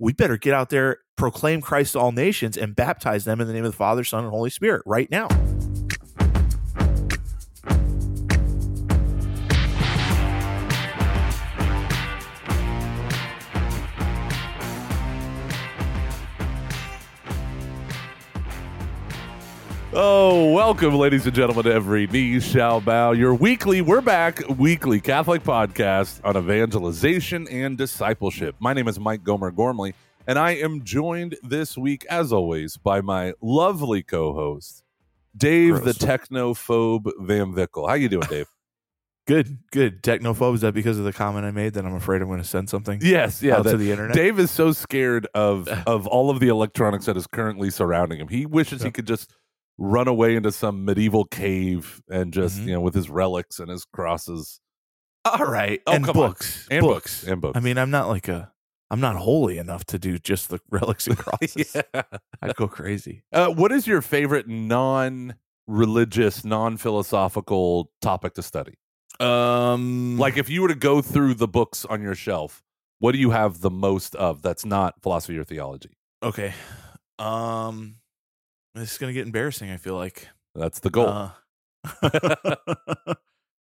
we 0.00 0.14
better 0.14 0.38
get 0.38 0.54
out 0.54 0.70
there, 0.70 0.98
proclaim 1.16 1.60
Christ 1.60 1.92
to 1.92 2.00
all 2.00 2.10
nations, 2.10 2.56
and 2.56 2.74
baptize 2.74 3.24
them 3.24 3.40
in 3.40 3.46
the 3.46 3.52
name 3.52 3.64
of 3.64 3.70
the 3.70 3.76
Father, 3.76 4.02
Son, 4.02 4.24
and 4.24 4.30
Holy 4.30 4.50
Spirit 4.50 4.82
right 4.86 5.08
now. 5.10 5.28
Oh, 20.02 20.50
welcome, 20.54 20.94
ladies 20.94 21.26
and 21.26 21.34
gentlemen, 21.34 21.64
to 21.64 21.74
Every 21.74 22.06
Knee 22.06 22.40
Shall 22.40 22.80
Bow. 22.80 23.12
Your 23.12 23.34
weekly, 23.34 23.82
we're 23.82 24.00
back, 24.00 24.40
weekly 24.48 24.98
Catholic 24.98 25.42
podcast 25.42 26.24
on 26.24 26.38
evangelization 26.38 27.46
and 27.48 27.76
discipleship. 27.76 28.56
My 28.60 28.72
name 28.72 28.88
is 28.88 28.98
Mike 28.98 29.22
Gomer 29.22 29.50
Gormley, 29.50 29.92
and 30.26 30.38
I 30.38 30.52
am 30.52 30.84
joined 30.84 31.36
this 31.42 31.76
week, 31.76 32.06
as 32.08 32.32
always, 32.32 32.78
by 32.78 33.02
my 33.02 33.34
lovely 33.42 34.02
co-host, 34.02 34.84
Dave 35.36 35.82
Gross. 35.82 35.98
the 35.98 36.06
Technophobe 36.06 37.12
Van 37.18 37.52
Vickle. 37.52 37.86
How 37.86 37.92
you 37.92 38.08
doing, 38.08 38.26
Dave? 38.26 38.46
Good, 39.26 39.58
good. 39.70 40.02
Technophobe, 40.02 40.54
is 40.54 40.62
that 40.62 40.74
because 40.74 40.98
of 40.98 41.04
the 41.04 41.12
comment 41.12 41.44
I 41.44 41.52
made 41.52 41.74
that 41.74 41.84
I'm 41.84 41.94
afraid 41.94 42.20
I'm 42.20 42.26
going 42.26 42.40
to 42.40 42.48
send 42.48 42.68
something 42.68 42.98
yes, 43.00 43.40
yeah. 43.40 43.58
out 43.58 43.64
to 43.64 43.76
the 43.76 43.92
internet? 43.92 44.16
Dave 44.16 44.40
is 44.40 44.50
so 44.50 44.72
scared 44.72 45.28
of 45.34 45.68
of 45.86 46.08
all 46.08 46.30
of 46.30 46.40
the 46.40 46.48
electronics 46.48 47.04
that 47.04 47.16
is 47.16 47.28
currently 47.28 47.70
surrounding 47.70 48.18
him. 48.18 48.26
He 48.26 48.44
wishes 48.44 48.82
he 48.82 48.90
could 48.90 49.06
just 49.06 49.32
run 49.82 50.06
away 50.06 50.36
into 50.36 50.52
some 50.52 50.84
medieval 50.84 51.24
cave 51.24 52.02
and 52.10 52.32
just 52.34 52.60
Mhm. 52.60 52.66
you 52.66 52.72
know 52.74 52.80
with 52.82 52.94
his 52.94 53.08
relics 53.10 53.58
and 53.58 53.70
his 53.70 53.84
crosses 53.86 54.60
All 55.24 55.46
right. 55.46 55.80
Oh, 55.86 55.92
and 55.92 56.04
come 56.04 56.16
on. 56.18 56.28
books. 56.30 56.68
and 56.70 56.80
books, 56.82 57.24
and 57.24 57.40
books. 57.40 57.56
I 57.56 57.60
mean, 57.60 57.76
I'm 57.78 57.90
not 57.90 58.08
like 58.08 58.28
a, 58.28 58.52
I'm 58.90 59.00
not 59.00 59.16
holy 59.16 59.58
enough 59.58 59.84
to 59.86 59.98
do 59.98 60.18
just 60.18 60.48
the 60.50 60.60
relics 60.70 61.06
and 61.06 61.16
crosses. 61.24 61.74
yeah. 61.74 62.02
I'd 62.42 62.54
go 62.56 62.68
crazy. 62.68 63.22
Uh, 63.32 63.48
what 63.48 63.70
is 63.72 63.86
your 63.86 64.00
favorite 64.02 64.48
non-religious, 64.48 66.44
non-philosophical 66.44 67.90
topic 68.00 68.34
to 68.34 68.42
study? 68.42 68.74
Um, 69.18 70.16
Like 70.18 70.36
if 70.36 70.48
you 70.48 70.62
were 70.62 70.68
to 70.68 70.74
go 70.74 71.02
through 71.02 71.34
the 71.34 71.48
books 71.48 71.84
on 71.84 72.00
your 72.02 72.14
shelf, 72.14 72.62
what 72.98 73.12
do 73.12 73.18
you 73.18 73.30
have 73.30 73.60
the 73.60 73.70
most 73.70 74.14
of 74.16 74.42
that's 74.42 74.64
not 74.64 75.00
philosophy 75.02 75.38
or 75.38 75.44
theology? 75.44 75.90
okay. 76.22 76.52
Um, 77.18 77.96
this 78.74 78.92
is 78.92 78.98
going 78.98 79.10
to 79.12 79.14
get 79.18 79.26
embarrassing. 79.26 79.70
I 79.70 79.76
feel 79.76 79.96
like. 79.96 80.28
That's 80.54 80.80
the 80.80 80.90
goal. 80.90 81.08
Uh, 81.08 81.30
uh, 82.02 83.14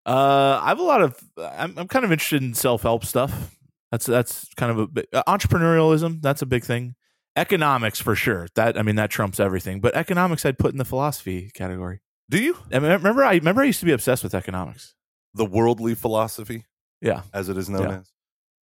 I 0.07 0.69
have 0.69 0.79
a 0.79 0.83
lot 0.83 1.03
of. 1.03 1.19
I'm, 1.37 1.79
I'm 1.79 1.89
kind 1.89 2.05
of 2.05 2.13
interested 2.13 2.43
in 2.43 2.55
self 2.55 2.83
help 2.83 3.05
stuff. 3.05 3.57
That's 3.91 4.07
that's 4.07 4.47
kind 4.55 4.71
of 4.71 4.79
a 4.79 4.87
big, 4.87 5.07
uh, 5.13 5.23
entrepreneurialism. 5.27 6.21
That's 6.23 6.43
a 6.43 6.47
big 6.47 6.65
thing. 6.65 6.95
Economics 7.37 8.01
for 8.01 8.15
sure. 8.15 8.49
That 8.55 8.79
I 8.79 8.83
mean 8.83 8.97
that 8.97 9.11
trumps 9.11 9.39
everything. 9.41 9.81
But 9.81 9.95
economics 9.95 10.45
I'd 10.45 10.59
put 10.59 10.73
in 10.73 10.79
the 10.79 10.85
philosophy 10.85 11.51
category. 11.55 12.01
do 12.29 12.39
you? 12.43 12.57
I 12.73 12.79
mean, 12.81 12.91
remember 12.91 13.25
I 13.25 13.35
remember 13.35 13.63
I 13.63 13.67
used 13.67 13.81
to 13.81 13.87
be 13.87 13.93
obsessed 13.93 14.23
with 14.25 14.35
economics. 14.35 14.95
The 15.35 15.45
worldly 15.45 15.95
philosophy, 15.95 16.65
Yeah, 17.01 17.23
as 17.33 17.49
it 17.49 17.57
is 17.57 17.69
known 17.69 17.83
Yeah. 17.83 17.99
as. 17.99 18.13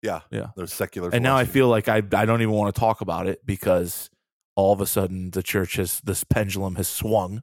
Yeah, 0.02 0.20
Yeah. 0.30 0.46
There's 0.56 0.72
secular, 0.74 1.10
and 1.12 1.22
now 1.22 1.36
I 1.36 1.44
feel 1.44 1.68
like 1.68 1.88
I 1.88 1.96
I 2.12 2.26
don't 2.26 2.42
even 2.42 2.52
want 2.54 2.74
to 2.74 2.78
talk 2.78 3.00
about 3.00 3.26
it 3.26 3.44
because 3.46 4.10
all 4.56 4.72
of 4.72 4.80
a 4.80 4.86
sudden 4.86 5.30
the 5.30 5.42
church 5.42 5.76
has 5.76 6.00
this 6.00 6.24
pendulum 6.24 6.74
has 6.76 6.88
swung, 6.88 7.42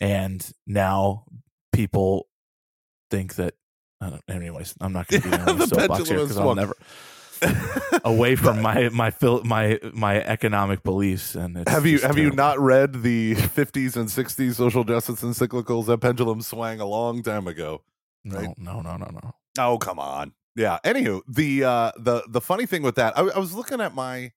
and 0.00 0.52
now 0.66 1.24
people 1.72 2.28
think 3.10 3.36
that. 3.36 3.54
I 4.00 4.10
don't, 4.10 4.22
anyways, 4.28 4.74
I'm 4.82 4.92
not 4.92 5.06
going 5.06 5.22
to 5.22 5.28
be 5.30 5.34
on 5.34 5.56
The 5.56 5.66
soapbox 5.66 6.08
here 6.08 6.18
because 6.18 6.36
I'll 6.36 6.54
never 6.54 6.74
away 8.04 8.36
from 8.36 8.60
my 8.62 8.88
my 8.90 9.12
my 9.44 9.78
my 9.92 10.22
economic 10.22 10.82
beliefs. 10.82 11.34
And 11.34 11.56
it's 11.56 11.70
have 11.70 11.86
you 11.86 11.98
have 12.00 12.18
you 12.18 12.30
not 12.30 12.58
read 12.58 13.02
the 13.02 13.34
50s 13.34 13.96
and 13.96 14.08
60s 14.08 14.54
social 14.54 14.84
justice 14.84 15.22
encyclicals? 15.22 15.86
That 15.86 15.98
pendulum 15.98 16.42
swang 16.42 16.80
a 16.80 16.86
long 16.86 17.22
time 17.22 17.46
ago. 17.46 17.82
No, 18.24 18.36
right? 18.36 18.58
no, 18.58 18.80
no, 18.80 18.96
no, 18.96 19.06
no. 19.06 19.34
Oh 19.58 19.78
come 19.78 19.98
on. 19.98 20.32
Yeah. 20.56 20.78
Anywho, 20.84 21.22
the 21.28 21.64
uh 21.64 21.92
the 21.96 22.22
the 22.28 22.40
funny 22.40 22.66
thing 22.66 22.82
with 22.82 22.96
that, 22.96 23.16
I, 23.18 23.22
I 23.22 23.38
was 23.38 23.54
looking 23.54 23.80
at 23.80 23.94
my 23.94 24.32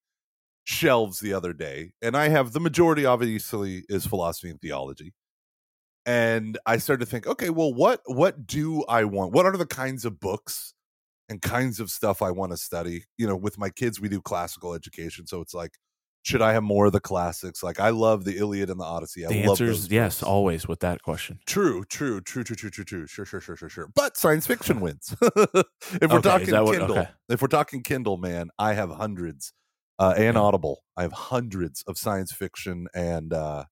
shelves 0.68 1.22
the 1.22 1.32
other 1.34 1.54
day, 1.54 1.94
and 2.02 2.16
I 2.18 2.28
have 2.28 2.52
the 2.52 2.60
majority 2.60 3.06
obviously 3.06 3.86
is 3.88 4.06
philosophy 4.06 4.50
and 4.50 4.60
theology. 4.60 5.14
And 6.06 6.58
I 6.66 6.78
started 6.78 7.06
to 7.06 7.10
think, 7.10 7.26
okay, 7.26 7.50
well, 7.50 7.74
what 7.74 8.02
what 8.06 8.46
do 8.46 8.84
I 8.90 9.06
want? 9.06 9.32
What 9.34 9.46
are 9.46 9.56
the 9.56 9.66
kinds 9.66 10.04
of 10.06 10.20
books 10.20 10.74
and 11.30 11.42
kinds 11.42 11.80
of 11.80 11.90
stuff 11.90 12.22
I 12.22 12.32
want 12.32 12.52
to 12.52 12.58
study? 12.58 13.06
You 13.18 13.28
know, 13.28 13.36
with 13.38 13.58
my 13.58 13.70
kids, 13.70 14.00
we 14.02 14.10
do 14.10 14.22
classical 14.22 14.74
education, 14.74 15.26
so 15.26 15.40
it's 15.42 15.54
like, 15.54 15.72
should 16.24 16.42
I 16.42 16.52
have 16.52 16.64
more 16.64 16.88
of 16.88 16.92
the 16.92 17.00
classics? 17.00 17.64
Like, 17.64 17.80
I 17.80 17.90
love 17.92 18.26
the 18.26 18.38
Iliad 18.38 18.70
and 18.70 18.80
the 18.80 18.84
Odyssey. 18.86 19.26
I 19.26 19.30
The 19.30 19.42
love 19.44 19.50
answer 19.62 19.66
is 19.72 19.90
yes, 19.90 20.22
always 20.22 20.68
with 20.68 20.82
that 20.82 21.02
question. 21.02 21.40
True, 21.46 21.86
true, 21.86 22.20
true, 22.20 22.44
true, 22.44 22.56
true, 22.58 22.70
true, 22.70 22.84
true. 22.84 23.08
Sure, 23.08 23.26
sure, 23.26 23.40
sure, 23.42 23.56
sure, 23.56 23.70
sure. 23.70 23.90
But 23.96 24.18
science 24.18 24.46
fiction 24.48 24.80
wins. 24.82 25.16
if 25.22 25.32
we're 26.12 26.18
Okay, 26.18 26.22
talking 26.22 26.54
what- 26.56 26.78
Kindle, 26.78 27.00
okay. 27.00 27.10
if 27.30 27.42
we're 27.42 27.48
talking 27.48 27.84
Kindle, 27.84 28.18
man, 28.18 28.50
I 28.60 28.74
have 28.74 28.90
hundreds, 28.92 29.54
uh, 30.00 30.14
and 30.18 30.38
Audible. 30.38 30.84
I 30.96 31.02
have 31.04 31.14
hundreds 31.14 31.84
of 31.88 31.98
science 31.98 32.32
fiction 32.32 32.88
and 32.94 33.34
uh, 33.34 33.66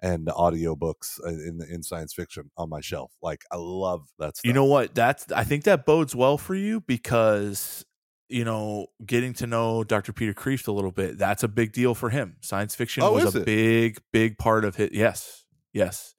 and 0.00 0.26
audiobooks 0.28 1.18
in 1.26 1.60
in 1.70 1.82
science 1.82 2.14
fiction 2.14 2.50
on 2.56 2.68
my 2.68 2.80
shelf. 2.80 3.12
Like 3.22 3.42
I 3.50 3.56
love 3.56 4.08
that 4.18 4.36
stuff. 4.36 4.46
You 4.46 4.52
know 4.52 4.64
what? 4.64 4.94
That's 4.94 5.30
I 5.32 5.44
think 5.44 5.64
that 5.64 5.84
bodes 5.86 6.14
well 6.14 6.38
for 6.38 6.54
you 6.54 6.80
because 6.80 7.84
you 8.28 8.44
know 8.44 8.86
getting 9.04 9.32
to 9.34 9.46
know 9.46 9.84
Dr. 9.84 10.12
Peter 10.12 10.34
Kreeft 10.34 10.68
a 10.68 10.72
little 10.72 10.92
bit. 10.92 11.18
That's 11.18 11.42
a 11.42 11.48
big 11.48 11.72
deal 11.72 11.94
for 11.94 12.10
him. 12.10 12.36
Science 12.40 12.74
fiction 12.74 13.02
Oh, 13.02 13.12
was 13.12 13.34
a 13.34 13.40
it? 13.40 13.46
big, 13.46 13.98
big 14.12 14.38
part 14.38 14.64
of 14.64 14.76
his 14.76 14.90
Yes, 14.92 15.44
yes. 15.72 16.14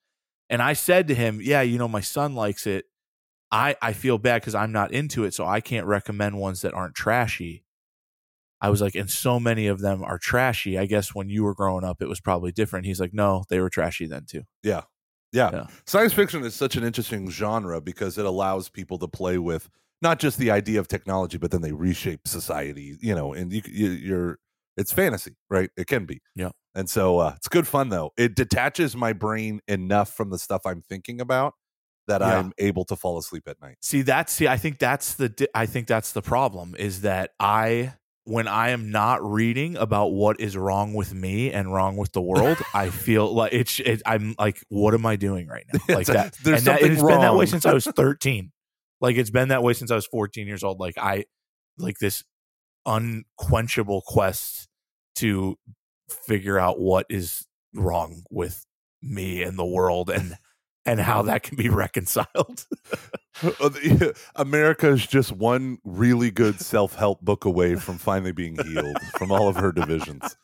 And 0.50 0.62
I 0.64 0.74
said 0.74 1.08
to 1.10 1.16
him, 1.16 1.40
"Yeah, 1.42 1.62
you 1.62 1.78
know, 1.78 1.88
my 1.88 2.02
son 2.02 2.34
likes 2.36 2.66
it. 2.68 2.86
I 3.52 3.76
I 3.82 3.94
feel 3.94 4.18
bad 4.18 4.42
because 4.42 4.56
I'm 4.56 4.72
not 4.72 4.92
into 4.92 5.24
it, 5.24 5.34
so 5.34 5.46
I 5.46 5.62
can't 5.62 5.86
recommend 5.86 6.38
ones 6.40 6.62
that 6.62 6.74
aren't 6.74 6.96
trashy." 6.96 7.64
I 8.62 8.70
was 8.70 8.82
like, 8.82 8.96
and 8.96 9.10
so 9.10 9.40
many 9.40 9.68
of 9.68 9.80
them 9.80 10.04
are 10.04 10.18
trashy. 10.18 10.78
I 10.78 10.86
guess 10.86 11.16
when 11.16 11.30
you 11.30 11.44
were 11.44 11.56
growing 11.56 11.84
up, 11.84 12.02
it 12.02 12.10
was 12.10 12.20
probably 12.20 12.52
different. 12.52 12.86
He's 12.86 13.00
like, 13.00 13.14
no, 13.14 13.44
they 13.50 13.60
were 13.60 13.70
trashy 13.70 14.06
then 14.06 14.26
too. 14.26 14.44
Yeah. 14.64 14.82
Yeah. 15.32 15.50
Yeah. 15.54 15.68
Science 15.86 16.14
fiction 16.14 16.44
is 16.44 16.56
such 16.56 16.76
an 16.76 16.84
interesting 16.84 17.30
genre 17.30 17.80
because 17.82 18.18
it 18.18 18.26
allows 18.26 18.68
people 18.68 18.98
to 19.00 19.08
play 19.08 19.38
with 19.38 19.70
not 20.02 20.20
just 20.20 20.38
the 20.38 20.52
idea 20.52 20.80
of 20.80 20.88
technology, 20.88 21.38
but 21.38 21.52
then 21.52 21.62
they 21.62 21.72
reshape 21.72 22.28
society, 22.28 22.98
you 23.02 23.14
know, 23.16 23.34
and 23.34 23.52
you, 23.54 23.62
you 23.66 23.90
you're 23.90 24.40
it's 24.78 24.92
fantasy, 24.94 25.36
right? 25.50 25.70
It 25.78 25.88
can 25.88 26.06
be. 26.06 26.22
Yeah. 26.36 26.52
And 26.74 26.90
so 26.90 27.20
uh, 27.20 27.34
it's 27.36 27.48
good 27.48 27.68
fun 27.68 27.90
though. 27.90 28.12
It 28.18 28.36
detaches 28.36 28.96
my 28.96 29.14
brain 29.14 29.60
enough 29.68 30.14
from 30.14 30.30
the 30.30 30.40
stuff 30.40 30.62
I'm 30.66 30.82
thinking 30.82 31.20
about 31.22 31.54
that 32.08 32.22
Yeah. 32.22 32.40
I'm 32.40 32.54
able 32.58 32.86
to 32.86 32.96
fall 32.96 33.18
asleep 33.18 33.44
at 33.48 33.62
night. 33.62 33.78
See, 33.82 34.02
that's 34.02 34.34
see, 34.34 34.48
I 34.48 34.58
think 34.58 34.80
that's 34.80 35.14
the 35.16 35.48
I 35.54 35.66
think 35.66 35.88
that's 35.88 36.12
the 36.12 36.22
problem 36.22 36.76
is 36.78 37.02
that 37.02 37.32
I 37.40 37.94
when 38.24 38.48
I 38.48 38.70
am 38.70 38.92
not 38.92 39.24
reading 39.24 39.76
about 39.76 40.08
what 40.08 40.40
is 40.40 40.56
wrong 40.56 40.94
with 40.94 41.14
me 41.14 41.52
and 41.52 41.74
wrong 41.74 41.98
with 41.98 42.12
the 42.12 42.22
world, 42.22 42.58
I 42.74 42.90
feel 42.92 43.34
like 43.34 43.54
it's 43.54 43.80
it, 43.80 44.02
I'm 44.06 44.36
like, 44.38 44.62
what 44.70 44.94
am 44.94 45.06
I 45.06 45.16
doing 45.16 45.48
right 45.48 45.66
now? 45.74 45.96
Like 45.96 46.08
that. 46.08 46.36
there's 46.44 46.60
and 46.60 46.68
that, 46.68 46.80
something 46.80 46.92
it's 46.94 47.04
been 47.04 47.22
that 47.22 47.36
way 47.36 47.46
since 47.46 47.66
I 47.66 47.74
was 47.74 47.86
13. 47.86 48.52
like 49.02 49.18
it's 49.18 49.32
been 49.32 49.50
that 49.50 49.64
way 49.64 49.74
since 49.74 49.92
I 49.92 49.96
was 49.96 50.06
14 50.08 50.48
years 50.48 50.64
old. 50.64 50.80
Like 50.80 50.98
I 50.98 51.26
like 51.78 51.98
this 52.00 52.24
unquenchable 52.86 54.04
quest 54.06 54.68
to 55.16 55.58
figure 56.10 56.60
out 56.60 56.80
what 56.80 57.06
is 57.10 57.46
wrong 57.74 58.24
with 58.30 58.66
me 59.02 59.44
and 59.44 59.58
the 59.58 59.66
world 59.66 60.10
and 60.10 60.36
and 60.90 61.00
how 61.00 61.22
that 61.22 61.44
can 61.44 61.56
be 61.56 61.70
reconciled. 61.70 62.66
America 64.36 64.90
is 64.90 65.06
just 65.06 65.32
one 65.32 65.78
really 65.84 66.32
good 66.32 66.60
self 66.60 66.96
help 66.96 67.22
book 67.22 67.46
away 67.46 67.76
from 67.76 67.98
finally 67.98 68.32
being 68.32 68.58
healed 68.66 68.98
from 69.18 69.32
all 69.32 69.48
of 69.48 69.56
her 69.56 69.72
divisions. 69.72 70.36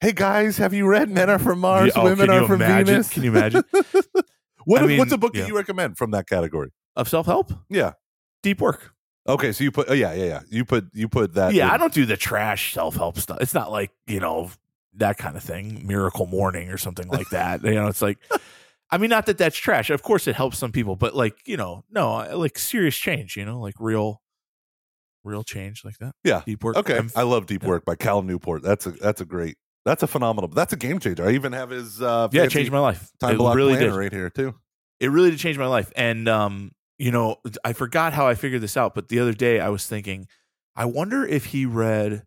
Hey 0.00 0.12
guys, 0.12 0.56
have 0.58 0.72
you 0.72 0.86
read 0.86 1.10
Men 1.10 1.28
Are 1.28 1.38
from 1.38 1.58
Mars, 1.58 1.92
Yeah, 1.94 2.02
oh, 2.02 2.04
Women 2.04 2.30
Are 2.30 2.46
from 2.46 2.62
imagine? 2.62 2.86
Venus? 2.86 3.08
Can 3.10 3.22
you 3.24 3.30
imagine? 3.30 3.64
What, 4.64 4.82
I 4.82 4.86
mean, 4.86 4.98
what's 4.98 5.12
a 5.12 5.18
book 5.18 5.34
yeah. 5.34 5.42
that 5.42 5.48
you 5.48 5.56
recommend 5.56 5.96
from 5.96 6.10
that 6.12 6.28
category? 6.28 6.70
of 6.96 7.08
self 7.08 7.26
help, 7.26 7.52
Yeah. 7.68 7.92
deep 8.42 8.60
work. 8.60 8.92
Okay, 9.28 9.52
so 9.52 9.64
you 9.64 9.70
put 9.70 9.90
oh 9.90 9.92
yeah, 9.92 10.14
yeah, 10.14 10.24
yeah. 10.24 10.40
You 10.48 10.64
put 10.64 10.86
you 10.92 11.08
put 11.08 11.34
that 11.34 11.52
yeah, 11.52 11.66
in- 11.66 11.70
I 11.72 11.76
don't 11.76 11.92
do 11.92 12.06
the 12.06 12.16
trash 12.16 12.72
self 12.72 12.96
help 12.96 13.18
stuff. 13.18 13.38
It's 13.40 13.54
not 13.54 13.70
like 13.70 13.90
you 14.06 14.20
know 14.20 14.50
that 14.96 15.18
kind 15.18 15.36
of 15.36 15.42
thing, 15.42 15.86
miracle 15.86 16.26
morning 16.26 16.70
or 16.70 16.78
something 16.78 17.08
like 17.08 17.28
that. 17.30 17.62
you 17.62 17.74
know, 17.74 17.86
it's 17.88 18.02
like, 18.02 18.18
I 18.90 18.98
mean, 18.98 19.10
not 19.10 19.26
that 19.26 19.36
that's 19.38 19.56
trash. 19.56 19.90
Of 19.90 20.02
course, 20.02 20.26
it 20.28 20.36
helps 20.36 20.58
some 20.58 20.70
people, 20.72 20.94
but 20.96 21.14
like 21.14 21.34
you 21.46 21.56
know, 21.56 21.84
no, 21.90 22.16
like 22.38 22.58
serious 22.58 22.96
change. 22.96 23.36
You 23.36 23.44
know, 23.44 23.60
like 23.60 23.74
real, 23.80 24.20
real 25.24 25.42
change 25.42 25.84
like 25.84 25.98
that. 25.98 26.14
Yeah. 26.24 26.42
deep 26.46 26.62
work. 26.62 26.76
Okay. 26.76 26.94
I'm- 26.94 27.10
I 27.16 27.22
love 27.22 27.46
Deep 27.46 27.62
yeah. 27.62 27.68
Work 27.68 27.84
by 27.84 27.96
Cal 27.96 28.22
Newport. 28.22 28.62
That's 28.62 28.86
a 28.86 28.92
that's 28.92 29.20
a 29.20 29.24
great 29.24 29.56
that's 29.84 30.02
a 30.02 30.06
phenomenal 30.06 30.48
that's 30.48 30.72
a 30.72 30.76
game 30.76 30.98
changer. 31.00 31.26
I 31.28 31.32
even 31.32 31.52
have 31.52 31.70
his 31.70 32.00
uh 32.02 32.28
yeah, 32.32 32.44
it 32.44 32.50
changed 32.50 32.70
my 32.72 32.78
life. 32.80 33.10
time 33.20 33.34
it 33.34 33.38
block 33.38 33.56
really 33.56 33.74
planner 33.74 33.90
did. 33.90 33.96
right 33.96 34.12
here 34.12 34.30
too. 34.30 34.54
it 35.00 35.10
really 35.10 35.30
did 35.30 35.38
change 35.40 35.58
my 35.58 35.66
life. 35.66 35.92
And 35.96 36.28
um, 36.28 36.72
you 36.98 37.10
know, 37.10 37.36
I 37.64 37.72
forgot 37.72 38.12
how 38.12 38.26
I 38.26 38.34
figured 38.34 38.62
this 38.62 38.76
out, 38.76 38.94
but 38.94 39.08
the 39.08 39.18
other 39.20 39.32
day 39.34 39.60
I 39.60 39.68
was 39.68 39.86
thinking, 39.86 40.26
I 40.76 40.84
wonder 40.86 41.26
if 41.26 41.46
he 41.46 41.66
read 41.66 42.22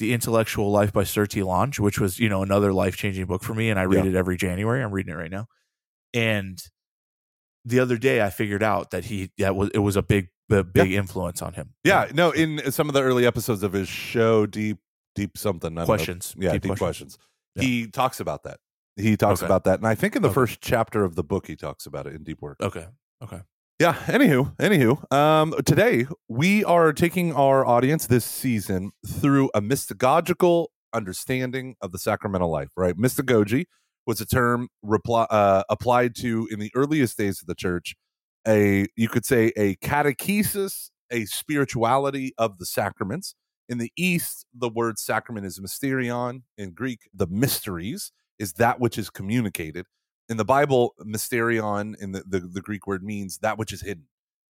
The 0.00 0.12
Intellectual 0.12 0.70
Life 0.72 0.92
by 0.92 1.04
Sertillanges, 1.04 1.78
which 1.78 2.00
was, 2.00 2.18
you 2.18 2.28
know, 2.28 2.42
another 2.42 2.72
life 2.72 2.96
changing 2.96 3.26
book 3.26 3.42
for 3.44 3.54
me. 3.54 3.70
And 3.70 3.78
I 3.78 3.84
read 3.84 4.04
Yeah. 4.04 4.10
it 4.12 4.16
every 4.16 4.36
January. 4.36 4.82
I'm 4.82 4.90
reading 4.90 5.12
it 5.12 5.16
right 5.16 5.30
now. 5.30 5.46
And 6.14 6.62
the 7.64 7.78
other 7.80 7.96
day 7.96 8.22
I 8.22 8.30
figured 8.30 8.62
out 8.62 8.90
that 8.90 9.04
he, 9.06 9.30
that 9.38 9.54
was, 9.56 9.70
it 9.74 9.78
was 9.78 9.96
a 9.96 10.02
big, 10.02 10.28
a 10.50 10.62
big 10.64 10.92
influence 10.92 11.40
on 11.42 11.54
him. 11.54 11.74
Yeah, 11.84 12.10
no, 12.12 12.30
in 12.30 12.70
some 12.72 12.88
of 12.88 12.94
the 12.94 13.02
early 13.02 13.24
episodes 13.26 13.62
of 13.62 13.72
his 13.72 13.88
show, 13.88 14.46
Deep 14.46 14.78
Deep 15.14 15.36
something 15.38 15.70
don't 15.74 15.82
know. 15.82 15.84
Questions. 15.86 16.34
yeah, 16.38 16.52
Deep 16.52 16.62
Deep, 16.62 16.76
Questions. 16.76 17.16
questions. 17.16 17.18
Yeah. 17.56 17.62
He 17.62 17.86
talks 17.86 18.18
about 18.20 18.42
that. 18.44 18.58
He 18.96 19.16
talks 19.16 19.40
Okay. 19.42 19.46
about 19.46 19.64
that, 19.64 19.78
and 19.78 19.86
I 19.86 19.94
think 19.94 20.16
in 20.16 20.22
the 20.22 20.28
Okay. 20.28 20.34
first 20.34 20.60
chapter 20.60 21.04
of 21.04 21.14
the 21.16 21.22
book, 21.24 21.46
he 21.46 21.56
talks 21.56 21.86
about 21.86 22.06
it 22.06 22.14
in 22.14 22.22
deep 22.24 22.42
work. 22.42 22.58
Okay. 22.60 22.86
Okay. 23.22 23.40
Yeah. 23.78 23.94
Anywho, 24.06 24.54
anywho, 24.58 25.10
um, 25.12 25.54
today 25.64 26.06
we 26.28 26.62
are 26.64 26.92
taking 26.92 27.32
our 27.32 27.64
audience 27.66 28.06
this 28.06 28.24
season 28.24 28.92
through 29.06 29.50
a 29.54 29.60
mystagogical 29.62 30.66
understanding 30.92 31.76
of 31.80 31.92
the 31.92 31.98
sacramental 31.98 32.50
life. 32.50 32.68
Right, 32.76 32.96
mystagogy 32.96 33.64
was 34.06 34.20
a 34.20 34.26
term 34.26 34.68
reply, 34.82 35.26
uh, 35.30 35.62
applied 35.68 36.14
to 36.16 36.48
in 36.50 36.58
the 36.58 36.70
earliest 36.74 37.16
days 37.16 37.40
of 37.40 37.46
the 37.46 37.54
church. 37.54 37.94
A 38.46 38.86
you 38.96 39.08
could 39.08 39.24
say 39.24 39.52
a 39.56 39.76
catechesis, 39.76 40.90
a 41.10 41.24
spirituality 41.26 42.32
of 42.38 42.58
the 42.58 42.66
sacraments. 42.66 43.34
In 43.68 43.78
the 43.78 43.92
East, 43.96 44.44
the 44.52 44.68
word 44.68 44.98
sacrament 44.98 45.46
is 45.46 45.60
mysterion. 45.60 46.42
In 46.58 46.72
Greek, 46.72 47.08
the 47.14 47.28
mysteries 47.28 48.12
is 48.38 48.54
that 48.54 48.80
which 48.80 48.98
is 48.98 49.08
communicated 49.08 49.86
in 50.28 50.36
the 50.36 50.44
Bible, 50.44 50.94
mysterion 51.04 51.94
in 52.00 52.12
the, 52.12 52.22
the, 52.26 52.40
the 52.40 52.60
Greek 52.60 52.86
word 52.86 53.02
means 53.02 53.38
that 53.38 53.58
which 53.58 53.72
is 53.72 53.82
hidden. 53.82 54.06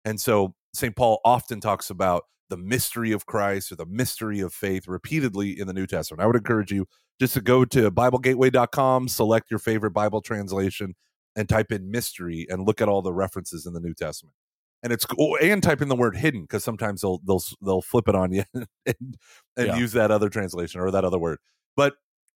And 0.06 0.20
so 0.20 0.54
St. 0.74 0.96
Paul 0.96 1.20
often 1.26 1.60
talks 1.60 1.90
about 1.90 2.24
the 2.52 2.58
mystery 2.58 3.14
of 3.14 3.26
Christ 3.26 3.72
or 3.72 3.78
the 3.78 3.86
mystery 3.86 4.42
of 4.42 4.54
faith 4.54 4.86
repeatedly 4.86 5.58
in 5.58 5.68
the 5.68 5.74
New 5.74 5.88
Testament. 5.88 6.22
I 6.22 6.28
would 6.28 6.36
encourage 6.36 6.70
you 6.72 6.86
just 7.18 7.34
to 7.36 7.42
go 7.42 7.64
to 7.64 7.90
BibleGateway.com, 7.90 9.08
select 9.08 9.50
your 9.50 9.58
favorite 9.60 9.92
Bible 9.92 10.22
translation, 10.22 10.94
and 11.38 11.48
type 11.48 11.72
in 11.72 11.90
mystery 11.90 12.46
and 12.50 12.68
look 12.68 12.82
at 12.82 12.90
all 12.90 13.02
the 13.02 13.14
references 13.14 13.66
in 13.66 13.72
the 13.74 13.80
New 13.80 13.94
Testament. 13.94 14.36
And 14.84 14.92
it's 14.92 15.06
cool, 15.06 15.38
and 15.42 15.64
type 15.64 15.82
in 15.82 15.88
the 15.88 15.96
word 15.96 16.18
hidden 16.18 16.42
because 16.42 16.64
sometimes 16.64 17.02
they'll 17.02 17.22
they'll 17.26 17.44
they'll 17.64 17.82
flip 17.82 18.10
it 18.10 18.16
on 18.16 18.34
you 18.34 18.44
and, 18.54 18.68
and 18.86 19.18
Yeah. 19.58 19.78
use 19.78 19.94
that 19.94 20.12
other 20.12 20.28
translation 20.28 20.82
or 20.82 20.92
that 20.92 21.06
other 21.06 21.20
word. 21.20 21.40
But 21.78 21.94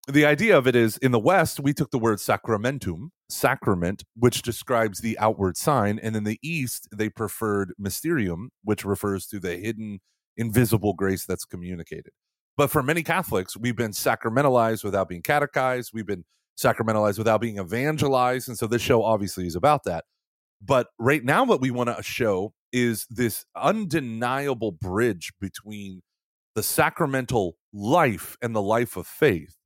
the 0.08 0.26
idea 0.26 0.58
of 0.58 0.68
it 0.68 0.76
is 0.76 0.98
in 0.98 1.12
the 1.12 1.20
West, 1.20 1.60
we 1.60 1.74
took 1.74 1.92
the 1.92 1.98
word 1.98 2.20
sacramentum, 2.20 3.10
sacrament, 3.30 4.04
which 4.16 4.42
describes 4.42 5.00
the 5.00 5.18
outward 5.18 5.58
sign. 5.58 6.00
And 6.00 6.16
in 6.16 6.24
the 6.24 6.40
East, 6.44 6.88
they 6.96 7.10
preferred 7.10 7.74
mysterium, 7.78 8.50
which 8.64 8.86
refers 8.86 9.26
to 9.28 9.40
the 9.40 9.58
hidden, 9.58 10.00
invisible 10.38 10.94
grace 10.94 11.26
that's 11.26 11.46
communicated. 11.46 12.12
But 12.58 12.70
for 12.70 12.84
many 12.84 13.04
Catholics, 13.04 13.58
we've 13.58 13.76
been 13.76 13.92
sacramentalized 13.92 14.84
without 14.84 15.10
being 15.10 15.24
catechized. 15.24 15.92
We've 15.94 16.06
been 16.06 16.24
sacramentalized 16.58 17.18
without 17.18 17.42
being 17.42 17.58
evangelized. 17.58 18.48
And 18.48 18.58
so 18.58 18.68
this 18.68 18.82
show 18.82 19.04
obviously 19.04 19.48
is 19.48 19.56
about 19.56 19.84
that. 19.86 20.06
But 20.62 20.88
right 21.00 21.24
now, 21.24 21.44
what 21.44 21.62
we 21.62 21.72
want 21.72 21.96
to 21.96 22.02
show 22.02 22.54
is 22.72 23.06
this 23.10 23.46
undeniable 23.56 24.72
bridge 24.72 25.34
between 25.42 26.02
the 26.54 26.64
sacramental 26.64 27.58
life 27.74 28.38
and 28.42 28.56
the 28.56 28.62
life 28.62 28.96
of 28.96 29.06
faith 29.06 29.58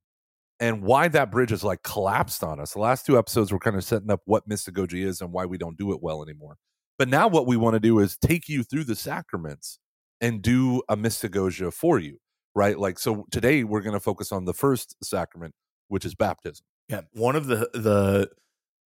and 0.60 0.82
why 0.82 1.08
that 1.08 1.30
bridge 1.30 1.52
is 1.52 1.64
like 1.64 1.82
collapsed 1.82 2.44
on 2.44 2.60
us. 2.60 2.74
The 2.74 2.80
last 2.80 3.06
two 3.06 3.18
episodes 3.18 3.50
were 3.50 3.58
kind 3.58 3.76
of 3.76 3.82
setting 3.82 4.10
up 4.10 4.20
what 4.26 4.48
mystagogy 4.48 5.04
is 5.04 5.22
and 5.22 5.32
why 5.32 5.46
we 5.46 5.56
don't 5.58 5.78
do 5.78 5.92
it 5.92 6.02
well 6.02 6.22
anymore. 6.22 6.56
But 6.98 7.08
now 7.08 7.28
what 7.28 7.46
we 7.46 7.56
want 7.56 7.74
to 7.74 7.80
do 7.80 7.98
is 7.98 8.18
take 8.18 8.46
you 8.48 8.62
through 8.62 8.84
the 8.84 8.94
sacraments 8.94 9.78
and 10.20 10.42
do 10.42 10.82
a 10.86 10.96
mystagogia 10.96 11.72
for 11.72 11.98
you, 11.98 12.18
right? 12.54 12.78
Like 12.78 12.98
so 12.98 13.24
today 13.30 13.64
we're 13.64 13.80
going 13.80 13.94
to 13.94 14.00
focus 14.00 14.32
on 14.32 14.44
the 14.44 14.52
first 14.52 14.94
sacrament, 15.02 15.54
which 15.88 16.04
is 16.04 16.14
baptism. 16.14 16.64
Yeah, 16.90 17.02
one 17.12 17.36
of 17.36 17.46
the 17.46 17.70
the 17.72 18.28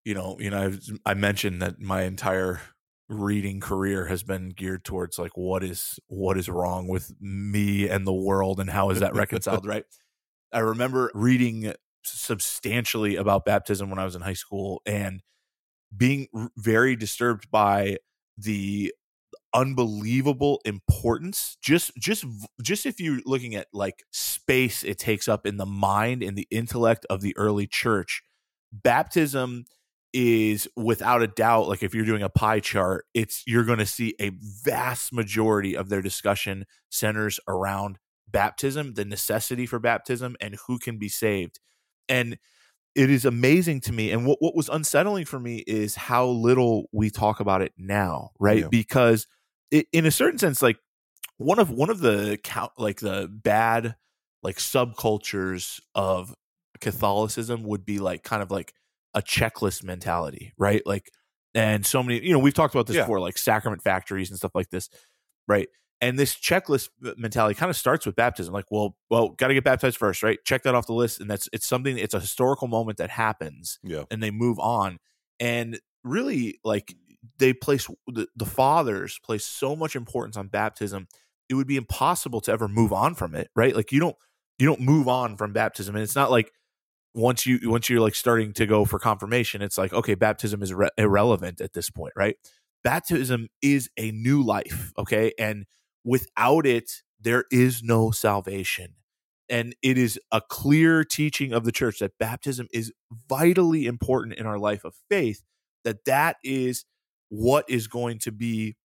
you 0.06 0.14
know 0.14 0.38
you 0.40 0.52
know 0.52 0.62
I've, 0.62 0.80
I 1.06 1.16
mentioned 1.16 1.62
that 1.64 1.80
my 1.80 2.04
entire 2.04 2.62
reading 3.10 3.60
career 3.60 4.06
has 4.06 4.22
been 4.24 4.50
geared 4.50 4.84
towards 4.84 5.18
like 5.18 5.32
what 5.36 5.64
is 5.64 6.00
what 6.08 6.38
is 6.38 6.50
wrong 6.50 6.88
with 6.88 7.14
me 7.20 7.88
and 7.88 8.06
the 8.06 8.14
world 8.14 8.60
and 8.60 8.70
how 8.70 8.90
is 8.90 9.00
that 9.00 9.14
reconciled 9.16 9.66
right 9.66 9.86
i 10.54 10.60
remember 10.60 11.12
reading 11.14 11.74
substantially 12.04 13.16
about 13.16 13.46
baptism 13.46 13.90
when 13.90 14.00
i 14.00 14.06
was 14.06 14.16
in 14.16 14.22
high 14.22 14.34
school 14.34 14.82
and 14.86 15.22
being 15.96 16.28
very 16.58 16.96
disturbed 16.96 17.50
by 17.52 17.98
the 18.38 18.94
unbelievable 19.54 20.60
importance 20.66 21.58
just 21.62 21.92
just 21.96 22.26
just 22.62 22.88
if 22.88 23.00
you're 23.00 23.20
looking 23.24 23.54
at 23.54 23.68
like 23.72 24.04
space 24.12 24.84
it 24.84 24.98
takes 24.98 25.28
up 25.28 25.46
in 25.46 25.58
the 25.58 25.66
mind 25.66 26.24
and 26.24 26.36
the 26.36 26.48
intellect 26.50 27.06
of 27.08 27.22
the 27.22 27.38
early 27.38 27.68
church 27.68 28.24
baptism 28.72 29.64
is 30.12 30.68
without 30.76 31.22
a 31.22 31.28
doubt 31.28 31.68
like 31.68 31.84
if 31.84 31.94
you're 31.94 32.06
doing 32.06 32.24
a 32.24 32.30
pie 32.30 32.60
chart 32.60 33.06
it's 33.14 33.44
you're 33.46 33.64
going 33.64 33.78
to 33.78 33.86
see 33.86 34.16
a 34.20 34.32
vast 34.64 35.14
majority 35.14 35.78
of 35.78 35.90
their 35.90 36.02
discussion 36.02 36.66
centers 36.90 37.40
around 37.48 38.00
baptism 38.34 38.96
the 38.96 39.06
necessity 39.06 39.66
for 39.66 39.80
baptism 39.80 40.36
and 40.42 40.58
who 40.68 40.78
can 40.78 40.98
be 40.98 41.08
saved 41.08 41.60
and 42.10 42.38
it 42.96 43.10
is 43.10 43.24
amazing 43.26 43.80
to 43.82 43.92
me 43.94 44.12
and 44.12 44.26
what, 44.26 44.38
what 44.42 44.56
was 44.56 44.68
unsettling 44.70 45.24
for 45.26 45.40
me 45.40 45.64
is 45.66 45.96
how 45.96 46.26
little 46.28 46.90
we 46.92 47.10
talk 47.10 47.40
about 47.40 47.62
it 47.62 47.72
now 47.78 48.32
right 48.40 48.60
Yeah. 48.64 48.68
because 48.70 49.26
it, 49.72 49.88
in 49.94 50.06
a 50.06 50.12
certain 50.12 50.38
sense 50.38 50.62
like 50.62 50.78
one 51.38 51.60
of 51.60 51.70
one 51.70 51.90
of 51.90 52.00
the 52.02 52.38
count 52.44 52.72
like 52.78 53.00
the 53.00 53.28
bad 53.32 53.96
like 54.44 54.58
subcultures 54.58 55.80
of 55.96 56.36
catholicism 56.82 57.64
would 57.64 57.86
be 57.86 58.00
like 58.00 58.24
kind 58.24 58.44
of 58.44 58.52
like 58.52 58.74
a 59.14 59.22
checklist 59.22 59.84
mentality 59.84 60.54
right 60.58 60.82
like 60.86 61.12
and 61.56 61.86
so 61.86 62.02
many 62.04 62.24
you 62.26 62.34
know 62.34 62.40
we've 62.40 62.54
talked 62.54 62.74
about 62.76 62.88
this 62.88 62.96
Yeah. 62.96 63.04
before 63.04 63.20
like 63.20 63.38
sacrament 63.38 63.82
factories 63.84 64.30
and 64.30 64.38
stuff 64.38 64.54
like 64.56 64.70
this 64.70 64.90
right 65.48 65.70
and 66.04 66.20
this 66.20 66.36
checklist 66.36 66.90
mentality 67.18 67.56
kind 67.56 67.70
of 67.70 67.78
starts 67.78 68.06
with 68.06 68.16
baptism 68.16 68.54
like 68.54 68.66
well 68.70 68.96
well 69.10 69.30
got 69.30 69.48
to 69.48 69.54
get 69.54 69.64
baptized 69.64 69.98
first 69.98 70.22
right? 70.22 70.38
Check 70.44 70.64
that 70.64 70.76
off 70.76 70.86
the 70.86 70.94
list 70.94 71.22
and 71.22 71.32
that's 71.32 71.48
it's 71.54 71.66
something 71.66 71.98
it's 71.98 72.14
a 72.14 72.20
historical 72.20 72.68
moment 72.68 72.98
that 72.98 73.10
happens 73.10 73.80
Yeah. 73.84 74.04
and 74.12 74.22
they 74.22 74.30
move 74.32 74.60
on. 74.60 75.00
And 75.40 75.80
really 76.04 76.60
like 76.64 76.94
they 77.38 77.54
place 77.54 77.88
the, 78.08 78.28
the 78.36 78.46
fathers 78.46 79.18
place 79.24 79.46
so 79.46 79.76
much 79.76 79.96
importance 79.96 80.36
on 80.36 80.48
baptism 80.50 81.08
it 81.50 81.54
would 81.56 81.68
be 81.68 81.78
impossible 81.78 82.42
to 82.42 82.52
ever 82.52 82.68
move 82.68 82.92
on 82.92 83.16
from 83.16 83.34
it 83.34 83.50
right? 83.56 83.76
Like 83.76 83.92
you 83.94 84.00
don't 84.02 84.18
you 84.60 84.68
don't 84.68 84.82
move 84.82 85.08
on 85.08 85.38
from 85.38 85.54
baptism 85.54 85.96
and 85.96 86.04
it's 86.04 86.16
not 86.16 86.30
like 86.30 86.52
once 87.16 87.46
you 87.46 87.60
once 87.70 87.90
you're 87.90 88.02
like 88.02 88.16
starting 88.16 88.52
to 88.54 88.66
go 88.66 88.84
for 88.86 89.00
confirmation 89.00 89.62
it's 89.62 89.78
like 89.78 89.94
okay 89.94 90.16
baptism 90.16 90.62
is 90.62 90.72
irre- 90.72 90.90
irrelevant 90.98 91.62
at 91.62 91.72
this 91.74 91.90
point 91.90 92.14
right? 92.18 92.36
Baptism 92.84 93.48
is 93.62 93.90
a 93.98 94.12
new 94.12 94.44
life 94.44 94.92
okay? 94.98 95.32
And 95.40 95.66
without 96.04 96.66
it 96.66 97.04
there 97.24 97.46
is 97.52 97.82
no 97.82 98.12
salvation. 98.12 98.96
And 99.50 99.76
it 99.82 99.98
is 99.98 100.20
a 100.32 100.42
clear 100.42 101.04
teaching 101.04 101.54
of 101.54 101.64
the 101.64 101.72
church 101.72 102.00
that 102.00 102.18
baptism 102.18 102.68
is 102.74 102.92
vitally 103.30 103.86
important 103.86 104.38
in 104.38 104.46
our 104.46 104.58
life 104.58 104.84
of 104.84 104.96
faith 105.10 105.42
that 105.84 106.06
that 106.06 106.38
is 106.44 106.86
what 107.30 107.66
is 107.70 107.88
going 107.88 108.20
to 108.20 108.32
be 108.32 108.76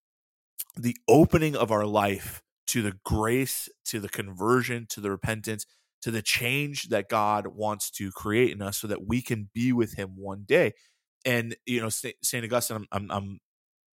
the 0.76 0.96
opening 1.08 1.54
of 1.54 1.70
our 1.70 1.86
life 1.86 2.42
to 2.68 2.82
the 2.82 2.94
grace 3.04 3.68
to 3.86 4.00
the 4.00 4.08
conversion 4.08 4.86
to 4.88 5.00
the 5.00 5.10
repentance 5.10 5.64
to 6.02 6.10
the 6.10 6.22
change 6.22 6.88
that 6.88 7.08
God 7.08 7.48
wants 7.48 7.90
to 7.92 8.10
create 8.12 8.52
in 8.52 8.62
us 8.62 8.78
so 8.78 8.86
that 8.86 9.06
we 9.06 9.20
can 9.20 9.48
be 9.52 9.72
with 9.72 9.94
him 9.94 10.12
one 10.16 10.44
day. 10.46 10.74
And 11.24 11.56
you 11.66 11.80
know 11.80 11.88
Saint 11.88 12.44
Augustine 12.44 12.76
I'm, 12.76 12.86
I'm 12.92 13.10
I'm 13.10 13.40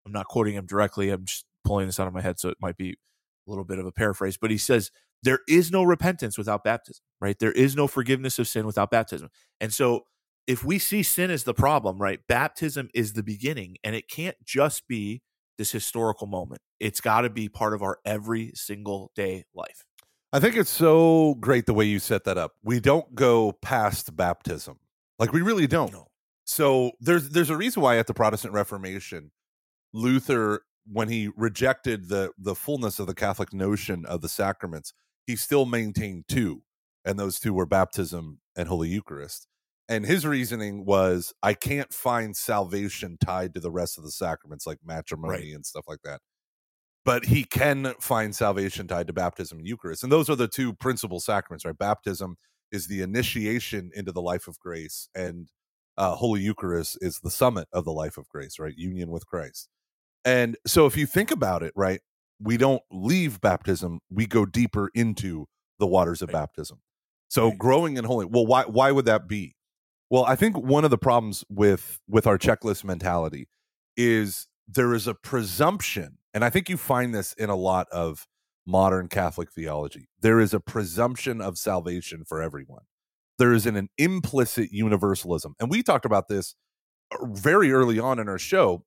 I'm 0.06 0.12
not 0.12 0.28
quoting 0.28 0.56
him 0.56 0.66
directly 0.66 1.10
I'm 1.10 1.26
just 1.26 1.46
pulling 1.64 1.88
this 1.88 2.00
out 2.00 2.08
of 2.08 2.14
my 2.14 2.22
head 2.22 2.40
so 2.40 2.50
it 2.50 2.58
might 2.60 2.78
be 2.78 2.98
a 3.46 3.50
little 3.50 3.64
bit 3.64 3.80
of 3.80 3.86
a 3.86 3.92
paraphrase 3.92 4.38
but 4.38 4.52
he 4.52 4.58
says 4.58 4.92
there 5.24 5.40
is 5.48 5.72
no 5.72 5.84
repentance 5.84 6.38
without 6.38 6.64
baptism 6.64 7.04
right 7.20 7.40
there 7.40 7.52
is 7.52 7.76
no 7.76 7.88
forgiveness 7.88 8.40
of 8.40 8.48
sin 8.48 8.66
without 8.66 8.92
baptism 8.92 9.30
and 9.60 9.74
so 9.74 10.06
if 10.48 10.64
we 10.64 10.78
see 10.78 11.02
sin 11.04 11.32
as 11.32 11.44
the 11.44 11.54
problem 11.54 11.98
right 11.98 12.22
baptism 12.28 12.90
is 12.94 13.14
the 13.14 13.24
beginning 13.24 13.78
and 13.84 13.96
it 13.96 14.10
can't 14.10 14.38
just 14.44 14.88
be 14.88 15.22
this 15.58 15.72
historical 15.72 16.28
moment 16.28 16.62
it's 16.80 17.02
got 17.02 17.22
to 17.22 17.30
be 17.30 17.48
part 17.48 17.74
of 17.74 17.82
our 17.82 18.00
every 18.06 18.52
single 18.56 19.12
day 19.16 19.46
life 19.54 19.86
I 20.36 20.40
think 20.42 20.58
it's 20.58 20.70
so 20.70 21.36
great 21.40 21.66
the 21.66 21.74
way 21.74 21.86
you 21.86 21.98
set 21.98 22.26
that 22.26 22.38
up. 22.38 22.56
We 22.62 22.82
don't 22.82 23.16
go 23.16 23.54
past 23.54 24.18
baptism. 24.18 24.80
Like 25.18 25.32
we 25.32 25.42
really 25.42 25.66
don't. 25.66 25.94
no 25.94 26.08
So 26.44 26.92
there's 27.00 27.30
there's 27.30 27.50
a 27.50 27.56
reason 27.56 27.82
why 27.82 28.00
at 28.00 28.08
the 28.08 28.14
Protestant 28.14 28.54
Reformation, 28.54 29.32
Luther, 29.94 30.66
when 30.92 31.10
he 31.10 31.30
rejected 31.36 32.10
the 32.10 32.32
the 32.38 32.56
fullness 32.56 33.00
of 33.00 33.08
the 33.08 33.14
Catholic 33.16 33.54
notion 33.54 34.06
of 34.06 34.22
the 34.22 34.30
sacraments, 34.30 34.94
he 35.28 35.36
still 35.36 35.66
maintained 35.66 36.26
two, 36.28 36.64
and 37.04 37.18
those 37.20 37.40
two 37.40 37.54
were 37.54 37.66
baptism 37.66 38.40
and 38.56 38.68
Holy 38.68 38.90
Eucharist. 38.90 39.48
And 39.88 40.06
his 40.06 40.26
reasoning 40.26 40.84
was, 40.86 41.34
I 41.44 41.54
can't 41.54 41.94
find 41.94 42.36
salvation 42.36 43.18
tied 43.24 43.54
to 43.54 43.60
the 43.60 43.70
rest 43.72 43.98
of 44.00 44.04
the 44.04 44.12
sacraments 44.12 44.66
like 44.66 44.80
matrimony 44.84 45.32
Right. 45.34 45.54
and 45.56 45.66
stuff 45.66 45.86
like 45.88 46.00
that. 46.04 46.22
but 47.06 47.26
he 47.26 47.44
can 47.44 47.94
find 48.00 48.36
salvation 48.36 48.88
tied 48.88 49.08
to 49.08 49.14
baptism 49.14 49.60
and 49.60 49.68
Eucharist. 49.68 50.02
And 50.04 50.12
those 50.12 50.30
are 50.30 50.36
the 50.36 50.48
two 50.48 50.74
principal 50.74 51.20
sacraments, 51.20 51.66
right? 51.66 51.78
Baptism 51.78 52.36
is 52.72 52.88
the 52.88 53.02
initiation 53.02 53.92
into 53.96 54.12
the 54.12 54.22
life 54.24 54.48
of 54.48 54.58
grace, 54.60 55.08
and 55.16 55.50
uh, 55.98 56.16
Holy 56.16 56.42
Eucharist 56.42 56.98
is 57.02 57.20
the 57.20 57.30
summit 57.32 57.68
of 57.72 57.86
the 57.86 57.94
life 57.94 58.18
of 58.18 58.28
grace, 58.30 58.58
right? 58.60 58.74
Union 58.76 59.12
with 59.12 59.28
Christ. 59.28 59.70
And 60.26 60.58
so 60.68 60.86
if 60.88 60.98
you 60.98 61.06
think 61.06 61.32
about 61.32 61.64
it, 61.64 61.72
right, 61.76 62.02
we 62.42 62.58
don't 62.58 62.82
leave 62.92 63.40
baptism, 63.42 64.00
we 64.10 64.26
go 64.26 64.46
deeper 64.46 64.90
into 64.96 65.48
the 65.80 65.88
waters 65.88 66.22
of 66.22 66.30
Right. 66.30 66.42
baptism. 66.42 66.82
So 67.30 67.50
Right. 67.50 67.58
growing 67.58 67.98
in 67.98 68.06
holy, 68.06 68.26
well, 68.26 68.46
why 68.46 68.64
why 68.66 68.92
would 68.92 69.06
that 69.06 69.28
be? 69.28 69.56
Well, 70.10 70.26
I 70.26 70.36
think 70.36 70.58
one 70.58 70.86
of 70.86 70.92
the 70.92 70.98
problems 70.98 71.44
with 71.50 72.00
with 72.08 72.28
our 72.28 72.38
checklist 72.38 72.84
mentality 72.84 73.48
is 73.98 74.48
there 74.68 74.94
is 74.94 75.08
a 75.08 75.14
presumption, 75.16 76.18
and 76.34 76.44
I 76.46 76.50
think 76.50 76.70
you 76.70 76.78
find 76.78 77.14
this 77.14 77.34
in 77.34 77.50
a 77.50 77.56
lot 77.56 77.88
of 77.92 78.28
modern 78.66 79.08
Catholic 79.10 79.52
theology. 79.52 80.08
There 80.22 80.40
is 80.40 80.54
a 80.54 80.60
presumption 80.60 81.42
of 81.42 81.58
salvation 81.58 82.26
for 82.26 82.42
everyone. 82.42 82.84
There 83.38 83.54
is 83.54 83.66
an, 83.68 83.76
an 83.76 83.90
implicit 83.98 84.72
universalism, 84.72 85.56
and 85.60 85.70
we 85.70 85.84
talked 85.84 86.06
about 86.06 86.28
this 86.30 86.56
uh, 87.14 87.26
very 87.28 87.72
early 87.72 88.00
on 88.00 88.20
in 88.20 88.30
our 88.30 88.40
show. 88.40 88.86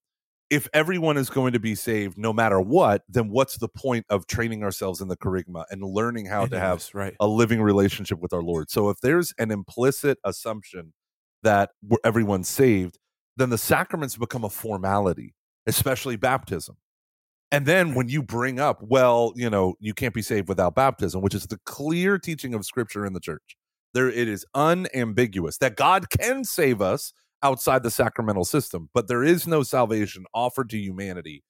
If 0.50 0.66
everyone 0.72 1.18
is 1.18 1.28
going 1.28 1.52
to 1.52 1.60
be 1.60 1.74
saved 1.74 2.16
no 2.16 2.32
matter 2.32 2.58
what, 2.60 3.02
then 3.08 3.28
what's 3.28 3.58
the 3.58 3.68
point 3.68 4.06
of 4.08 4.26
training 4.26 4.62
ourselves 4.62 5.02
in 5.02 5.08
the 5.08 5.16
charisma 5.16 5.64
and 5.70 5.82
learning 5.82 6.26
how 6.26 6.46
to 6.46 6.58
have 6.58 6.88
right. 6.94 7.14
a 7.20 7.26
living 7.26 7.60
relationship 7.60 8.18
with 8.18 8.32
our 8.32 8.42
Lord. 8.42 8.70
So 8.70 8.88
if 8.88 8.98
there's 9.00 9.34
an 9.38 9.50
implicit 9.50 10.18
assumption 10.24 10.94
that 11.42 11.70
everyone's 12.02 12.48
saved, 12.48 12.98
then 13.36 13.50
the 13.50 13.58
sacraments 13.58 14.16
become 14.16 14.44
a 14.44 14.50
formality, 14.50 15.34
especially 15.66 16.16
baptism. 16.16 16.76
And 17.50 17.64
then 17.64 17.94
when 17.94 18.08
you 18.08 18.22
bring 18.22 18.60
up, 18.60 18.82
well, 18.82 19.32
you 19.36 19.48
know, 19.48 19.74
you 19.80 19.94
can't 19.94 20.12
be 20.12 20.22
saved 20.22 20.48
without 20.48 20.74
baptism, 20.74 21.22
which 21.22 21.34
is 21.34 21.46
the 21.46 21.58
clear 21.64 22.18
teaching 22.18 22.54
of 22.54 22.64
Scripture 22.64 23.06
in 23.06 23.12
the 23.12 23.20
church. 23.20 23.56
There, 23.94 24.08
it 24.08 24.28
is 24.28 24.44
unambiguous 24.54 25.58
that 25.58 25.76
God 25.76 26.10
can 26.10 26.44
save 26.44 26.82
us 26.82 27.12
outside 27.42 27.82
the 27.82 27.90
sacramental 27.90 28.44
system, 28.44 28.88
but 28.94 29.08
there 29.08 29.22
is 29.24 29.46
no 29.46 29.62
salvation 29.62 30.24
offered 30.34 30.70
to 30.70 30.78
humanity. 30.78 31.42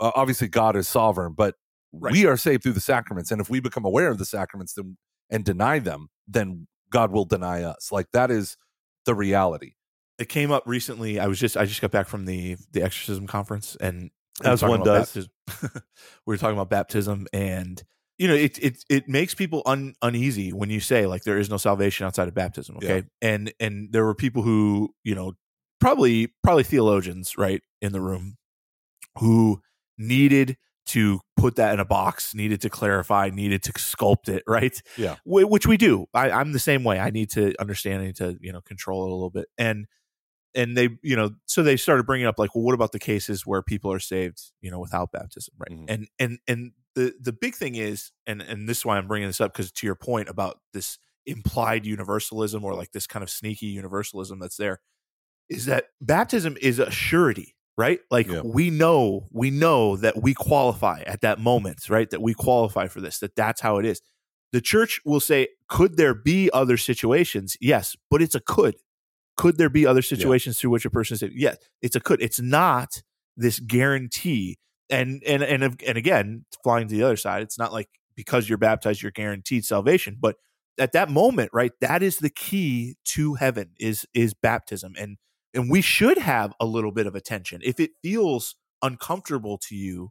Uh, 0.00 0.10
obviously, 0.14 0.48
God 0.48 0.76
is 0.76 0.88
sovereign, 0.88 1.32
but 1.34 1.54
Right. 1.92 2.12
we 2.12 2.26
are 2.26 2.36
saved 2.36 2.64
through 2.64 2.72
the 2.72 2.80
sacraments. 2.80 3.30
And 3.30 3.40
if 3.40 3.48
we 3.48 3.60
become 3.60 3.84
aware 3.84 4.08
of 4.10 4.18
the 4.18 4.24
sacraments 4.24 4.72
then, 4.74 4.96
and 5.30 5.44
deny 5.44 5.78
them, 5.78 6.08
then 6.26 6.66
God 6.90 7.12
will 7.12 7.24
deny 7.24 7.62
us. 7.62 7.92
Like 7.92 8.10
that 8.12 8.30
is 8.32 8.56
the 9.06 9.14
reality. 9.14 9.74
it 10.18 10.28
came 10.28 10.50
up 10.50 10.62
recently. 10.66 11.20
I 11.20 11.26
was 11.28 11.38
just 11.38 11.56
I 11.56 11.64
just 11.66 11.80
got 11.80 11.90
back 11.92 12.08
from 12.08 12.24
the 12.24 12.56
the 12.72 12.82
exorcism 12.82 13.26
conference, 13.28 13.76
and 13.80 14.10
As 14.44 14.62
one 14.62 14.82
does. 14.82 15.14
we 15.62 15.68
were 16.26 16.36
talking 16.36 16.56
about 16.56 16.70
baptism, 16.70 17.26
and 17.32 17.82
you 18.18 18.28
know 18.28 18.34
it 18.34 18.58
it 18.62 18.84
it 18.88 19.08
makes 19.08 19.34
people 19.34 19.62
un, 19.66 19.94
uneasy 20.02 20.52
when 20.52 20.70
you 20.70 20.80
say 20.80 21.06
like 21.06 21.24
there 21.24 21.38
is 21.38 21.50
no 21.50 21.56
salvation 21.56 22.06
outside 22.06 22.28
of 22.28 22.34
baptism. 22.34 22.76
Okay, 22.76 23.04
and 23.22 23.52
and 23.60 23.92
there 23.92 24.04
were 24.04 24.14
people 24.14 24.42
who 24.42 24.94
you 25.02 25.14
know 25.14 25.32
probably 25.80 26.32
probably 26.42 26.64
theologians 26.64 27.36
right 27.36 27.62
in 27.82 27.92
the 27.92 28.00
room 28.00 28.36
who 29.18 29.60
needed 29.98 30.56
to 30.86 31.20
put 31.36 31.56
that 31.56 31.72
in 31.72 31.80
a 31.80 31.84
box, 31.84 32.34
needed 32.34 32.60
to 32.60 32.68
clarify, 32.68 33.30
needed 33.32 33.62
to 33.62 33.72
sculpt 33.72 34.28
it, 34.28 34.42
right? 34.46 34.82
Yeah. 34.98 35.16
Wh- 35.24 35.50
which 35.50 35.66
we 35.66 35.76
do. 35.78 36.06
I, 36.12 36.30
I'm 36.30 36.52
the 36.52 36.58
same 36.58 36.84
way. 36.84 36.98
I 36.98 37.10
need 37.10 37.30
to 37.30 37.54
understand. 37.58 38.02
I 38.02 38.06
need 38.06 38.16
to 38.16 38.36
you 38.40 38.52
know 38.52 38.60
control 38.60 39.04
it 39.04 39.10
a 39.10 39.14
little 39.14 39.30
bit, 39.30 39.46
and 39.58 39.86
and 40.54 40.76
they 40.76 40.90
you 41.02 41.16
know 41.16 41.30
so 41.46 41.62
they 41.62 41.76
started 41.76 42.04
bringing 42.06 42.26
up 42.26 42.38
like, 42.38 42.54
well, 42.54 42.64
what 42.64 42.74
about 42.74 42.92
the 42.92 42.98
cases 42.98 43.46
where 43.46 43.62
people 43.62 43.90
are 43.92 43.98
saved 43.98 44.52
you 44.60 44.70
know 44.70 44.78
without 44.78 45.10
baptism, 45.10 45.54
right? 45.58 45.70
Mhm. 45.78 45.84
And 45.88 46.08
and 46.18 46.38
and 46.46 46.72
the 46.94 47.14
the 47.20 47.32
big 47.32 47.54
thing 47.54 47.74
is, 47.74 48.12
and 48.26 48.40
and 48.42 48.68
this 48.68 48.78
is 48.78 48.84
why 48.86 48.96
I'm 48.98 49.06
bringing 49.08 49.28
this 49.28 49.40
up 49.40 49.52
because 49.52 49.72
to 49.72 49.86
your 49.86 49.94
point 49.96 50.28
about 50.28 50.60
this 50.72 50.98
implied 51.26 51.86
universalism 51.86 52.64
or 52.64 52.74
like 52.74 52.92
this 52.92 53.06
kind 53.06 53.22
of 53.22 53.30
sneaky 53.30 53.66
universalism 53.66 54.38
that's 54.38 54.56
there 54.58 54.80
is 55.48 55.64
that 55.66 55.86
baptism 56.00 56.56
is 56.60 56.78
a 56.78 56.90
surety 56.90 57.54
right? 57.76 57.98
Like 58.10 58.28
Yeah. 58.28 58.42
we 58.44 58.70
know 58.70 59.26
we 59.32 59.50
know 59.50 59.96
that 59.96 60.22
we 60.22 60.32
qualify 60.34 61.02
at 61.06 61.22
that 61.22 61.40
moment 61.40 61.88
right? 61.88 62.08
That 62.10 62.22
we 62.22 62.34
qualify 62.34 62.86
for 62.88 63.00
this 63.00 63.18
that 63.20 63.34
that's 63.36 63.60
how 63.62 63.78
it 63.78 63.86
is. 63.86 64.00
The 64.52 64.60
church 64.60 65.00
will 65.04 65.18
say 65.20 65.48
could 65.68 65.96
there 65.96 66.14
be 66.14 66.50
other 66.52 66.76
situations? 66.76 67.56
Yes 67.60 67.96
but 68.10 68.20
it's 68.22 68.34
a 68.34 68.40
could. 68.40 68.76
Could 69.36 69.56
there 69.58 69.70
be 69.70 69.86
other 69.86 70.02
situations 70.02 70.58
through 70.60 70.70
which 70.70 70.84
a 70.84 70.90
person 70.90 71.14
is 71.14 71.20
saved? 71.20 71.32
yes 71.34 71.56
it's 71.82 71.96
a 71.96 72.00
could. 72.00 72.20
It's 72.22 72.40
not 72.40 73.02
this 73.36 73.58
guarantee 73.60 74.58
and 74.90 75.22
and 75.26 75.42
and 75.42 75.62
and 75.64 75.98
again 75.98 76.44
flying 76.62 76.88
to 76.88 76.94
the 76.94 77.02
other 77.02 77.16
side 77.16 77.42
it's 77.42 77.58
not 77.58 77.72
like 77.72 77.88
because 78.14 78.48
you're 78.48 78.58
baptized 78.58 79.02
you're 79.02 79.10
guaranteed 79.10 79.64
salvation 79.64 80.16
but 80.20 80.36
at 80.78 80.92
that 80.92 81.08
moment 81.10 81.50
right 81.52 81.72
that 81.80 82.02
is 82.02 82.18
the 82.18 82.30
key 82.30 82.96
to 83.04 83.34
heaven 83.34 83.70
is 83.78 84.06
is 84.14 84.34
baptism 84.34 84.94
and 84.98 85.16
and 85.54 85.70
we 85.70 85.80
should 85.80 86.18
have 86.18 86.52
a 86.60 86.66
little 86.66 86.90
bit 86.90 87.06
of 87.06 87.14
attention. 87.14 87.60
If 87.64 87.78
it 87.78 87.92
feels 88.02 88.56
uncomfortable 88.82 89.56
to 89.56 89.76
you 89.76 90.10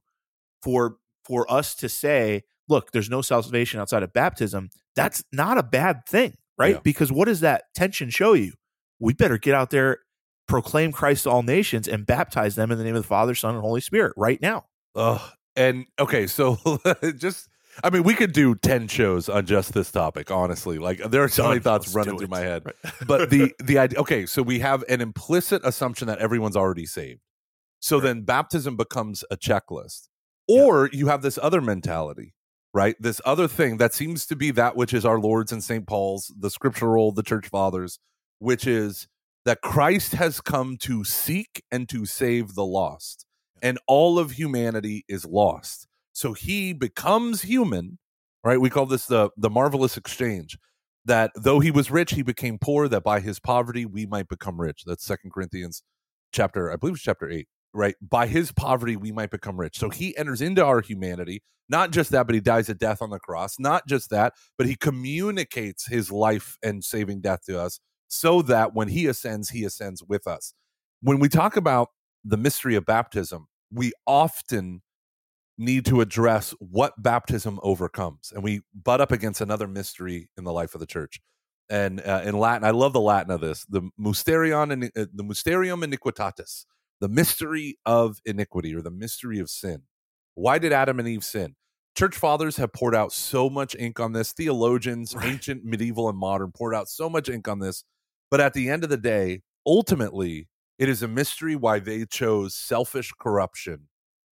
for 0.64 0.96
for 1.26 1.50
us 1.52 1.76
to 1.76 1.88
say 1.88 2.42
look 2.68 2.92
there's 2.92 3.10
no 3.10 3.22
salvation 3.22 3.80
outside 3.80 4.02
of 4.02 4.12
baptism 4.14 4.70
that's 4.96 5.24
not 5.32 5.60
a 5.60 5.64
bad 5.64 6.06
thing 6.08 6.36
right? 6.58 6.76
Yeah. 6.76 6.82
because 6.84 7.12
what 7.12 7.26
does 7.26 7.42
that 7.42 7.66
tension 7.76 8.10
show 8.10 8.34
you? 8.34 8.54
We 9.00 9.14
better 9.14 9.38
get 9.38 9.54
out 9.54 9.70
there 9.70 10.00
proclaim 10.48 10.92
christ 10.92 11.24
to 11.24 11.30
all 11.30 11.44
nations 11.44 11.88
and 11.88 12.06
baptize 12.06 12.56
them 12.56 12.72
in 12.72 12.78
the 12.78 12.84
name 12.84 12.96
of 12.96 13.04
the 13.04 13.08
father 13.08 13.36
son 13.36 13.56
and 13.56 13.62
holy 13.64 13.82
spirit 13.82 14.14
right 14.18 14.42
now 14.42 14.66
Ugh. 14.96 15.22
And 15.56 15.86
okay, 16.00 16.28
so 16.28 16.58
just 17.18 17.50
I 17.84 17.90
mean, 17.90 18.04
we 18.04 18.14
could 18.14 18.34
do 18.34 18.54
10 18.56 18.88
shows 18.88 19.30
on 19.30 19.46
just 19.48 19.74
this 19.74 19.92
topic, 19.92 20.30
honestly. 20.30 20.78
Like 20.78 21.00
there 21.00 21.24
are 21.24 21.28
so 21.30 21.48
many 21.48 21.60
thoughts 21.60 21.88
Let's 21.88 21.96
running 21.96 22.20
through 22.20 22.28
my 22.28 22.42
head. 22.42 22.66
Right. 22.66 22.94
But 23.08 23.30
the 23.30 23.54
the 23.64 23.80
idea 23.80 24.00
okay, 24.00 24.26
so 24.26 24.42
we 24.42 24.60
have 24.60 24.84
an 24.90 25.02
implicit 25.02 25.64
assumption 25.66 26.08
that 26.08 26.20
everyone's 26.20 26.56
already 26.56 26.86
saved. 26.86 27.22
So 27.80 27.98
Right. 27.98 28.04
then 28.04 28.22
baptism 28.22 28.78
becomes 28.78 29.24
a 29.32 29.38
checklist. 29.38 30.10
Yeah. 30.48 30.62
Or 30.64 30.90
you 30.92 31.08
have 31.08 31.22
this 31.22 31.40
other 31.42 31.62
mentality, 31.62 32.34
right? 32.74 32.96
This 33.00 33.20
other 33.26 33.48
thing 33.48 33.78
that 33.78 33.94
seems 33.94 34.26
to 34.28 34.36
be 34.36 34.52
that 34.52 34.76
which 34.76 34.94
is 34.94 35.06
our 35.06 35.20
Lord's 35.20 35.52
and 35.52 35.64
St. 35.64 35.88
Paul's, 35.88 36.32
the 36.38 36.50
scriptural, 36.50 37.12
the 37.12 37.24
church 37.24 37.48
fathers, 37.48 38.00
which 38.40 38.68
is 38.68 39.08
that 39.46 39.62
Christ 39.62 40.14
has 40.14 40.42
come 40.42 40.78
to 40.78 41.04
seek 41.04 41.64
and 41.72 41.88
to 41.90 42.06
save 42.06 42.56
the 42.56 42.66
lost. 42.66 43.26
And 43.62 43.80
all 43.88 44.20
of 44.20 44.32
humanity 44.32 45.06
is 45.08 45.26
lost. 45.26 45.88
So 46.12 46.34
he 46.34 46.74
becomes 46.74 47.42
human, 47.42 47.98
right? 48.44 48.60
We 48.60 48.70
call 48.70 48.86
this 48.86 49.06
the 49.06 49.30
the 49.38 49.50
marvelous 49.50 49.98
exchange. 49.98 50.58
That 51.06 51.32
though 51.36 51.60
he 51.60 51.72
was 51.72 51.92
rich, 51.92 52.12
he 52.12 52.22
became 52.22 52.58
poor, 52.58 52.88
that 52.88 53.04
by 53.04 53.20
his 53.20 53.40
poverty 53.40 53.86
we 53.86 54.06
might 54.06 54.30
become 54.30 54.60
rich. 54.60 54.84
That's 54.86 55.06
Second 55.06 55.32
Corinthians 55.34 55.84
chapter, 56.32 56.72
I 56.72 56.78
believe 56.78 56.96
it's 56.96 57.04
chapter 57.04 57.30
eight, 57.30 57.48
right? 57.74 57.96
By 58.02 58.28
his 58.28 58.52
poverty 58.54 58.96
we 58.96 59.12
might 59.12 59.30
become 59.30 59.60
rich. 59.60 59.78
So 59.78 59.90
he 59.90 60.16
enters 60.18 60.42
into 60.42 60.64
our 60.64 60.82
humanity. 60.82 61.42
Not 61.70 61.92
just 61.92 62.12
that, 62.12 62.26
but 62.26 62.36
he 62.36 62.42
dies 62.42 62.70
a 62.70 62.74
death 62.74 63.02
on 63.02 63.10
the 63.10 63.20
cross. 63.20 63.58
Not 63.60 63.88
just 63.88 64.10
that, 64.10 64.34
but 64.58 64.68
he 64.68 64.76
communicates 64.76 65.88
his 65.88 66.12
life 66.12 66.58
and 66.62 66.84
saving 66.84 67.22
death 67.22 67.42
to 67.48 67.60
us 67.60 67.80
so 68.14 68.42
that 68.44 68.74
when 68.76 68.90
he 68.90 69.08
ascends, 69.08 69.50
he 69.50 69.64
ascends 69.64 70.04
with 70.04 70.28
us. 70.28 70.54
When 71.02 71.20
we 71.20 71.30
talk 71.30 71.58
about 71.58 71.90
the 72.24 72.38
mystery 72.38 72.76
of 72.76 72.86
baptism, 72.86 73.48
we 73.72 73.92
often 74.06 74.82
need 75.58 75.86
to 75.86 76.02
address 76.02 76.54
what 76.60 76.94
baptism 77.02 77.60
overcomes. 77.64 78.32
And 78.34 78.44
we 78.44 78.62
butt 78.74 79.02
up 79.02 79.12
against 79.12 79.42
another 79.42 79.68
mystery 79.68 80.30
in 80.38 80.44
the 80.44 80.54
life 80.54 80.74
of 80.76 80.80
the 80.80 80.86
church. 80.86 81.20
And 81.70 82.02
uh, 82.02 82.22
in 82.24 82.38
Latin, 82.38 82.66
I 82.68 82.72
love 82.72 82.94
the 82.94 83.02
Latin 83.02 83.32
of 83.32 83.42
this, 83.42 83.66
the 83.66 83.90
mysterion, 84.00 84.72
and 84.72 84.84
uh, 84.96 85.06
the 85.14 85.24
mysterium 85.24 85.82
iniquitatis, 85.82 86.66
the 87.02 87.10
mystery 87.10 87.78
of 87.86 88.20
iniquity 88.26 88.76
or 88.76 88.82
the 88.82 88.92
mystery 88.92 89.40
of 89.40 89.50
sin. 89.50 89.84
Why 90.36 90.60
did 90.60 90.74
Adam 90.74 91.00
and 91.00 91.08
Eve 91.08 91.24
sin? 91.24 91.56
Church 91.96 92.16
fathers 92.16 92.58
have 92.58 92.74
poured 92.74 92.96
out 92.96 93.12
so 93.12 93.50
much 93.50 93.76
ink 93.78 94.00
on 94.00 94.14
this. 94.14 94.34
Theologians, 94.34 95.16
Right. 95.16 95.32
ancient, 95.32 95.64
medieval, 95.64 96.10
and 96.10 96.18
modern, 96.18 96.52
poured 96.52 96.76
out 96.76 96.90
so 96.90 97.10
much 97.10 97.30
ink 97.30 97.48
on 97.48 97.60
this. 97.60 97.84
But 98.34 98.42
at 98.42 98.56
the 98.56 98.68
end 98.68 98.84
of 98.84 98.90
the 98.90 98.98
day, 98.98 99.44
ultimately, 99.64 100.48
it 100.80 100.90
is 100.90 101.04
a 101.04 101.08
mystery 101.08 101.56
why 101.56 101.78
they 101.78 102.04
chose 102.04 102.56
selfish 102.56 103.12
corruption 103.20 103.90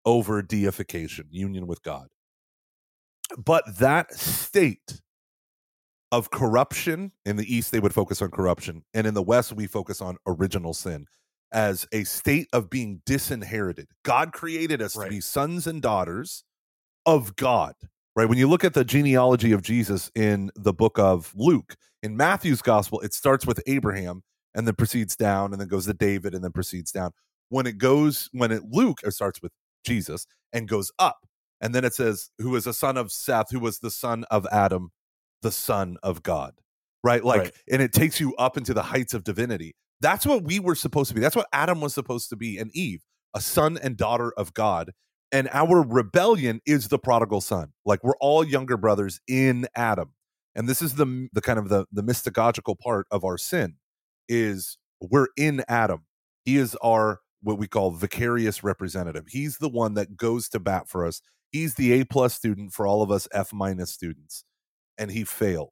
over 0.06 0.40
deification, 0.40 1.26
union 1.28 1.66
with 1.66 1.82
God. 1.82 2.06
But 3.36 3.62
that 3.76 4.14
state 4.14 5.02
of 6.10 6.30
corruption 6.30 7.12
in 7.26 7.36
the 7.36 7.44
East, 7.54 7.72
they 7.72 7.78
would 7.80 7.92
focus 7.92 8.22
on 8.22 8.30
corruption. 8.30 8.84
And 8.94 9.06
in 9.06 9.12
the 9.12 9.22
West, 9.22 9.52
we 9.52 9.66
focus 9.66 10.00
on 10.00 10.16
original 10.26 10.72
sin 10.72 11.04
as 11.52 11.86
a 11.92 12.04
state 12.04 12.48
of 12.54 12.70
being 12.70 13.02
disinherited. 13.04 13.88
God 14.02 14.32
created 14.32 14.80
us 14.80 14.96
Right. 14.96 15.04
to 15.04 15.10
be 15.10 15.20
sons 15.20 15.66
and 15.66 15.82
daughters 15.82 16.42
of 17.04 17.36
God, 17.36 17.74
right? 18.16 18.28
When 18.28 18.38
you 18.38 18.48
look 18.48 18.64
at 18.64 18.74
the 18.74 18.84
genealogy 18.84 19.52
of 19.52 19.62
Jesus 19.62 20.10
in 20.14 20.50
the 20.56 20.72
book 20.72 20.98
of 20.98 21.32
Luke, 21.36 21.76
in 22.02 22.16
Matthew's 22.16 22.62
gospel, 22.62 23.00
it 23.00 23.14
starts 23.14 23.46
with 23.46 23.60
Abraham 23.66 24.22
and 24.54 24.66
then 24.66 24.74
proceeds 24.74 25.16
down 25.16 25.52
and 25.52 25.60
then 25.60 25.68
goes 25.68 25.86
to 25.86 25.94
David 25.94 26.34
and 26.34 26.42
then 26.42 26.52
proceeds 26.52 26.90
down. 26.92 27.12
When 27.50 27.66
it 27.66 27.78
goes, 27.78 28.28
when 28.32 28.50
it 28.52 28.62
Luke 28.70 29.00
it 29.04 29.12
starts 29.12 29.40
with 29.42 29.52
Jesus 29.84 30.26
and 30.52 30.68
goes 30.68 30.90
up, 30.98 31.18
And 31.60 31.74
then 31.74 31.84
it 31.84 31.92
says, 31.94 32.30
who 32.38 32.56
is 32.56 32.66
a 32.66 32.72
son 32.72 32.96
of 32.96 33.12
Seth, 33.12 33.50
who 33.50 33.60
was 33.60 33.80
the 33.80 33.90
son 33.90 34.24
of 34.30 34.46
Adam, 34.50 34.90
the 35.42 35.52
son 35.52 35.98
of 36.02 36.22
God. 36.22 36.54
Right? 37.04 37.24
Like, 37.24 37.40
Right. 37.42 37.52
and 37.70 37.82
it 37.82 37.92
takes 37.92 38.18
you 38.20 38.34
up 38.36 38.56
into 38.56 38.74
the 38.74 38.82
heights 38.82 39.14
of 39.14 39.24
divinity. 39.24 39.74
That's 40.00 40.24
what 40.26 40.44
we 40.44 40.58
were 40.58 40.74
supposed 40.74 41.08
to 41.10 41.14
be. 41.14 41.20
That's 41.20 41.36
what 41.36 41.48
Adam 41.52 41.80
was 41.80 41.92
supposed 41.94 42.30
to 42.30 42.36
be, 42.36 42.56
and 42.58 42.70
Eve, 42.74 43.02
a 43.34 43.40
son 43.40 43.78
and 43.82 43.96
daughter 43.96 44.32
of 44.36 44.54
God. 44.54 44.92
And 45.32 45.48
our 45.52 45.82
rebellion 45.82 46.60
is 46.66 46.88
the 46.88 46.98
prodigal 46.98 47.40
son. 47.40 47.72
Like 47.84 48.02
we're 48.02 48.16
all 48.20 48.44
younger 48.44 48.76
brothers 48.76 49.20
in 49.28 49.66
Adam. 49.76 50.12
And 50.54 50.68
this 50.68 50.82
is 50.82 50.96
the 50.96 51.28
the 51.32 51.40
kind 51.40 51.58
of 51.58 51.68
the 51.68 51.86
the 51.92 52.02
mystagogical 52.02 52.78
part 52.78 53.06
of 53.10 53.24
our 53.24 53.38
sin 53.38 53.76
is 54.28 54.78
we're 55.00 55.28
in 55.36 55.62
Adam. 55.68 56.04
He 56.44 56.56
is 56.56 56.76
our 56.82 57.20
what 57.42 57.58
we 57.58 57.68
call 57.68 57.90
vicarious 57.92 58.62
representative. 58.62 59.26
He's 59.28 59.58
the 59.58 59.68
one 59.68 59.94
that 59.94 60.16
goes 60.16 60.48
to 60.50 60.60
bat 60.60 60.88
for 60.88 61.06
us. 61.06 61.22
He's 61.52 61.74
the 61.74 61.92
A 62.00 62.04
plus 62.04 62.34
student 62.34 62.72
for 62.72 62.86
all 62.86 63.02
of 63.02 63.10
us 63.10 63.28
F 63.32 63.52
minus 63.52 63.90
students. 63.90 64.44
And 64.98 65.10
he 65.10 65.24
failed. 65.24 65.70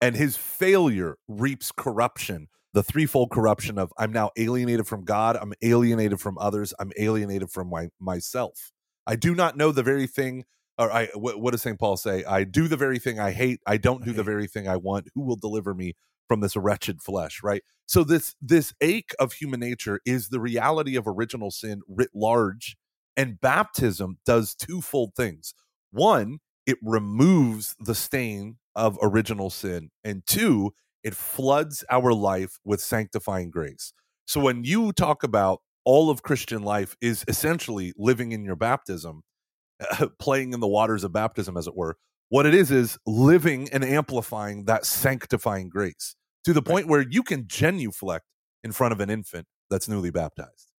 And 0.00 0.14
his 0.14 0.36
failure 0.36 1.16
reaps 1.26 1.72
corruption, 1.72 2.48
the 2.76 2.82
threefold 2.82 3.30
corruption 3.30 3.78
of 3.78 3.90
I'm 3.96 4.12
now 4.12 4.32
alienated 4.36 4.86
from 4.86 5.02
God, 5.02 5.38
I'm 5.40 5.54
alienated 5.62 6.20
from 6.20 6.36
others, 6.36 6.74
I'm 6.78 6.92
alienated 6.98 7.50
from 7.50 7.70
my, 7.70 7.88
myself. 7.98 8.70
I 9.06 9.16
do 9.16 9.34
not 9.34 9.56
know 9.56 9.72
the 9.72 9.82
very 9.82 10.06
thing, 10.06 10.44
or 10.76 10.92
I 10.92 11.06
what, 11.14 11.40
what 11.40 11.52
does 11.52 11.62
St. 11.62 11.78
Paul 11.78 11.96
say? 11.96 12.22
I 12.24 12.44
do 12.44 12.68
the 12.68 12.76
very 12.76 12.98
thing 12.98 13.18
I 13.18 13.30
hate, 13.30 13.60
I 13.66 13.78
don't 13.78 14.04
do 14.04 14.12
the 14.12 14.22
very 14.22 14.46
thing 14.46 14.68
I 14.68 14.76
want. 14.76 15.08
Who 15.14 15.22
will 15.22 15.36
deliver 15.36 15.72
me 15.72 15.94
from 16.28 16.40
this 16.40 16.54
wretched 16.54 17.00
flesh, 17.00 17.40
right? 17.42 17.62
So 17.86 18.04
this 18.04 18.34
this 18.42 18.74
ache 18.82 19.14
of 19.18 19.32
human 19.32 19.60
nature 19.60 20.00
is 20.04 20.28
the 20.28 20.40
reality 20.40 20.96
of 20.96 21.08
original 21.08 21.50
sin 21.50 21.80
writ 21.88 22.10
large, 22.14 22.76
and 23.16 23.40
baptism 23.40 24.18
does 24.26 24.54
twofold 24.54 25.14
things. 25.16 25.54
One, 25.92 26.40
it 26.66 26.76
removes 26.82 27.74
the 27.80 27.94
stain 27.94 28.58
of 28.74 28.98
original 29.00 29.48
sin, 29.48 29.88
and 30.04 30.26
two, 30.26 30.74
it 31.06 31.14
floods 31.14 31.84
our 31.88 32.12
life 32.12 32.58
with 32.64 32.80
sanctifying 32.80 33.50
grace. 33.50 33.92
So 34.26 34.40
when 34.40 34.64
you 34.64 34.92
talk 34.92 35.22
about 35.22 35.60
all 35.84 36.10
of 36.10 36.22
Christian 36.22 36.62
life 36.62 36.96
is 37.00 37.24
essentially 37.28 37.92
living 37.96 38.32
in 38.32 38.44
your 38.44 38.56
baptism, 38.56 39.22
playing 40.18 40.52
in 40.52 40.58
the 40.58 40.66
waters 40.66 41.04
of 41.04 41.12
baptism, 41.12 41.56
as 41.56 41.68
it 41.68 41.76
were. 41.76 41.96
What 42.28 42.44
it 42.44 42.54
is 42.54 42.72
is 42.72 42.98
living 43.06 43.68
and 43.72 43.84
amplifying 43.84 44.64
that 44.64 44.84
sanctifying 44.84 45.68
grace 45.68 46.16
to 46.44 46.52
the 46.52 46.62
point 46.62 46.88
where 46.88 47.06
you 47.08 47.22
can 47.22 47.46
genuflect 47.46 48.24
in 48.64 48.72
front 48.72 48.92
of 48.92 49.00
an 49.00 49.10
infant 49.10 49.46
that's 49.70 49.88
newly 49.88 50.10
baptized 50.10 50.72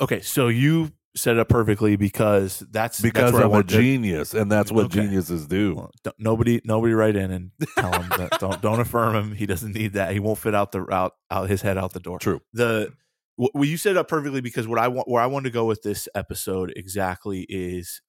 Okay, 0.00 0.20
so 0.20 0.48
you 0.48 0.92
set 1.16 1.36
it 1.36 1.38
up 1.40 1.48
perfectly 1.48 1.96
because 1.96 2.58
that's 2.70 3.00
because 3.00 3.32
that's 3.32 3.36
I'm 3.42 3.46
a 3.46 3.48
wanted 3.48 3.68
to- 3.68 3.80
genius, 3.80 4.34
and 4.34 4.50
that's 4.50 4.72
what 4.72 4.86
Okay. 4.86 5.02
geniuses 5.02 5.46
do. 5.46 5.74
Well, 5.76 5.90
nobody, 6.18 6.60
nobody 6.64 6.92
write 6.94 7.16
in 7.16 7.30
and 7.30 7.50
tell 7.78 7.92
him 7.92 8.08
that 8.18 8.38
don't 8.40 8.60
don't 8.60 8.80
affirm 8.80 9.14
him. 9.14 9.32
He 9.34 9.46
doesn't 9.46 9.72
need 9.74 9.92
that. 9.94 10.12
He 10.12 10.20
won't 10.20 10.38
fit 10.38 10.54
out 10.54 10.72
the 10.72 10.86
out 10.92 11.12
out 11.30 11.48
his 11.48 11.62
head 11.62 11.78
out 11.78 11.92
the 11.92 12.00
door. 12.00 12.18
True. 12.18 12.40
The 12.52 12.92
well, 13.36 13.64
you 13.64 13.76
set 13.76 13.92
it 13.92 13.96
up 13.96 14.06
perfectly 14.08 14.40
because 14.40 14.68
what 14.68 14.78
I 14.78 14.86
want, 14.88 15.08
where 15.08 15.20
I 15.22 15.26
want 15.26 15.44
to 15.46 15.50
go 15.50 15.64
with 15.64 15.82
this 15.82 16.08
episode 16.14 16.72
exactly 16.76 17.46
is 17.48 18.00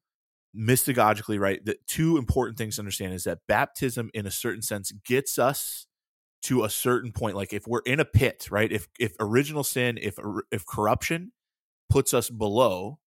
mystagogically 0.56 1.40
right. 1.40 1.64
The 1.64 1.78
two 1.88 2.18
important 2.18 2.58
things 2.58 2.76
to 2.76 2.82
understand 2.82 3.14
is 3.14 3.24
that 3.26 3.40
baptism, 3.48 4.10
in 4.14 4.26
a 4.26 4.32
certain 4.32 4.62
sense, 4.62 4.92
gets 5.06 5.38
us 5.40 5.88
to 6.44 6.64
a 6.64 6.70
certain 6.70 7.12
point. 7.12 7.36
Like 7.36 7.54
if 7.54 7.68
we're 7.68 7.82
in 7.86 8.00
a 8.00 8.06
pit, 8.06 8.48
right? 8.52 8.72
If 8.72 8.88
if 9.00 9.14
original 9.20 9.64
sin, 9.64 9.98
if 10.02 10.18
if 10.52 10.66
corruption 10.66 11.32
puts 11.90 12.14
us 12.14 12.30
below, 12.30 13.00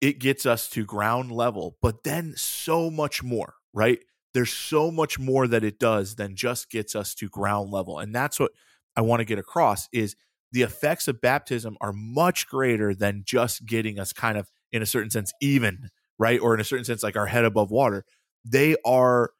it 0.00 0.18
gets 0.18 0.46
us 0.46 0.68
to 0.70 0.84
ground 0.84 1.32
level. 1.32 1.76
But 1.80 2.04
then 2.04 2.34
so 2.36 2.90
much 2.90 3.22
more, 3.22 3.54
right? 3.72 3.98
There's 4.34 4.52
so 4.52 4.90
much 4.90 5.18
more 5.18 5.48
that 5.48 5.64
it 5.64 5.78
does 5.78 6.16
than 6.16 6.36
just 6.36 6.70
gets 6.70 6.94
us 6.94 7.14
to 7.16 7.28
ground 7.28 7.70
level. 7.70 7.98
And 7.98 8.14
that's 8.14 8.38
what 8.38 8.52
I 8.94 9.00
want 9.00 9.20
to 9.20 9.24
get 9.24 9.38
across 9.38 9.88
is 9.92 10.16
the 10.52 10.62
effects 10.62 11.08
of 11.08 11.20
baptism 11.20 11.76
are 11.80 11.92
much 11.92 12.46
greater 12.46 12.94
than 12.94 13.22
just 13.24 13.64
getting 13.66 13.98
us 13.98 14.12
kind 14.12 14.38
of 14.38 14.50
in 14.72 14.82
a 14.82 14.86
certain 14.86 15.10
sense 15.10 15.32
even, 15.40 15.88
right? 16.18 16.40
Or 16.40 16.54
in 16.54 16.60
a 16.60 16.64
certain 16.64 16.84
sense 16.84 17.02
like 17.02 17.16
our 17.16 17.26
head 17.26 17.44
above 17.44 17.70
water. 17.70 18.04
They 18.44 18.76
are 18.84 19.30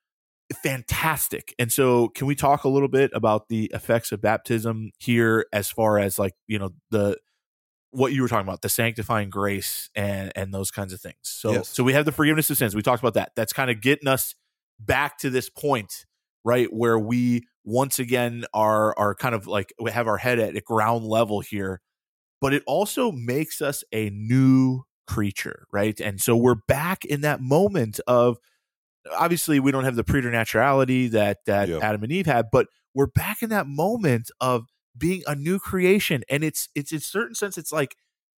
fantastic. 0.62 1.54
And 1.58 1.72
so 1.72 2.08
can 2.08 2.26
we 2.26 2.34
talk 2.34 2.64
a 2.64 2.68
little 2.68 2.88
bit 2.88 3.10
about 3.14 3.48
the 3.48 3.70
effects 3.74 4.12
of 4.12 4.20
baptism 4.20 4.92
here 4.98 5.46
as 5.52 5.70
far 5.70 5.98
as 5.98 6.18
like, 6.18 6.34
you 6.46 6.58
know, 6.58 6.70
the 6.90 7.18
what 7.96 8.12
you 8.12 8.22
were 8.22 8.28
talking 8.28 8.46
about, 8.46 8.62
the 8.62 8.68
sanctifying 8.68 9.30
grace 9.30 9.88
and 9.94 10.32
and 10.36 10.52
those 10.52 10.70
kinds 10.70 10.92
of 10.92 11.00
things. 11.00 11.16
So 11.22 11.52
Yes. 11.52 11.68
so 11.68 11.82
we 11.82 11.92
have 11.94 12.04
the 12.04 12.12
forgiveness 12.12 12.50
of 12.50 12.58
sins. 12.58 12.74
We 12.74 12.82
talked 12.82 13.02
about 13.02 13.14
that. 13.14 13.32
That's 13.36 13.52
kind 13.52 13.70
of 13.70 13.80
getting 13.80 14.08
us 14.08 14.34
back 14.78 15.18
to 15.18 15.30
this 15.30 15.48
point, 15.48 16.04
right, 16.44 16.72
where 16.72 16.98
we 16.98 17.46
once 17.64 17.98
again 17.98 18.44
are 18.54 18.96
are 18.98 19.14
kind 19.14 19.34
of 19.34 19.46
like 19.46 19.72
we 19.80 19.90
have 19.90 20.06
our 20.06 20.18
head 20.18 20.38
at 20.38 20.54
a 20.56 20.60
ground 20.60 21.04
level 21.06 21.40
here, 21.40 21.80
but 22.40 22.52
it 22.52 22.62
also 22.66 23.10
makes 23.12 23.62
us 23.62 23.82
a 23.92 24.10
new 24.10 24.82
creature, 25.06 25.66
right? 25.72 25.98
And 26.00 26.20
so 26.20 26.36
we're 26.36 26.56
back 26.68 27.04
in 27.04 27.22
that 27.22 27.40
moment 27.40 28.00
of 28.06 28.38
obviously 29.16 29.60
we 29.60 29.70
don't 29.72 29.84
have 29.84 29.96
the 29.96 30.04
preternaturality 30.04 31.10
that 31.12 31.38
that 31.46 31.68
Yeah. 31.68 31.78
Adam 31.80 32.02
and 32.02 32.12
Eve 32.12 32.26
had, 32.26 32.46
but 32.52 32.66
we're 32.94 33.06
back 33.06 33.42
in 33.42 33.50
that 33.50 33.66
moment 33.66 34.30
of 34.40 34.66
being 34.96 35.22
a 35.26 35.34
new 35.34 35.58
creation 35.58 36.22
and 36.28 36.44
it's 36.44 36.68
it's 36.74 36.92
in 36.92 37.00
certain 37.00 37.34
sense 37.34 37.58
it's 37.58 37.72
like 37.72 37.96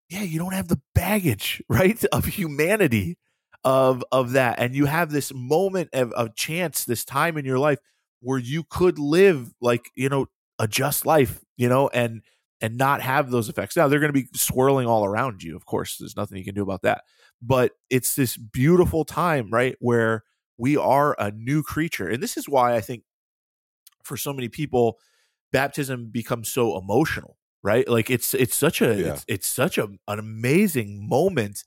yeah 0.10 0.22
you 0.24 0.40
don't 0.40 0.54
have 0.54 0.68
the 0.68 0.82
baggage 0.96 1.62
right 1.70 2.04
of 2.06 2.26
humanity 2.26 3.18
of 3.64 4.04
of 4.12 4.32
that 4.34 4.60
and 4.60 4.76
you 4.76 4.86
have 4.86 5.12
this 5.12 5.34
moment 5.34 5.90
of, 5.94 6.12
of 6.14 6.36
chance 6.36 6.86
this 6.86 7.04
time 7.04 7.38
in 7.38 7.46
your 7.46 7.60
life 7.60 7.80
where 8.22 8.40
you 8.40 8.64
could 8.64 9.00
live 9.00 9.54
like 9.62 9.90
you 9.96 10.10
know 10.10 10.28
a 10.60 10.68
just 10.68 11.06
life 11.06 11.44
you 11.58 11.68
know 11.70 11.90
and 11.90 12.22
and 12.60 12.76
not 12.76 13.02
have 13.02 13.30
those 13.30 13.50
effects. 13.50 13.78
Now 13.78 13.88
they're 13.88 14.00
going 14.00 14.12
to 14.12 14.20
be 14.20 14.28
swirling 14.34 14.88
all 14.88 15.06
around 15.06 15.44
you 15.44 15.56
of 15.56 15.66
course 15.66 15.98
there's 15.98 16.16
nothing 16.16 16.38
you 16.38 16.46
can 16.46 16.56
do 16.56 16.64
about 16.64 16.84
that 16.84 17.04
but 17.42 17.74
it's 17.90 18.16
this 18.16 18.38
beautiful 18.38 19.06
time 19.06 19.50
right 19.52 19.76
where 19.80 20.24
we 20.58 20.76
are 20.78 21.16
a 21.20 21.32
new 21.32 21.62
creature 21.62 22.08
and 22.08 22.22
this 22.22 22.38
is 22.38 22.50
why 22.50 22.76
i 22.76 22.82
think 22.82 23.04
for 24.04 24.18
so 24.18 24.34
many 24.34 24.48
people 24.50 24.98
baptism 25.52 26.10
becomes 26.12 26.50
so 26.50 26.78
emotional 26.78 27.38
right 27.64 27.88
like 27.88 28.10
it's 28.10 28.34
it's 28.34 28.56
such 28.56 28.82
a 28.82 28.96
Yeah. 28.96 29.14
it's, 29.14 29.26
it's 29.28 29.48
such 29.48 29.78
a, 29.78 29.84
an 30.08 30.20
amazing 30.20 31.08
moment 31.08 31.64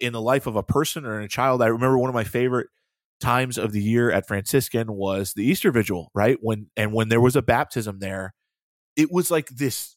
in 0.00 0.12
the 0.12 0.20
life 0.20 0.46
of 0.46 0.56
a 0.56 0.62
person 0.62 1.04
or 1.04 1.18
in 1.18 1.24
a 1.24 1.28
child 1.28 1.62
i 1.62 1.66
remember 1.66 1.98
one 1.98 2.08
of 2.08 2.14
my 2.14 2.24
favorite 2.24 2.68
times 3.20 3.58
of 3.58 3.72
the 3.72 3.80
year 3.82 4.10
at 4.10 4.26
franciscan 4.26 4.92
was 4.92 5.32
the 5.34 5.44
easter 5.44 5.70
vigil 5.70 6.10
right 6.14 6.38
when 6.40 6.66
and 6.76 6.92
when 6.92 7.08
there 7.08 7.20
was 7.20 7.36
a 7.36 7.42
baptism 7.42 7.98
there 8.00 8.34
it 8.96 9.10
was 9.12 9.30
like 9.30 9.48
this 9.48 9.96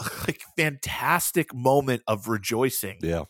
like 0.26 0.40
fantastic 0.56 1.54
moment 1.54 2.02
of 2.06 2.28
rejoicing 2.28 2.98
Yeah. 3.02 3.24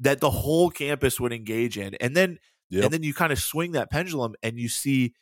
that 0.00 0.20
the 0.20 0.30
whole 0.30 0.70
campus 0.70 1.20
would 1.20 1.32
engage 1.32 1.76
in 1.78 1.94
and 1.96 2.16
then 2.16 2.38
Yep. 2.72 2.84
and 2.84 2.92
then 2.94 3.02
you 3.02 3.12
kind 3.12 3.32
of 3.32 3.40
swing 3.40 3.72
that 3.72 3.90
pendulum 3.90 4.34
and 4.44 4.56
you 4.56 4.68
see 4.68 5.14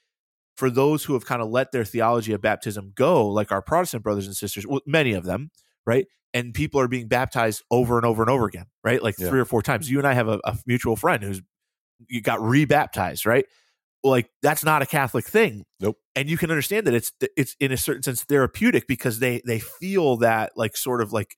for 0.59 0.71
those 0.71 1.05
who 1.05 1.12
have 1.14 1.25
kind 1.25 1.40
of 1.40 1.49
let 1.51 1.71
their 1.71 1.85
theology 1.85 2.33
of 2.33 2.40
baptism 2.40 2.90
go, 2.97 3.29
like 3.29 3.53
our 3.53 3.62
Protestant 3.62 4.03
brothers 4.03 4.27
and 4.27 4.35
sisters, 4.35 4.66
well, 4.66 4.81
many 4.87 5.12
of 5.12 5.23
them, 5.25 5.53
right? 5.87 6.05
And 6.35 6.53
people 6.53 6.81
are 6.81 6.88
being 6.88 7.07
baptized 7.07 7.62
over 7.71 7.97
and 7.97 8.05
over 8.05 8.25
and 8.25 8.31
over 8.31 8.47
again, 8.47 8.66
right? 8.83 9.01
Like 9.01 9.14
Yeah. 9.18 9.29
three 9.29 9.38
or 9.38 9.44
four 9.44 9.62
times. 9.62 9.88
You 9.88 9.99
and 9.99 10.07
I 10.07 10.14
have 10.14 10.27
a, 10.27 10.40
a 10.42 10.59
mutual 10.66 10.97
friend 10.97 11.23
who's 11.23 11.40
you 12.09 12.21
got 12.21 12.40
rebaptized, 12.40 13.25
right? 13.25 13.47
Like 14.03 14.29
that's 14.42 14.64
not 14.64 14.83
a 14.83 14.87
Catholic 14.87 15.27
thing. 15.27 15.64
Nope. 15.79 15.97
And 16.16 16.29
you 16.29 16.37
can 16.37 16.51
understand 16.51 16.88
that 16.88 16.94
it's 16.94 17.12
it's 17.37 17.55
in 17.61 17.71
a 17.71 17.77
certain 17.77 18.03
sense 18.03 18.25
therapeutic 18.25 18.88
because 18.88 19.21
they 19.21 19.40
they 19.47 19.61
feel 19.61 20.16
that 20.16 20.53
like 20.57 20.77
sort 20.77 21.01
of 21.01 21.12
like 21.12 21.37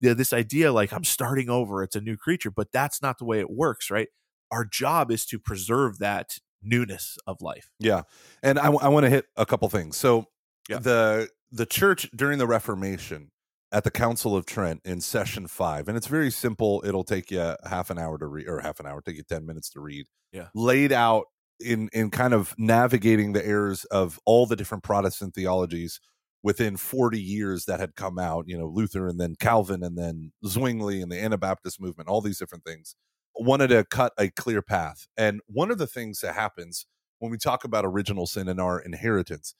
yeah, 0.00 0.14
this 0.14 0.32
idea 0.32 0.72
like 0.72 0.92
I'm 0.94 1.04
starting 1.04 1.50
over, 1.50 1.82
it's 1.82 1.94
a 1.94 2.00
new 2.00 2.16
creature, 2.16 2.50
but 2.50 2.72
that's 2.72 3.02
not 3.02 3.18
the 3.18 3.26
way 3.26 3.38
it 3.38 3.50
works, 3.50 3.90
right? 3.90 4.08
Our 4.50 4.64
job 4.64 5.10
is 5.10 5.26
to 5.26 5.38
preserve 5.38 5.98
that 5.98 6.38
newness 6.62 7.18
of 7.26 7.40
life. 7.40 7.70
Yeah, 7.78 8.02
and 8.42 8.58
I, 8.58 8.66
I 8.72 8.88
want 8.88 9.04
to 9.04 9.10
hit 9.10 9.26
a 9.36 9.46
couple 9.46 9.68
things. 9.68 9.96
So 9.96 10.26
Yeah. 10.68 10.78
the 10.78 11.28
the 11.50 11.66
church 11.66 12.10
during 12.14 12.38
the 12.38 12.46
Reformation 12.46 13.30
at 13.72 13.84
the 13.84 13.90
Council 13.90 14.36
of 14.36 14.44
Trent 14.46 14.80
in 14.84 15.00
session 15.00 15.46
five, 15.48 15.88
and 15.88 15.96
it's 15.96 16.06
very 16.06 16.30
simple. 16.30 16.82
It'll 16.86 17.04
take 17.04 17.30
you 17.30 17.56
half 17.68 17.90
an 17.90 17.98
hour 17.98 18.18
to 18.18 18.26
read, 18.26 18.48
or 18.48 18.60
half 18.60 18.80
an 18.80 18.86
hour, 18.86 19.00
take 19.00 19.16
you 19.16 19.22
ten 19.22 19.46
minutes 19.46 19.70
to 19.70 19.80
read. 19.80 20.06
Yeah. 20.32 20.48
laid 20.54 20.92
out 20.92 21.24
in 21.60 21.88
in 21.92 22.10
kind 22.10 22.32
of 22.34 22.54
navigating 22.58 23.32
the 23.32 23.46
errors 23.46 23.84
of 23.86 24.18
all 24.24 24.46
the 24.46 24.56
different 24.56 24.82
Protestant 24.82 25.34
theologies 25.34 26.00
within 26.42 26.76
40 26.76 27.20
years 27.20 27.66
that 27.66 27.78
had 27.78 27.94
come 27.94 28.18
out, 28.18 28.48
you 28.48 28.58
know, 28.58 28.66
Luther 28.66 29.06
and 29.06 29.20
then 29.20 29.36
Calvin 29.38 29.84
and 29.84 29.96
then 29.96 30.32
Zwingli 30.44 31.00
and 31.00 31.12
the 31.12 31.22
Anabaptist 31.22 31.80
movement, 31.80 32.08
all 32.08 32.20
these 32.20 32.38
different 32.38 32.64
things. 32.64 32.96
Wanted 33.36 33.68
to 33.68 33.84
cut 33.84 34.12
a 34.18 34.30
clear 34.30 34.62
path. 34.62 35.06
And 35.16 35.40
one 35.46 35.70
of 35.70 35.78
the 35.78 35.86
things 35.86 36.20
that 36.20 36.34
happens 36.34 36.86
when 37.18 37.30
we 37.30 37.38
talk 37.38 37.64
about 37.64 37.84
original 37.84 38.26
sin 38.26 38.48
and 38.48 38.60
our 38.60 38.80
inheritance, 38.80 39.54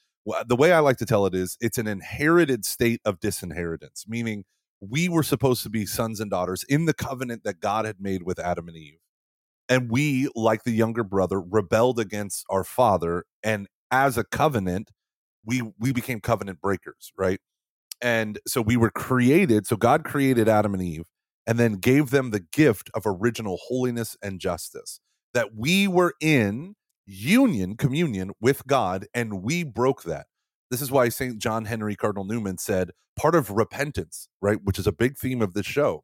the 0.46 0.56
way 0.56 0.72
I 0.72 0.80
like 0.80 0.98
to 0.98 1.06
tell 1.06 1.26
it 1.26 1.34
is 1.34 1.56
it's 1.60 1.78
an 1.78 1.86
inherited 1.86 2.64
state 2.64 3.00
of 3.04 3.20
disinheritance, 3.20 4.04
meaning 4.08 4.44
we 4.80 5.08
were 5.08 5.22
supposed 5.22 5.62
to 5.64 5.70
be 5.70 5.86
sons 5.86 6.20
and 6.20 6.30
daughters 6.30 6.64
in 6.68 6.86
the 6.86 6.94
covenant 6.94 7.44
that 7.44 7.60
God 7.60 7.84
had 7.86 8.00
made 8.00 8.24
with 8.24 8.38
Adam 8.38 8.68
and 8.68 8.76
Eve. 8.76 8.98
and 9.68 9.90
we 9.90 10.28
like 10.34 10.64
the 10.64 10.72
younger 10.72 11.04
brother 11.04 11.40
rebelled 11.40 11.98
against 11.98 12.44
our 12.50 12.64
father 12.64 13.24
and 13.42 13.68
as 13.90 14.18
a 14.18 14.24
covenant 14.24 14.90
we 15.44 15.62
we 15.78 15.92
became 15.92 16.20
covenant 16.20 16.60
breakers 16.60 17.12
right 17.18 17.40
and 18.02 18.40
so 18.46 18.62
we 18.62 18.76
were 18.76 18.90
created 18.90 19.66
so 19.66 19.76
god 19.76 20.04
created 20.04 20.48
adam 20.48 20.74
and 20.74 20.82
eve 20.82 21.04
and 21.46 21.58
then 21.58 21.74
gave 21.74 22.10
them 22.10 22.30
the 22.30 22.40
gift 22.52 22.90
of 22.94 23.02
original 23.06 23.58
holiness 23.68 24.16
and 24.22 24.40
justice. 24.40 25.00
That 25.34 25.54
we 25.56 25.88
were 25.88 26.14
in 26.20 26.74
union 27.06 27.76
communion 27.76 28.30
with 28.40 28.66
god 28.66 29.06
and 29.14 29.42
we 29.42 29.64
broke 29.64 30.04
that. 30.04 30.26
This 30.70 30.80
is 30.80 30.90
why 30.90 31.08
st 31.08 31.38
john 31.38 31.64
henry 31.66 31.96
cardinal 31.96 32.24
newman 32.24 32.58
said 32.58 32.92
part 33.16 33.34
of 33.34 33.50
repentance 33.50 34.28
right 34.40 34.58
which 34.64 34.78
is 34.78 34.86
a 34.86 34.92
big 34.92 35.18
theme 35.18 35.42
of 35.42 35.52
this 35.52 35.66
show 35.66 36.02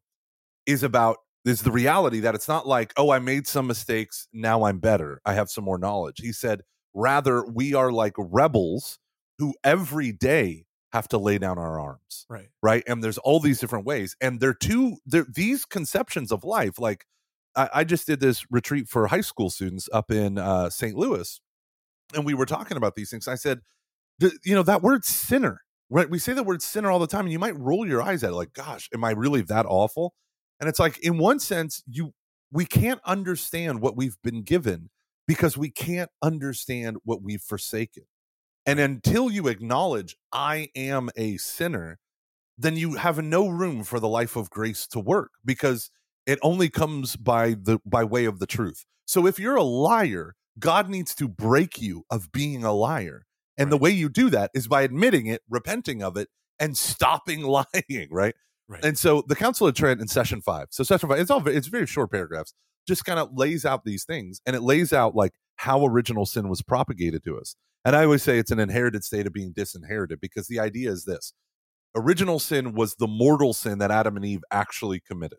is 0.67 0.83
about 0.83 1.19
is 1.45 1.63
the 1.63 1.73
reality 1.73 2.21
that 2.21 2.35
it's 2.35 2.49
not 2.49 2.67
like 2.67 2.93
oh 2.97 3.11
i 3.11 3.19
made 3.19 3.47
some 3.47 3.67
mistakes 3.67 4.29
now 4.33 4.65
i'm 4.65 4.79
better. 4.79 5.21
I 5.25 5.35
have 5.35 5.51
some 5.51 5.65
more 5.65 5.79
knowledge. 5.79 6.21
He 6.21 6.33
said 6.33 6.63
rather 6.95 7.45
we 7.45 7.75
are 7.75 7.93
like 7.93 8.15
rebels 8.19 8.99
who 9.39 9.55
every 9.65 10.13
day 10.13 10.65
have 10.93 11.09
to 11.09 11.19
lay 11.19 11.39
down 11.39 11.59
our 11.59 11.79
arms 11.81 12.27
Right. 12.31 12.49
right? 12.63 12.83
And 12.87 13.03
there's 13.03 13.19
all 13.19 13.41
these 13.41 13.61
different 13.61 13.87
ways 13.87 14.17
and 14.21 14.41
they're 14.41 14.55
two 14.55 14.99
they're 15.07 15.27
these 15.33 15.65
conceptions 15.65 16.33
of 16.33 16.45
life 16.45 16.79
like 16.79 17.05
i, 17.57 17.69
I 17.75 17.85
just 17.85 18.07
did 18.07 18.21
this 18.21 18.45
retreat 18.51 18.89
for 18.89 19.07
high 19.07 19.21
school 19.23 19.51
students 19.51 19.89
up 19.93 20.11
in 20.11 20.39
uh, 20.39 20.71
st 20.71 20.97
louis 20.97 21.41
and 22.15 22.25
we 22.25 22.35
were 22.35 22.47
talking 22.47 22.77
about 22.77 22.95
these 22.95 23.11
things 23.11 23.29
i 23.29 23.35
said 23.35 23.61
the, 24.19 24.33
you 24.45 24.55
know 24.55 24.63
that 24.65 24.83
word 24.83 25.05
sinner 25.05 25.61
right? 25.91 26.11
We 26.11 26.19
say 26.19 26.35
the 26.35 26.43
word 26.43 26.61
sinner 26.63 26.91
all 26.91 26.99
the 26.99 27.07
time 27.07 27.23
and 27.27 27.33
you 27.33 27.39
might 27.39 27.59
roll 27.59 27.87
your 27.87 28.03
eyes 28.03 28.23
at 28.25 28.31
it 28.31 28.35
like 28.35 28.53
gosh 28.53 28.89
am 28.95 29.05
i 29.05 29.11
really 29.13 29.43
that 29.43 29.67
awful? 29.67 30.15
And 30.61 30.69
it's 30.69 30.79
like 30.79 30.99
in 30.99 31.19
one 31.19 31.39
sense 31.41 31.83
you 31.87 32.13
we 32.53 32.65
can't 32.67 33.01
understand 33.07 33.81
what 33.81 33.97
we've 33.97 34.17
been 34.23 34.43
given 34.43 34.91
because 35.27 35.57
we 35.57 35.71
can't 35.71 36.11
understand 36.23 36.97
what 37.05 37.23
we've 37.23 37.43
forsaken 37.43 38.05
and 38.69 38.81
until 38.81 39.31
you 39.33 39.49
acknowledge 39.49 40.17
i 40.33 40.69
am 40.77 41.11
a 41.17 41.39
sinner 41.39 41.99
then 42.59 42.77
you 42.77 42.95
have 42.97 43.23
no 43.23 43.49
room 43.49 43.85
for 43.85 44.01
the 44.01 44.09
life 44.09 44.37
of 44.37 44.51
grace 44.51 44.87
to 44.89 45.01
work 45.01 45.33
because 45.45 45.91
it 46.27 46.39
only 46.43 46.71
comes 46.71 47.17
by 47.17 47.51
the 47.55 47.81
by 47.87 48.05
way 48.05 48.27
of 48.27 48.41
the 48.41 48.47
truth 48.47 48.85
so 49.07 49.27
if 49.27 49.41
you're 49.41 49.57
a 49.57 49.65
liar 49.65 50.37
god 50.61 50.91
needs 50.91 51.15
to 51.17 51.29
break 51.29 51.83
you 51.83 52.05
of 52.11 52.33
being 52.33 52.65
a 52.65 52.75
liar 52.75 53.25
and 53.59 53.73
the 53.73 53.79
way 53.79 53.91
you 53.91 54.09
do 54.11 54.31
that 54.31 54.53
is 54.55 54.69
by 54.69 54.83
admitting 54.83 55.27
it 55.27 55.43
repenting 55.51 56.03
of 56.05 56.17
it 56.17 56.29
and 56.61 56.79
stopping 56.79 57.43
lying 57.59 58.09
right 58.13 58.37
Right. 58.71 58.85
and 58.85 58.99
so 58.99 59.25
the 59.29 59.37
Council 59.37 59.67
of 59.69 59.75
Trent 59.75 60.01
in 60.03 60.09
session 60.09 60.43
five. 60.43 60.69
So 60.73 60.85
session 60.85 61.09
five, 61.09 61.21
it's 61.21 61.31
all 61.31 61.49
it's 61.49 61.69
very 61.69 61.87
short 61.87 62.11
paragraphs. 62.13 62.55
Just 62.89 63.05
kind 63.07 63.19
of 63.21 63.31
lays 63.35 63.65
out 63.67 63.85
these 63.85 64.05
things, 64.05 64.43
and 64.47 64.57
it 64.57 64.63
lays 64.63 64.93
out 64.93 65.15
like 65.15 65.33
how 65.57 65.87
original 65.87 66.27
sin 66.27 66.51
was 66.51 66.63
propagated 66.63 67.25
to 67.25 67.39
us. 67.39 67.57
And 67.89 67.97
I 67.97 68.05
always 68.05 68.23
say 68.23 68.39
it's 68.39 68.51
an 68.51 68.59
inherited 68.61 69.03
state 69.03 69.27
of 69.27 69.33
being 69.33 69.55
disinherited 69.57 70.21
because 70.21 70.47
the 70.47 70.61
idea 70.61 70.93
is 70.93 71.07
this: 71.07 71.33
original 71.97 72.39
sin 72.39 72.75
was 72.75 72.97
the 72.97 73.07
mortal 73.07 73.55
sin 73.55 73.79
that 73.79 73.91
Adam 73.91 74.15
and 74.15 74.27
Eve 74.27 74.43
actually 74.51 75.01
committed. 75.01 75.39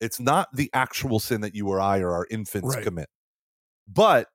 It's 0.00 0.18
not 0.18 0.48
the 0.54 0.70
actual 0.72 1.20
sin 1.20 1.42
that 1.42 1.54
you 1.54 1.68
or 1.68 1.78
I 1.78 1.98
or 2.00 2.12
our 2.12 2.26
infants 2.30 2.74
Right. 2.74 2.82
commit, 2.82 3.10
but 3.86 4.28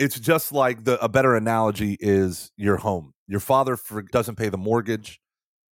it's 0.00 0.18
just 0.18 0.50
like 0.50 0.82
the 0.82 1.00
a 1.00 1.08
better 1.08 1.36
analogy 1.36 1.96
is 2.00 2.50
your 2.56 2.78
home. 2.78 3.12
Your 3.28 3.38
father 3.38 3.76
for, 3.76 4.02
doesn't 4.02 4.34
pay 4.34 4.48
the 4.48 4.58
mortgage. 4.58 5.20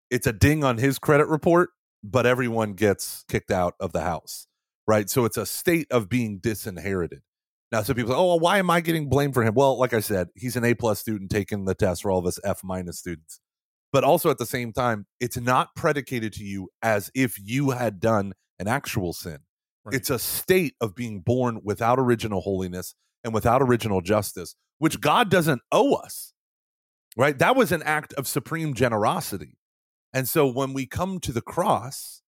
It's 0.09 0.27
a 0.27 0.33
ding 0.33 0.65
on 0.65 0.79
his 0.79 0.99
credit 0.99 1.27
report, 1.29 1.69
but 2.03 2.25
everyone 2.25 2.73
gets 2.73 3.23
kicked 3.29 3.51
out 3.51 3.75
of 3.79 3.93
the 3.93 4.01
house, 4.01 4.47
right? 4.85 5.09
So 5.09 5.23
it's 5.23 5.37
a 5.37 5.45
state 5.45 5.87
of 5.91 6.09
being 6.09 6.39
disinherited. 6.39 7.21
Now, 7.71 7.83
some 7.83 7.95
people 7.95 8.11
say, 8.11 8.17
"Oh, 8.17 8.27
well, 8.27 8.39
why 8.39 8.57
am 8.57 8.69
I 8.69 8.81
getting 8.81 9.09
blamed 9.09 9.33
for 9.33 9.43
him?" 9.43 9.53
Well, 9.53 9.77
like 9.77 9.93
I 9.93 9.99
said, 9.99 10.29
he's 10.35 10.55
an 10.55 10.65
A 10.65 10.73
plus 10.73 10.99
student 10.99 11.29
taking 11.29 11.65
the 11.65 11.75
test 11.75 12.01
for 12.01 12.11
all 12.11 12.19
of 12.19 12.25
us 12.25 12.39
F 12.43 12.63
minus 12.63 12.97
students. 12.97 13.39
But 13.91 14.03
also 14.03 14.29
at 14.29 14.37
the 14.37 14.45
same 14.45 14.71
time, 14.71 15.05
it's 15.19 15.37
not 15.37 15.75
predicated 15.75 16.33
to 16.33 16.43
you 16.43 16.69
as 16.81 17.11
if 17.15 17.37
you 17.43 17.71
had 17.71 17.99
done 17.99 18.33
an 18.59 18.67
actual 18.67 19.13
sin. 19.13 19.39
Right. 19.83 19.95
It's 19.95 20.09
a 20.09 20.19
state 20.19 20.75
of 20.81 20.95
being 20.95 21.21
born 21.21 21.61
without 21.63 21.99
original 21.99 22.41
holiness 22.41 22.93
and 23.23 23.33
without 23.33 23.61
original 23.61 24.01
justice, 24.01 24.55
which 24.77 25.01
God 25.01 25.29
doesn't 25.29 25.61
owe 25.71 25.95
us. 25.95 26.33
Right? 27.17 27.37
That 27.37 27.55
was 27.55 27.71
an 27.71 27.83
act 27.83 28.13
of 28.13 28.27
supreme 28.27 28.73
generosity. 28.73 29.57
And 30.13 30.27
so 30.27 30.47
when 30.47 30.73
we 30.73 30.85
come 30.85 31.19
to 31.21 31.31
the 31.31 31.41
cross, 31.41 32.21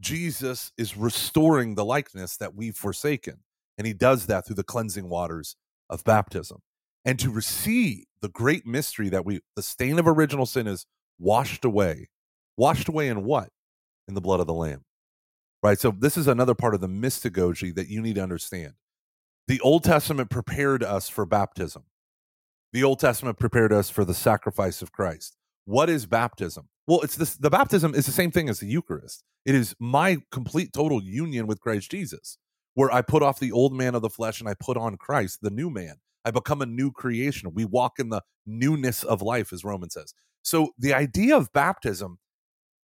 Jesus 0.00 0.72
is 0.76 0.96
restoring 0.96 1.74
the 1.74 1.84
likeness 1.84 2.36
that 2.36 2.54
we've 2.54 2.76
forsaken. 2.76 3.38
And 3.78 3.86
he 3.86 3.92
does 3.92 4.26
that 4.26 4.46
through 4.46 4.56
the 4.56 4.64
cleansing 4.64 5.08
waters 5.08 5.56
of 5.90 6.04
baptism. 6.04 6.60
And 7.04 7.18
to 7.20 7.30
receive 7.30 8.04
the 8.20 8.28
great 8.28 8.66
mystery 8.66 9.08
that 9.10 9.24
we, 9.24 9.40
the 9.54 9.62
stain 9.62 9.98
of 9.98 10.08
original 10.08 10.46
sin 10.46 10.66
is 10.66 10.86
washed 11.18 11.64
away. 11.64 12.08
Washed 12.56 12.88
away 12.88 13.08
in 13.08 13.24
what? 13.24 13.50
In 14.08 14.14
the 14.14 14.20
blood 14.20 14.40
of 14.40 14.46
the 14.46 14.54
Lamb. 14.54 14.84
Right? 15.62 15.78
So 15.78 15.90
this 15.96 16.16
is 16.16 16.26
another 16.26 16.54
part 16.54 16.74
of 16.74 16.80
the 16.80 16.88
mystagogy 16.88 17.74
that 17.74 17.88
you 17.88 18.00
need 18.00 18.16
to 18.16 18.22
understand. 18.22 18.74
The 19.48 19.60
Old 19.60 19.84
Testament 19.84 20.30
prepared 20.30 20.82
us 20.82 21.08
for 21.08 21.24
baptism. 21.24 21.84
The 22.72 22.82
Old 22.82 22.98
Testament 22.98 23.38
prepared 23.38 23.72
us 23.72 23.88
for 23.88 24.04
the 24.04 24.14
sacrifice 24.14 24.82
of 24.82 24.92
Christ. 24.92 25.36
What 25.64 25.88
is 25.88 26.06
baptism? 26.06 26.68
Well, 26.86 27.00
it's 27.02 27.16
this 27.16 27.36
the 27.36 27.50
baptism 27.50 27.94
is 27.94 28.06
the 28.06 28.12
same 28.12 28.30
thing 28.30 28.48
as 28.48 28.60
the 28.60 28.66
Eucharist. 28.66 29.24
It 29.44 29.54
is 29.54 29.74
my 29.78 30.18
complete 30.30 30.72
total 30.72 31.02
union 31.02 31.46
with 31.46 31.60
Christ 31.60 31.90
Jesus, 31.90 32.38
where 32.76 32.92
I 32.92 33.00
put 33.00 33.22
off 33.22 33.40
the 33.40 33.52
old 33.52 33.72
man 33.72 33.94
of 33.94 34.02
the 34.02 34.10
flesh 34.10 34.38
and 34.38 34.48
I 34.48 34.54
put 34.54 34.76
on 34.76 34.98
Christ, 34.98 35.38
the 35.40 35.50
new 35.50 35.70
man. 35.70 35.94
I 36.26 36.30
become 36.30 36.60
a 36.60 36.66
new 36.66 36.92
creation. 36.92 37.50
We 37.54 37.64
walk 37.64 37.94
in 37.98 38.10
the 38.10 38.20
newness 38.44 39.02
of 39.02 39.22
life, 39.22 39.50
as 39.50 39.64
Romans 39.64 39.94
says. 39.94 40.12
So 40.42 40.72
the 40.78 40.92
idea 40.92 41.38
of 41.38 41.50
baptism 41.54 42.18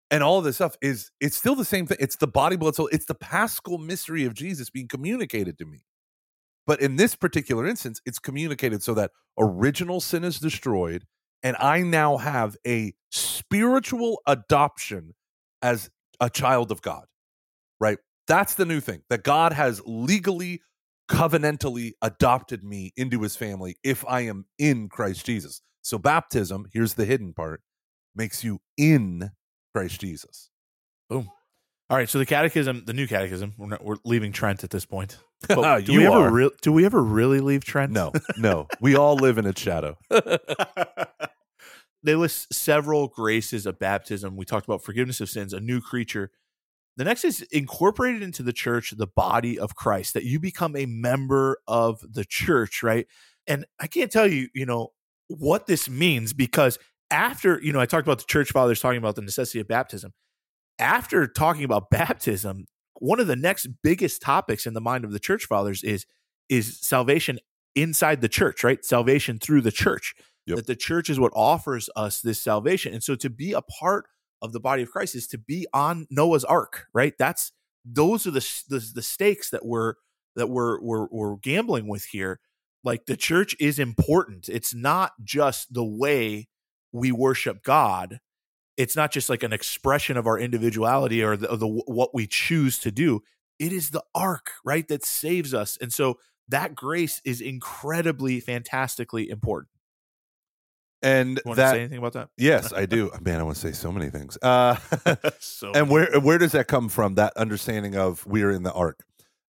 and 0.09 0.23
all 0.23 0.43
this 0.43 0.57
stuff 0.57 0.77
is 0.81 1.11
it's 1.21 1.37
still 1.37 1.57
the 1.57 1.65
same 1.65 1.89
thing. 1.89 1.97
It's 1.99 2.15
the 2.15 2.29
body, 2.29 2.55
blood, 2.55 2.77
soul. 2.77 2.89
It's 2.93 3.07
the 3.07 3.17
paschal 3.17 3.79
mystery 3.79 4.25
of 4.25 4.35
Jesus 4.35 4.71
being 4.71 4.87
communicated 4.87 5.59
to 5.59 5.65
me. 5.65 5.81
But 6.69 6.81
in 6.81 6.95
this 6.95 7.17
particular 7.17 7.67
instance, 7.67 8.01
it's 8.07 8.21
communicated 8.21 8.85
so 8.85 8.95
that 8.95 9.11
original 9.39 10.01
sin 10.01 10.23
is 10.23 10.39
destroyed, 10.39 11.05
and 11.43 11.57
I 11.59 11.81
now 11.81 12.17
have 12.17 12.57
a 12.65 12.93
spiritual 13.11 14.21
adoption 14.29 15.15
as 15.63 15.91
a 16.21 16.31
child 16.31 16.71
of 16.71 16.81
God. 16.81 17.07
Right? 17.81 17.99
That's 18.31 18.55
the 18.55 18.65
new 18.65 18.79
thing 18.79 19.03
that 19.11 19.25
God 19.25 19.53
has 19.53 19.83
legally, 19.85 20.63
covenantally 21.11 21.95
adopted 22.01 22.63
me 22.63 22.93
into 22.97 23.23
his 23.23 23.35
family 23.35 23.75
if 23.83 24.05
I 24.07 24.21
am 24.21 24.45
in 24.57 24.89
Christ 24.89 25.27
Jesus. 25.27 25.63
So, 25.83 25.99
baptism, 25.99 26.69
here's 26.73 26.95
the 26.95 27.05
hidden 27.05 27.33
part, 27.33 27.61
makes 28.15 28.45
you 28.45 28.61
in 28.77 29.33
Christ 29.75 30.01
Jesus. 30.01 30.49
Boom. 31.09 31.29
All 31.91 31.97
right. 31.97 32.09
So 32.09 32.21
the 32.21 32.27
catechism, 32.27 32.85
the 32.87 32.93
new 32.93 33.09
catechism, 33.09 33.55
we're, 33.59 33.67
not, 33.67 33.85
we're 33.85 33.97
leaving 34.05 34.31
Trent 34.31 34.63
at 34.63 34.71
this 34.71 34.87
point. 34.87 35.19
But 35.49 35.85
do 35.87 35.93
You 35.93 35.99
we 36.01 36.07
ever 36.07 36.31
real 36.31 36.51
do 36.63 36.71
we 36.71 36.85
ever 36.85 37.03
really 37.03 37.41
leave 37.41 37.65
Trent? 37.65 37.91
No, 37.91 38.13
no, 38.37 38.69
we 38.79 38.95
all 38.95 39.17
live 39.17 39.39
in 39.39 39.47
its 39.47 39.61
shadow. 39.61 39.97
they 42.03 42.15
list 42.15 42.53
several 42.53 43.09
graces 43.09 43.65
of 43.67 43.79
baptism. 43.79 44.37
We 44.37 44.45
talked 44.45 44.67
about 44.67 44.85
forgiveness 44.85 45.21
of 45.21 45.31
sins, 45.31 45.53
a 45.53 45.59
new 45.59 45.81
creature. 45.81 46.31
The 46.97 47.05
next 47.05 47.25
is 47.25 47.43
incorporated 47.53 48.23
into 48.23 48.43
the 48.43 48.53
church, 48.53 48.93
the 48.97 49.07
body 49.07 49.59
of 49.59 49.75
Christ, 49.75 50.15
that 50.15 50.25
you 50.25 50.39
become 50.39 50.77
a 50.77 50.87
member 50.87 51.59
of 51.67 52.01
the 52.07 52.25
church, 52.25 52.83
right? 52.83 53.07
And 53.47 53.65
I 53.81 53.87
can't 53.87 54.11
tell 54.11 54.27
you, 54.27 54.49
you 54.55 54.67
know, 54.67 54.91
what 55.29 55.67
this 55.67 55.89
means 55.89 56.33
because 56.33 56.79
after, 57.11 57.61
you 57.63 57.73
know, 57.73 57.81
I 57.81 57.87
talked 57.87 58.07
about 58.07 58.19
the 58.19 58.25
church 58.27 58.51
fathers 58.51 58.81
talking 58.81 58.99
about 58.99 59.17
the 59.17 59.23
necessity 59.23 59.61
of 59.61 59.69
baptism. 59.69 60.13
After 60.79 61.27
talking 61.27 61.65
about 61.65 61.91
baptism, 61.91 62.67
one 62.99 63.21
of 63.21 63.27
the 63.27 63.37
next 63.37 63.69
biggest 63.83 64.23
topics 64.23 64.67
in 64.67 64.75
the 64.75 64.81
mind 64.81 65.05
of 65.05 65.13
the 65.13 65.19
church 65.19 65.47
fathers 65.47 65.83
is 65.83 66.07
is 66.49 66.79
salvation 66.81 67.39
inside 67.75 68.21
the 68.21 68.29
church, 68.29 68.65
right? 68.65 68.85
Salvation 68.85 69.39
through 69.39 69.61
the 69.61 69.73
church. 69.73 70.15
Yep. 70.47 70.57
That 70.57 70.67
the 70.67 70.77
church 70.77 71.09
is 71.09 71.21
what 71.21 71.33
offers 71.37 71.89
us 71.95 72.21
this 72.21 72.41
salvation. 72.41 72.93
And 72.93 73.03
so 73.03 73.15
to 73.15 73.31
be 73.31 73.53
a 73.53 73.63
part 73.63 74.07
of 74.43 74.53
the 74.53 74.61
body 74.61 74.83
of 74.83 74.91
Christ 74.91 75.15
is 75.15 75.27
to 75.29 75.39
be 75.39 75.67
on 75.73 76.07
Noah's 76.11 76.45
ark, 76.45 76.87
right? 76.93 77.15
That's 77.19 77.53
those 77.85 78.27
are 78.27 78.31
the 78.31 78.47
the, 78.69 78.91
the 78.95 79.03
stakes 79.03 79.51
that 79.51 79.65
we're 79.65 79.95
that 80.37 80.49
we're, 80.49 80.81
we're 80.81 81.07
we're 81.11 81.37
gambling 81.37 81.89
with 81.89 82.05
here. 82.07 82.41
Like 82.83 83.07
the 83.07 83.17
church 83.17 83.55
is 83.61 83.79
important. 83.79 84.49
It's 84.49 84.75
not 84.75 85.13
just 85.23 85.75
the 85.75 85.85
way 85.85 86.49
we 86.93 87.13
worship 87.13 87.63
God. 87.63 88.21
It's 88.77 88.97
not 88.97 89.13
just 89.13 89.29
like 89.29 89.43
an 89.43 89.53
expression 89.53 90.17
of 90.17 90.27
our 90.27 90.39
individuality 90.39 91.23
or 91.23 91.37
the, 91.37 91.51
of 91.51 91.61
the 91.61 91.69
what 91.69 92.15
we 92.15 92.27
choose 92.27 92.79
to 92.79 92.91
do. 92.91 93.23
It 93.59 93.73
is 93.73 93.91
the 93.91 94.03
ark, 94.15 94.53
right, 94.65 94.89
that 94.89 95.05
saves 95.05 95.53
us. 95.53 95.77
And 95.83 95.93
so 95.93 96.19
that 96.49 96.75
grace 96.75 97.21
is 97.25 97.43
incredibly, 97.43 98.41
fantastically 98.41 99.29
important. 99.29 99.69
And 101.03 101.37
You 101.39 101.43
want 101.47 101.59
to 101.59 101.69
say 101.71 101.79
anything 101.81 101.99
about 101.99 102.13
that? 102.15 102.29
yes, 102.37 102.73
I 102.73 102.87
do. 102.97 103.11
Man, 103.21 103.41
I 103.41 103.43
want 103.43 103.57
to 103.57 103.61
say 103.61 103.73
so 103.73 103.91
many 103.91 104.11
things. 104.11 104.37
Uh, 104.43 104.77
so 105.39 105.73
and 105.73 105.89
where 105.91 106.21
where 106.21 106.39
does 106.39 106.53
that 106.53 106.69
come 106.69 106.89
from? 106.89 107.15
That 107.15 107.33
understanding 107.37 107.97
of 107.97 108.27
we're 108.27 108.51
in 108.51 108.63
the 108.63 108.73
ark. 108.73 109.03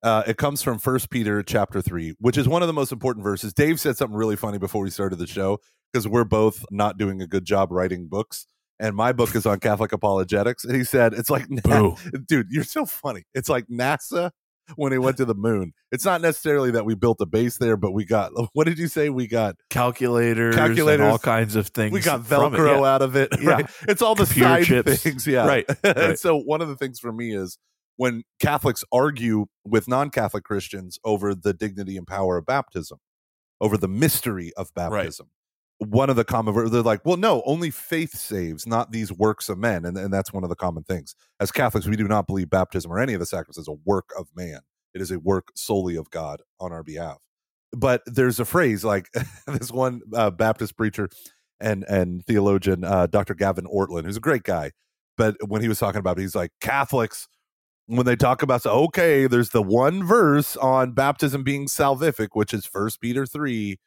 Uh, 0.03 0.23
it 0.25 0.37
comes 0.37 0.63
from 0.63 0.79
First 0.79 1.09
Peter 1.09 1.43
chapter 1.43 1.81
three, 1.81 2.15
which 2.19 2.37
is 2.37 2.47
one 2.47 2.61
of 2.63 2.67
the 2.67 2.73
most 2.73 2.91
important 2.91 3.23
verses. 3.23 3.53
Dave 3.53 3.79
said 3.79 3.97
something 3.97 4.15
really 4.17 4.35
funny 4.35 4.57
before 4.57 4.81
we 4.81 4.89
started 4.89 5.17
the 5.17 5.27
show 5.27 5.59
because 5.91 6.07
we're 6.07 6.23
both 6.23 6.65
not 6.71 6.97
doing 6.97 7.21
a 7.21 7.27
good 7.27 7.45
job 7.45 7.71
writing 7.71 8.07
books, 8.07 8.47
and 8.79 8.95
my 8.95 9.11
book 9.11 9.35
is 9.35 9.45
on 9.45 9.59
Catholic 9.59 9.91
apologetics. 9.91 10.63
And 10.63 10.75
he 10.75 10.83
said, 10.85 11.13
"It's 11.13 11.29
like, 11.29 11.45
dude, 12.27 12.47
you're 12.49 12.63
so 12.63 12.85
funny. 12.85 13.25
It's 13.35 13.49
like 13.49 13.67
NASA 13.67 14.31
when 14.75 14.91
they 14.91 14.99
went 14.99 15.17
to 15.17 15.25
the 15.25 15.35
moon. 15.35 15.73
It's 15.91 16.05
not 16.05 16.21
necessarily 16.21 16.71
that 16.71 16.85
we 16.85 16.95
built 16.95 17.19
a 17.21 17.25
base 17.25 17.57
there, 17.57 17.77
but 17.77 17.91
we 17.91 18.05
got 18.05 18.31
what 18.53 18.65
did 18.67 18.77
you 18.79 18.87
say? 18.87 19.09
We 19.09 19.27
got 19.27 19.55
calculators, 19.69 20.55
Calculators. 20.55 21.03
and 21.03 21.11
all 21.11 21.19
kinds 21.19 21.55
of 21.55 21.67
things. 21.67 21.93
we 21.93 22.01
got 22.01 22.21
Velcro 22.21 22.81
yeah. 22.81 22.93
out 22.93 23.01
of 23.01 23.15
it. 23.15 23.29
Yeah. 23.41 23.49
Right? 23.49 23.69
It's 23.87 24.01
all 24.03 24.13
the 24.13 24.25
Computer 24.25 24.47
side 24.49 24.65
chips. 24.65 25.03
things. 25.03 25.25
Yeah. 25.25 25.47
Right, 25.47 25.65
and 25.83 25.97
right. 25.97 26.19
so 26.19 26.37
one 26.37 26.61
of 26.61 26.67
the 26.67 26.75
things 26.75 26.99
for 26.99 27.11
me 27.11 27.35
is 27.35 27.57
when 27.97 28.23
Catholics 28.39 28.83
argue 28.91 29.47
with 29.65 29.87
non-Catholic 29.87 30.43
Christians 30.43 30.99
over 31.03 31.33
the 31.33 31.53
dignity 31.53 31.97
and 31.97 32.05
power 32.05 32.37
of 32.37 32.45
baptism, 32.45 32.99
over 33.59 33.77
the 33.77 33.87
mystery 33.87 34.51
of 34.57 34.73
baptism. 34.75 35.27
One 35.87 36.09
of 36.09 36.15
the 36.15 36.23
common 36.23 36.69
they're 36.69 36.83
like, 36.83 37.03
well, 37.05 37.17
no, 37.17 37.41
only 37.45 37.71
faith 37.71 38.15
saves, 38.15 38.67
not 38.67 38.91
these 38.91 39.11
works 39.11 39.49
of 39.49 39.57
men, 39.57 39.85
and, 39.85 39.97
and 39.97 40.13
that's 40.13 40.31
one 40.31 40.43
of 40.43 40.49
the 40.49 40.55
common 40.55 40.83
things. 40.83 41.15
As 41.39 41.51
Catholics, 41.51 41.87
we 41.87 41.95
do 41.95 42.07
not 42.07 42.27
believe 42.27 42.49
baptism 42.49 42.91
or 42.91 42.99
any 42.99 43.13
of 43.13 43.19
the 43.19 43.25
sacraments 43.25 43.57
is 43.57 43.67
a 43.67 43.73
work 43.85 44.09
of 44.17 44.27
man. 44.35 44.59
It 44.93 45.01
is 45.01 45.11
a 45.11 45.19
work 45.19 45.47
solely 45.55 45.95
of 45.95 46.09
God 46.11 46.41
on 46.59 46.71
our 46.71 46.83
behalf. 46.83 47.17
But 47.73 48.03
there's 48.05 48.39
a 48.39 48.45
phrase 48.45 48.83
like 48.83 49.09
this 49.47 49.71
one 49.71 50.01
uh, 50.13 50.29
Baptist 50.29 50.77
preacher 50.77 51.09
and 51.59 51.83
and 51.85 52.23
theologian, 52.25 52.83
uh, 52.83 53.07
Dr. 53.07 53.33
Gavin 53.33 53.65
Ortlund, 53.65 54.05
who's 54.05 54.17
a 54.17 54.21
great 54.21 54.43
guy. 54.43 54.71
But 55.17 55.35
when 55.47 55.61
he 55.61 55.67
was 55.67 55.79
talking 55.79 55.99
about 55.99 56.17
it, 56.17 56.21
he's 56.21 56.35
like 56.35 56.51
Catholics 56.61 57.27
when 57.87 58.05
they 58.05 58.15
talk 58.15 58.41
about 58.41 58.61
so 58.61 58.71
okay, 58.85 59.27
there's 59.27 59.49
the 59.49 59.61
one 59.61 60.03
verse 60.05 60.55
on 60.57 60.93
baptism 60.93 61.43
being 61.43 61.67
salvific, 61.67 62.29
which 62.33 62.53
is 62.53 62.65
First 62.65 63.01
Peter 63.01 63.25
three, 63.25 63.79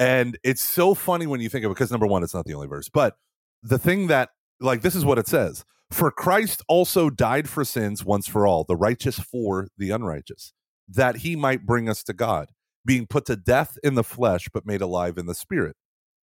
and 0.00 0.38
it's 0.42 0.62
so 0.62 0.94
funny 0.96 1.28
when 1.28 1.40
you 1.40 1.48
think 1.50 1.64
of 1.64 1.70
it 1.70 1.74
because 1.74 1.92
number 1.92 2.08
one, 2.08 2.24
it's 2.24 2.34
not 2.34 2.46
the 2.46 2.54
only 2.54 2.66
verse, 2.68 2.88
but 2.88 3.16
the 3.62 3.78
thing 3.78 4.08
that 4.08 4.30
like 4.60 4.82
this 4.82 4.96
is 4.96 5.04
what 5.04 5.18
it 5.18 5.28
says: 5.28 5.64
For 5.92 6.10
Christ 6.10 6.62
also 6.68 7.10
died 7.10 7.48
for 7.48 7.64
sins 7.64 8.04
once 8.04 8.26
for 8.26 8.46
all, 8.48 8.64
the 8.64 8.76
righteous 8.76 9.20
for 9.20 9.68
the 9.78 9.90
unrighteous, 9.90 10.52
that 10.88 11.18
he 11.18 11.36
might 11.36 11.66
bring 11.66 11.88
us 11.88 12.02
to 12.04 12.14
God, 12.14 12.50
being 12.84 13.06
put 13.06 13.26
to 13.26 13.36
death 13.36 13.78
in 13.84 13.94
the 13.94 14.04
flesh, 14.04 14.48
but 14.52 14.66
made 14.66 14.80
alive 14.82 15.18
in 15.18 15.26
the 15.26 15.34
spirit, 15.36 15.76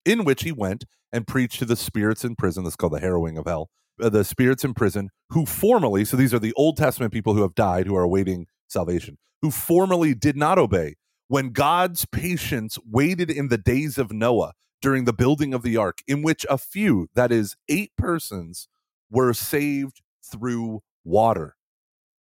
in 0.07 0.25
which 0.25 0.45
he 0.45 0.53
went 0.53 0.85
and 1.13 1.27
preached 1.27 1.59
to 1.61 1.67
the 1.67 1.77
spirits 1.77 2.25
in 2.25 2.37
prison. 2.37 2.65
That's 2.65 2.77
called 2.77 2.95
the 2.95 3.01
harrowing 3.01 3.39
of 3.39 3.47
hell. 3.47 3.71
uh, 4.03 4.09
The 4.09 4.25
spirits 4.25 4.65
in 4.65 4.75
prison 4.75 5.11
who 5.31 5.47
formerly, 5.47 6.05
so 6.05 6.17
these 6.17 6.35
are 6.35 6.41
the 6.41 6.55
Old 6.55 6.77
Testament 6.77 7.13
people 7.13 7.35
who 7.35 7.43
have 7.43 7.55
died, 7.55 7.87
who 7.87 7.97
are 7.97 8.03
awaiting 8.03 8.47
salvation, 8.69 9.19
who 9.43 9.51
formerly 9.51 10.15
did 10.15 10.37
not 10.37 10.59
obey. 10.59 10.95
When 11.29 11.51
God's 11.51 12.05
patience 12.07 12.79
waited 12.85 13.31
in 13.31 13.49
the 13.49 13.59
days 13.59 13.99
of 13.99 14.13
Noah 14.13 14.53
during 14.83 15.05
the 15.05 15.13
building 15.13 15.55
of 15.55 15.63
the 15.63 15.77
ark, 15.77 15.99
in 16.07 16.23
which 16.23 16.45
a 16.51 16.59
few, 16.59 17.09
that 17.15 17.33
is, 17.33 17.57
eight 17.69 17.93
persons, 17.97 18.69
were 19.11 19.33
saved 19.33 20.03
through 20.23 20.83
water. 21.05 21.57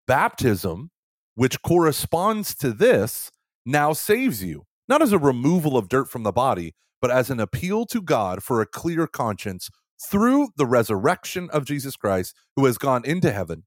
Baptism, 0.07 0.91
which 1.35 1.63
corresponds 1.63 2.55
to 2.57 2.73
this, 2.73 3.31
now 3.67 3.93
saves 3.93 4.43
you, 4.43 4.65
not 4.89 5.03
as 5.03 5.13
a 5.13 5.19
removal 5.19 5.77
of 5.77 5.89
dirt 5.89 6.09
from 6.09 6.23
the 6.23 6.33
body, 6.33 6.75
but 7.01 7.11
as 7.11 7.31
an 7.31 7.41
appeal 7.41 7.87
to 7.87 8.01
God 8.01 8.43
for 8.43 8.61
a 8.61 8.67
clear 8.67 9.07
conscience 9.07 9.71
through 10.01 10.51
the 10.57 10.67
resurrection 10.67 11.49
of 11.53 11.65
Jesus 11.65 11.97
Christ, 11.97 12.35
who 12.57 12.65
has 12.67 12.79
gone 12.79 13.05
into 13.05 13.33
heaven 13.33 13.65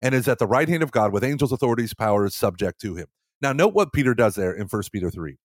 and 0.00 0.14
is 0.14 0.28
at 0.28 0.38
the 0.38 0.46
right 0.46 0.68
hand 0.68 0.82
of 0.82 0.92
God 0.92 1.12
with 1.12 1.24
angels, 1.24 1.52
authorities, 1.52 1.94
powers 1.94 2.34
subject 2.34 2.80
to 2.82 2.94
him. 2.94 3.06
Now, 3.40 3.52
note 3.52 3.74
what 3.74 3.92
Peter 3.92 4.14
does 4.14 4.34
there 4.34 4.52
in 4.52 4.66
1 4.66 4.82
Peter 4.92 5.10
3. 5.10 5.36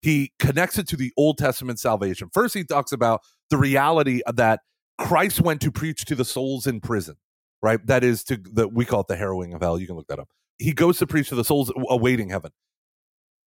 He 0.00 0.32
connects 0.38 0.78
it 0.78 0.88
to 0.88 0.96
the 0.96 1.12
Old 1.16 1.38
Testament 1.38 1.78
salvation. 1.78 2.28
First, 2.32 2.54
he 2.54 2.64
talks 2.64 2.92
about 2.92 3.20
the 3.50 3.56
reality 3.56 4.20
that 4.32 4.60
Christ 4.98 5.40
went 5.40 5.60
to 5.62 5.70
preach 5.70 6.04
to 6.06 6.14
the 6.14 6.24
souls 6.24 6.66
in 6.66 6.80
prison, 6.80 7.16
right? 7.62 7.84
That 7.86 8.02
is 8.02 8.24
to 8.24 8.36
the 8.36 8.68
we 8.68 8.84
call 8.84 9.00
it 9.00 9.08
the 9.08 9.16
harrowing 9.16 9.54
of 9.54 9.60
hell. 9.60 9.78
You 9.78 9.86
can 9.86 9.96
look 9.96 10.08
that 10.08 10.18
up. 10.18 10.28
He 10.58 10.72
goes 10.72 10.98
to 10.98 11.06
preach 11.06 11.28
to 11.28 11.34
the 11.34 11.44
souls 11.44 11.72
awaiting 11.88 12.30
heaven. 12.30 12.50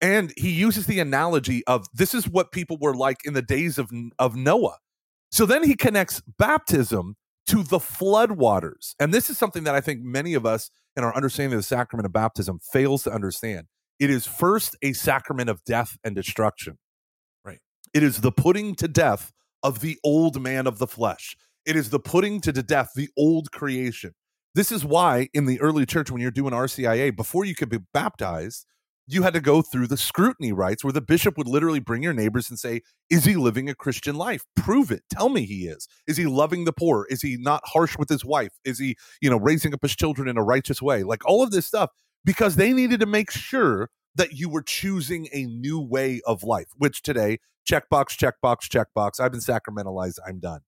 And 0.02 0.34
he 0.38 0.52
uses 0.52 0.86
the 0.86 1.00
analogy 1.00 1.64
of 1.68 1.88
this 1.94 2.14
is 2.14 2.28
what 2.28 2.52
people 2.52 2.78
were 2.80 2.96
like 2.96 3.18
in 3.26 3.34
the 3.34 3.42
days 3.42 3.78
of, 3.78 3.90
of 4.20 4.36
Noah. 4.36 4.78
So 5.32 5.46
then 5.46 5.64
he 5.64 5.76
connects 5.76 6.22
baptism 6.38 7.16
to 7.48 7.64
the 7.64 7.80
flood 7.80 8.32
waters. 8.32 8.96
And 9.00 9.14
this 9.14 9.30
is 9.30 9.38
something 9.38 9.64
that 9.64 9.76
I 9.76 9.82
think 9.82 10.02
many 10.02 10.34
of 10.34 10.46
us 10.46 10.70
in 10.96 11.04
our 11.04 11.16
understanding 11.16 11.54
of 11.54 11.60
the 11.60 11.64
sacrament 11.64 12.06
of 12.06 12.14
baptism 12.14 12.60
fails 12.60 13.04
to 13.04 13.12
understand. 13.12 13.68
It 14.00 14.10
is 14.10 14.26
first 14.26 14.76
a 14.82 14.94
sacrament 14.94 15.50
of 15.50 15.64
death 15.64 15.98
and 16.04 16.16
destruction. 16.16 16.78
Right. 17.44 17.60
It 17.94 18.04
is 18.04 18.22
the 18.22 18.32
putting 18.32 18.76
to 18.76 18.88
death 18.88 19.32
of 19.64 19.80
the 19.80 19.98
old 20.04 20.42
man 20.42 20.68
of 20.68 20.78
the 20.80 20.88
flesh. 20.88 21.36
It 21.66 21.76
is 21.76 21.90
the 21.90 22.00
putting 22.00 22.42
to 22.42 22.52
death 22.52 22.92
the 22.96 23.10
old 23.18 23.52
creation. 23.52 24.14
This 24.54 24.72
is 24.72 24.86
why 24.86 25.30
in 25.34 25.46
the 25.46 25.60
early 25.60 25.86
church, 25.86 26.12
when 26.12 26.22
you're 26.22 26.32
doing 26.32 26.54
RCIA, 26.54 27.16
before 27.16 27.46
you 27.46 27.56
could 27.56 27.70
be 27.70 27.80
baptized, 27.94 28.66
you 29.08 29.24
had 29.24 29.34
to 29.34 29.42
go 29.42 29.62
through 29.62 29.88
the 29.88 29.98
scrutiny 29.98 30.52
rites 30.52 30.84
where 30.84 30.94
the 30.94 31.02
bishop 31.02 31.38
would 31.38 31.48
literally 31.48 31.80
bring 31.80 32.02
your 32.02 32.14
neighbors 32.14 32.50
and 32.50 32.58
say, 32.58 32.82
Is 33.10 33.26
he 33.26 33.36
living 33.36 33.70
a 33.70 33.76
Christian 33.76 34.16
life? 34.16 34.44
Prove 34.56 34.92
it. 34.92 35.04
Tell 35.12 35.30
me 35.30 35.46
he 35.46 35.68
is. 35.68 35.88
Is 36.08 36.18
he 36.18 36.26
loving 36.26 36.66
the 36.66 36.74
poor? 36.74 37.06
Is 37.10 37.22
he 37.22 37.38
not 37.38 37.62
harsh 37.66 37.98
with 37.98 38.10
his 38.10 38.26
wife? 38.26 38.52
Is 38.64 38.80
he, 38.80 38.98
you 39.22 39.30
know, 39.30 39.38
raising 39.38 39.74
up 39.74 39.82
his 39.82 39.96
children 39.96 40.28
in 40.28 40.38
a 40.38 40.44
righteous 40.44 40.82
way? 40.82 41.04
Like 41.04 41.26
all 41.26 41.44
of 41.44 41.52
this 41.52 41.68
stuff, 41.68 41.92
because 42.26 42.58
they 42.58 42.74
needed 42.74 43.00
to 43.00 43.06
make 43.06 43.32
sure 43.32 43.90
that 44.16 44.34
you 44.34 44.50
were 44.50 44.64
choosing 44.64 45.28
a 45.32 45.46
new 45.46 45.80
way 45.80 46.22
of 46.26 46.44
life, 46.44 46.68
which 46.78 47.02
today, 47.02 47.40
checkbox, 47.70 48.18
checkbox, 48.18 48.68
checkbox. 48.68 49.20
I've 49.20 49.32
been 49.32 49.42
sacramentalized. 49.42 50.20
I'm 50.28 50.40
done. 50.40 50.62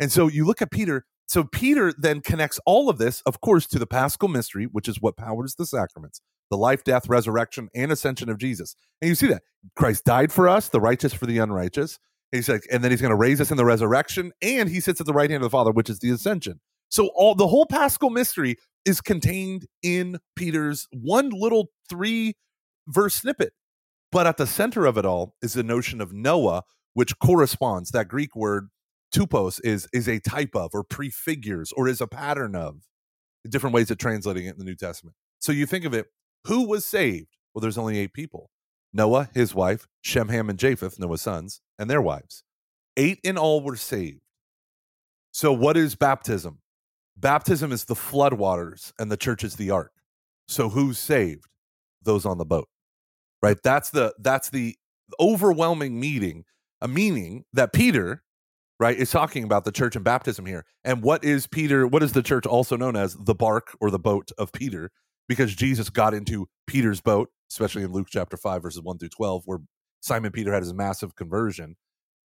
And 0.00 0.10
so 0.10 0.28
you 0.28 0.44
look 0.44 0.60
at 0.60 0.70
Peter. 0.70 1.06
So 1.26 1.44
Peter 1.44 1.92
then 1.96 2.20
connects 2.20 2.60
all 2.66 2.90
of 2.90 2.98
this, 2.98 3.22
of 3.22 3.40
course, 3.40 3.66
to 3.68 3.78
the 3.78 3.86
paschal 3.86 4.28
mystery, 4.28 4.64
which 4.64 4.88
is 4.88 5.00
what 5.00 5.16
powers 5.16 5.54
the 5.54 5.64
sacraments 5.64 6.20
the 6.50 6.58
life, 6.58 6.84
death, 6.84 7.08
resurrection, 7.08 7.70
and 7.74 7.90
ascension 7.90 8.28
of 8.28 8.36
Jesus. 8.36 8.76
And 9.00 9.08
you 9.08 9.14
see 9.14 9.28
that 9.28 9.42
Christ 9.74 10.04
died 10.04 10.30
for 10.30 10.46
us, 10.46 10.68
the 10.68 10.80
righteous 10.80 11.14
for 11.14 11.24
the 11.24 11.38
unrighteous. 11.38 11.98
And 12.32 12.38
he's 12.38 12.48
like, 12.48 12.66
and 12.70 12.84
then 12.84 12.90
he's 12.90 13.00
going 13.00 13.10
to 13.10 13.16
raise 13.16 13.40
us 13.40 13.50
in 13.50 13.56
the 13.56 13.64
resurrection, 13.64 14.32
and 14.42 14.68
he 14.68 14.80
sits 14.80 15.00
at 15.00 15.06
the 15.06 15.12
right 15.12 15.30
hand 15.30 15.42
of 15.42 15.50
the 15.50 15.56
Father, 15.56 15.70
which 15.70 15.88
is 15.88 16.00
the 16.00 16.10
ascension. 16.10 16.60
So 16.90 17.08
all 17.14 17.34
the 17.34 17.46
whole 17.46 17.66
paschal 17.66 18.10
mystery 18.10 18.56
is 18.84 19.00
contained 19.00 19.66
in 19.82 20.18
Peter's 20.36 20.86
one 20.92 21.30
little 21.30 21.70
three 21.88 22.34
verse 22.86 23.14
snippet. 23.14 23.52
But 24.12 24.26
at 24.26 24.36
the 24.36 24.46
center 24.46 24.86
of 24.86 24.96
it 24.96 25.04
all 25.04 25.34
is 25.42 25.54
the 25.54 25.62
notion 25.62 26.00
of 26.00 26.12
Noah, 26.12 26.62
which 26.92 27.18
corresponds, 27.18 27.90
that 27.90 28.08
Greek 28.08 28.36
word 28.36 28.68
tupos 29.14 29.60
is 29.64 29.88
is 29.92 30.08
a 30.08 30.20
type 30.20 30.54
of 30.54 30.70
or 30.74 30.84
prefigures 30.84 31.72
or 31.76 31.88
is 31.88 32.00
a 32.00 32.06
pattern 32.06 32.54
of 32.54 32.82
different 33.48 33.74
ways 33.74 33.90
of 33.90 33.98
translating 33.98 34.46
it 34.46 34.52
in 34.52 34.58
the 34.58 34.64
New 34.64 34.76
Testament. 34.76 35.16
So 35.38 35.52
you 35.52 35.66
think 35.66 35.84
of 35.84 35.94
it, 35.94 36.06
who 36.44 36.66
was 36.66 36.84
saved? 36.84 37.36
Well, 37.52 37.60
there's 37.60 37.78
only 37.78 37.98
eight 37.98 38.12
people. 38.12 38.50
Noah, 38.92 39.28
his 39.34 39.54
wife, 39.54 39.86
Shem, 40.00 40.28
Ham, 40.28 40.48
and 40.48 40.58
Japheth, 40.58 40.98
Noah's 40.98 41.22
sons, 41.22 41.60
and 41.78 41.90
their 41.90 42.00
wives. 42.00 42.44
Eight 42.96 43.18
in 43.24 43.36
all 43.36 43.60
were 43.60 43.76
saved. 43.76 44.20
So 45.32 45.52
what 45.52 45.76
is 45.76 45.96
baptism? 45.96 46.60
Baptism 47.16 47.72
is 47.72 47.84
the 47.84 47.94
floodwaters 47.94 48.92
and 48.98 49.10
the 49.10 49.16
church 49.16 49.44
is 49.44 49.56
the 49.56 49.70
ark. 49.70 49.92
So 50.48 50.68
who's 50.68 50.98
saved? 50.98 51.46
Those 52.02 52.26
on 52.26 52.38
the 52.38 52.44
boat. 52.44 52.68
Right? 53.42 53.56
That's 53.62 53.90
the 53.90 54.14
that's 54.18 54.50
the 54.50 54.76
overwhelming 55.20 56.00
meaning, 56.00 56.44
a 56.80 56.88
meaning 56.88 57.44
that 57.52 57.72
Peter, 57.72 58.22
right, 58.80 58.96
is 58.96 59.10
talking 59.10 59.44
about 59.44 59.64
the 59.64 59.72
church 59.72 59.96
and 59.96 60.04
baptism 60.04 60.46
here. 60.46 60.64
And 60.82 61.02
what 61.02 61.24
is 61.24 61.46
Peter, 61.46 61.86
what 61.86 62.02
is 62.02 62.12
the 62.12 62.22
church 62.22 62.46
also 62.46 62.76
known 62.76 62.96
as 62.96 63.14
the 63.14 63.34
bark 63.34 63.76
or 63.80 63.90
the 63.90 63.98
boat 63.98 64.30
of 64.38 64.52
Peter? 64.52 64.90
Because 65.28 65.54
Jesus 65.54 65.88
got 65.88 66.14
into 66.14 66.46
Peter's 66.66 67.00
boat, 67.00 67.30
especially 67.50 67.82
in 67.82 67.92
Luke 67.92 68.08
chapter 68.10 68.36
5, 68.36 68.62
verses 68.62 68.82
1 68.82 68.98
through 68.98 69.08
12, 69.08 69.42
where 69.46 69.58
Simon 70.00 70.32
Peter 70.32 70.52
had 70.52 70.62
his 70.62 70.74
massive 70.74 71.16
conversion. 71.16 71.76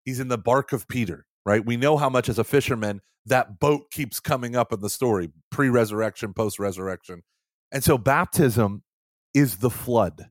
He's 0.04 0.20
in 0.20 0.28
the 0.28 0.38
bark 0.38 0.72
of 0.72 0.88
Peter, 0.88 1.26
right? 1.46 1.64
We 1.64 1.78
know 1.78 1.96
how 1.96 2.10
much 2.10 2.28
as 2.28 2.38
a 2.38 2.44
fisherman 2.44 3.00
that 3.24 3.58
boat 3.58 3.90
keeps 3.90 4.20
coming 4.20 4.56
up 4.56 4.72
in 4.72 4.80
the 4.80 4.90
story, 4.90 5.30
pre 5.50 5.70
resurrection, 5.70 6.34
post 6.34 6.58
resurrection. 6.58 7.22
And 7.72 7.82
so 7.82 7.96
baptism 7.96 8.82
is 9.32 9.58
the 9.58 9.70
flood, 9.70 10.26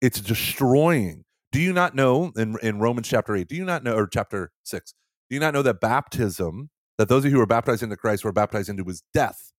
it's 0.00 0.20
destroying. 0.20 1.22
Do 1.52 1.60
you 1.60 1.72
not 1.72 1.94
know 1.94 2.32
in, 2.36 2.56
in 2.62 2.80
Romans 2.80 3.08
chapter 3.08 3.36
8, 3.36 3.48
do 3.48 3.54
you 3.54 3.64
not 3.64 3.84
know, 3.84 3.94
or 3.94 4.06
chapter 4.06 4.50
6, 4.64 4.94
do 5.30 5.34
you 5.34 5.40
not 5.40 5.54
know 5.54 5.62
that 5.62 5.80
baptism, 5.80 6.70
that 6.98 7.08
those 7.08 7.24
of 7.24 7.30
you 7.30 7.36
who 7.36 7.42
are 7.42 7.46
baptized 7.46 7.82
into 7.82 7.96
Christ 7.96 8.24
were 8.24 8.32
baptized 8.32 8.68
into 8.68 8.84
his 8.84 9.02
death? 9.14 9.52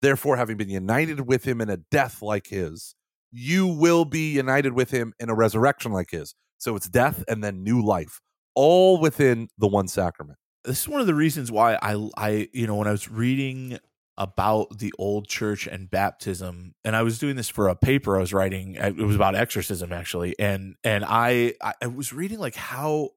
Therefore, 0.00 0.36
having 0.36 0.56
been 0.56 0.70
united 0.70 1.26
with 1.26 1.44
him 1.44 1.60
in 1.60 1.68
a 1.68 1.78
death 1.78 2.22
like 2.22 2.46
his, 2.48 2.94
you 3.30 3.66
will 3.66 4.04
be 4.04 4.32
united 4.32 4.74
with 4.74 4.90
him 4.90 5.12
in 5.18 5.28
a 5.28 5.34
resurrection 5.34 5.92
like 5.92 6.10
his. 6.10 6.34
So 6.58 6.76
it's 6.76 6.88
death 6.88 7.24
and 7.28 7.42
then 7.42 7.62
new 7.62 7.82
life, 7.82 8.20
all 8.54 9.00
within 9.00 9.48
the 9.58 9.66
one 9.66 9.88
sacrament. 9.88 10.38
this 10.64 10.80
is 10.80 10.88
one 10.88 11.00
of 11.00 11.06
the 11.06 11.14
reasons 11.14 11.50
why 11.50 11.78
I 11.80 12.08
I 12.16 12.48
you 12.52 12.66
know 12.66 12.76
when 12.76 12.88
I 12.88 12.92
was 12.92 13.10
reading 13.10 13.78
about 14.16 14.78
the 14.78 14.92
old 14.98 15.26
church 15.26 15.66
and 15.66 15.90
baptism 15.90 16.72
and 16.84 16.94
i 16.94 17.02
was 17.02 17.18
doing 17.18 17.34
this 17.34 17.48
for 17.48 17.68
a 17.68 17.74
paper 17.74 18.16
i 18.16 18.20
was 18.20 18.32
writing 18.32 18.76
it 18.76 18.96
was 18.96 19.16
about 19.16 19.34
exorcism 19.34 19.92
actually 19.92 20.36
and 20.38 20.76
and 20.84 21.04
i 21.04 21.52
i 21.82 21.86
was 21.88 22.12
reading 22.12 22.38
like 22.38 22.54
how 22.54 23.10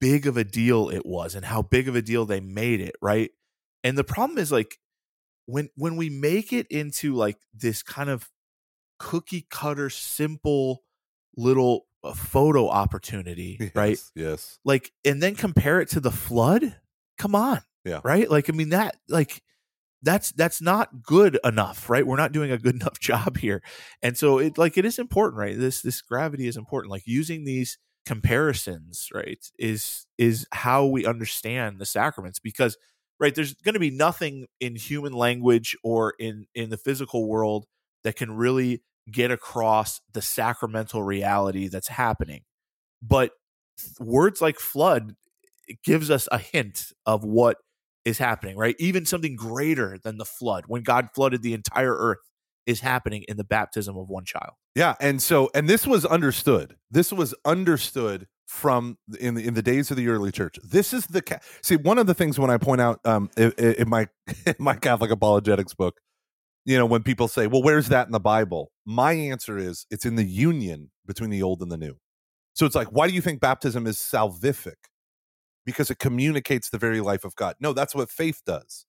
big 0.00 0.26
of 0.26 0.36
a 0.36 0.44
deal 0.44 0.90
it 0.90 1.06
was 1.06 1.34
and 1.34 1.46
how 1.46 1.62
big 1.62 1.88
of 1.88 1.96
a 1.96 2.02
deal 2.02 2.26
they 2.26 2.40
made 2.40 2.80
it 2.80 2.94
right 3.00 3.30
and 3.82 3.96
the 3.96 4.04
problem 4.04 4.38
is 4.38 4.52
like 4.52 4.78
when 5.46 5.70
when 5.76 5.96
we 5.96 6.10
make 6.10 6.52
it 6.52 6.66
into 6.66 7.14
like 7.14 7.38
this 7.54 7.82
kind 7.82 8.10
of 8.10 8.28
cookie 8.98 9.46
cutter 9.50 9.88
simple 9.88 10.82
little 11.38 11.86
uh, 12.04 12.12
photo 12.14 12.68
opportunity 12.68 13.56
Yes, 13.60 13.70
right? 13.74 13.98
Yes. 14.14 14.58
like 14.64 14.92
and 15.04 15.22
then 15.22 15.34
compare 15.34 15.80
it 15.80 15.88
to 15.90 16.00
the 16.00 16.10
flood? 16.10 16.76
Come 17.18 17.34
on 17.34 17.60
Yeah. 17.84 18.00
right? 18.04 18.30
Like 18.30 18.48
i 18.48 18.52
mean 18.52 18.68
that 18.70 18.96
like 19.08 19.42
that's 20.02 20.30
that's 20.32 20.60
not 20.62 21.02
good 21.02 21.38
enough 21.44 21.90
right? 21.90 22.06
We're 22.06 22.16
not 22.16 22.32
doing 22.32 22.50
a 22.52 22.58
good 22.58 22.74
enough 22.80 23.00
job 23.00 23.36
here. 23.38 23.62
And 24.02 24.16
so 24.16 24.38
it 24.38 24.56
like 24.58 24.78
it 24.78 24.84
is 24.84 24.98
important 24.98 25.38
right? 25.40 25.58
This 25.58 25.82
this 25.82 26.00
gravity 26.02 26.46
is 26.46 26.56
important. 26.56 26.90
Like 26.92 27.02
using 27.06 27.44
these 27.44 27.78
comparisons 28.06 29.08
right 29.12 29.44
is 29.58 30.06
is 30.16 30.46
how 30.52 30.86
we 30.86 31.04
understand 31.04 31.78
the 31.78 31.84
sacraments 31.86 32.38
because 32.38 32.76
right 33.20 33.34
there's 33.34 33.54
going 33.54 33.74
to 33.74 33.80
be 33.80 33.90
nothing 33.90 34.46
in 34.60 34.76
human 34.76 35.12
language 35.12 35.76
or 35.82 36.14
in 36.18 36.46
in 36.54 36.70
the 36.70 36.76
physical 36.76 37.28
world 37.28 37.66
that 38.04 38.16
can 38.16 38.30
really 38.32 38.82
get 39.10 39.30
across 39.30 40.00
the 40.12 40.22
sacramental 40.22 41.02
reality 41.02 41.68
that's 41.68 41.88
happening 41.88 42.42
but 43.02 43.32
words 44.00 44.40
like 44.40 44.58
flood 44.58 45.14
gives 45.84 46.10
us 46.10 46.28
a 46.32 46.38
hint 46.38 46.92
of 47.06 47.24
what 47.24 47.58
is 48.04 48.18
happening 48.18 48.56
right 48.56 48.76
even 48.78 49.04
something 49.04 49.36
greater 49.36 49.98
than 50.02 50.18
the 50.18 50.24
flood 50.24 50.64
when 50.66 50.82
god 50.82 51.08
flooded 51.14 51.42
the 51.42 51.54
entire 51.54 51.94
earth 51.94 52.18
is 52.68 52.80
happening 52.80 53.24
in 53.28 53.38
the 53.38 53.44
baptism 53.44 53.96
of 53.96 54.08
one 54.10 54.26
child 54.26 54.52
Yeah, 54.76 54.94
and 55.00 55.22
so 55.22 55.50
and 55.54 55.68
this 55.68 55.86
was 55.86 56.04
understood. 56.04 56.76
This 56.90 57.12
was 57.12 57.34
understood 57.44 58.26
from 58.46 58.98
in 59.18 59.34
the 59.34 59.46
in 59.46 59.54
the 59.54 59.62
days 59.62 59.90
of 59.90 59.96
the 59.96 60.08
early 60.08 60.30
church. 60.30 60.56
This 60.62 60.92
is 60.92 61.06
the 61.06 61.40
see 61.62 61.76
one 61.76 61.96
of 61.98 62.06
the 62.06 62.14
things 62.14 62.38
when 62.38 62.50
I 62.50 62.58
point 62.58 62.82
out 62.82 63.00
um 63.06 63.30
in, 63.38 63.52
in 63.52 63.88
my 63.88 64.06
in 64.46 64.54
my 64.58 64.74
Catholic 64.74 65.10
apologetics 65.10 65.72
book, 65.72 65.98
you 66.68 66.78
know, 66.78 66.86
when 66.86 67.02
people 67.02 67.28
say, 67.28 67.46
"Well, 67.46 67.62
where's 67.62 67.88
that 67.88 68.06
in 68.06 68.12
the 68.12 68.20
Bible?" 68.20 68.70
My 68.84 69.12
answer 69.12 69.58
is 69.58 69.86
it's 69.90 70.04
in 70.04 70.16
the 70.16 70.24
union 70.24 70.90
between 71.06 71.30
the 71.30 71.42
old 71.42 71.62
and 71.62 71.72
the 71.72 71.78
new. 71.78 71.96
So 72.58 72.66
it's 72.66 72.74
like, 72.74 72.88
why 72.88 73.06
do 73.06 73.14
you 73.14 73.20
think 73.20 73.40
baptism 73.40 73.86
is 73.86 73.98
salvific? 73.98 74.74
Because 75.64 75.90
it 75.90 76.00
communicates 76.00 76.70
the 76.70 76.78
very 76.78 77.00
life 77.00 77.24
of 77.24 77.36
God. 77.36 77.54
No, 77.60 77.72
that's 77.72 77.94
what 77.94 78.10
faith 78.10 78.42
does. 78.44 78.84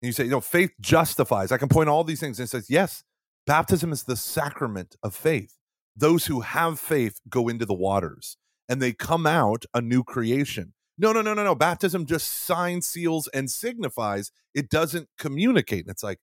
And 0.00 0.06
you 0.06 0.12
say, 0.12 0.24
you 0.24 0.30
know, 0.30 0.40
faith 0.40 0.70
justifies. 0.80 1.50
I 1.50 1.58
can 1.58 1.68
point 1.68 1.88
all 1.88 2.04
these 2.04 2.20
things 2.20 2.38
and 2.38 2.48
says, 2.48 2.70
yes, 2.70 3.02
baptism 3.48 3.90
is 3.90 4.04
the 4.04 4.14
sacrament 4.14 4.94
of 5.02 5.12
faith. 5.14 5.56
Those 5.96 6.26
who 6.26 6.42
have 6.42 6.78
faith 6.78 7.20
go 7.28 7.48
into 7.48 7.66
the 7.66 7.74
waters 7.74 8.36
and 8.68 8.80
they 8.80 8.92
come 8.92 9.26
out 9.26 9.64
a 9.74 9.80
new 9.80 10.04
creation. 10.04 10.72
No, 10.96 11.12
no, 11.12 11.20
no, 11.20 11.34
no, 11.34 11.42
no. 11.42 11.56
Baptism 11.56 12.06
just 12.06 12.46
signs, 12.46 12.86
seals, 12.86 13.28
and 13.34 13.50
signifies. 13.50 14.30
It 14.54 14.70
doesn't 14.70 15.08
communicate. 15.18 15.80
And 15.86 15.90
it's 15.90 16.04
like, 16.04 16.20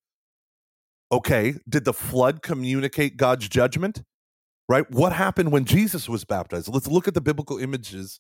okay, 1.11 1.55
did 1.67 1.85
the 1.85 1.93
flood 1.93 2.41
communicate 2.41 3.17
God's 3.17 3.47
judgment? 3.47 4.03
Right? 4.69 4.89
What 4.91 5.13
happened 5.13 5.51
when 5.51 5.65
Jesus 5.65 6.09
was 6.09 6.25
baptized? 6.25 6.67
Let's 6.67 6.87
look 6.87 7.07
at 7.07 7.13
the 7.13 7.21
biblical 7.21 7.57
images 7.57 8.19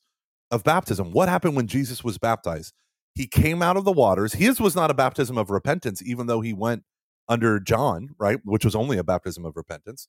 of 0.49 0.63
baptism. 0.63 1.11
What 1.11 1.29
happened 1.29 1.55
when 1.55 1.67
Jesus 1.67 2.03
was 2.03 2.17
baptized? 2.17 2.73
He 3.15 3.27
came 3.27 3.61
out 3.61 3.77
of 3.77 3.83
the 3.83 3.91
waters. 3.91 4.33
His 4.33 4.61
was 4.61 4.75
not 4.75 4.91
a 4.91 4.93
baptism 4.93 5.37
of 5.37 5.49
repentance, 5.49 6.01
even 6.05 6.27
though 6.27 6.41
he 6.41 6.53
went 6.53 6.83
under 7.27 7.59
John, 7.59 8.09
right, 8.19 8.39
which 8.45 8.63
was 8.63 8.75
only 8.75 8.97
a 8.97 9.03
baptism 9.03 9.43
of 9.43 9.57
repentance. 9.57 10.07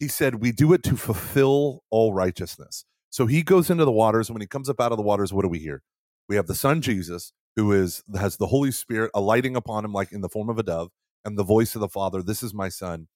He 0.00 0.08
said, 0.08 0.36
We 0.36 0.52
do 0.52 0.72
it 0.72 0.82
to 0.84 0.96
fulfill 0.96 1.82
all 1.90 2.12
righteousness. 2.12 2.84
So 3.10 3.26
he 3.26 3.42
goes 3.42 3.70
into 3.70 3.84
the 3.84 3.92
waters. 3.92 4.28
And 4.28 4.34
when 4.34 4.40
he 4.40 4.46
comes 4.46 4.68
up 4.68 4.80
out 4.80 4.92
of 4.92 4.98
the 4.98 5.02
waters, 5.04 5.32
what 5.32 5.42
do 5.42 5.48
we 5.48 5.58
hear? 5.58 5.82
We 6.28 6.36
have 6.36 6.46
the 6.46 6.54
Son 6.54 6.80
Jesus, 6.80 7.32
who 7.56 7.72
is 7.72 8.02
has 8.16 8.36
the 8.36 8.48
Holy 8.48 8.70
Spirit 8.70 9.10
alighting 9.14 9.56
upon 9.56 9.84
him 9.84 9.92
like 9.92 10.12
in 10.12 10.20
the 10.20 10.28
form 10.28 10.48
of 10.48 10.58
a 10.58 10.62
dove, 10.62 10.90
and 11.28 11.38
the 11.38 11.44
voice 11.44 11.74
of 11.74 11.80
the 11.80 11.88
Father, 11.88 12.22
This 12.22 12.42
is 12.42 12.52
my 12.52 12.68
Son, 12.68 13.08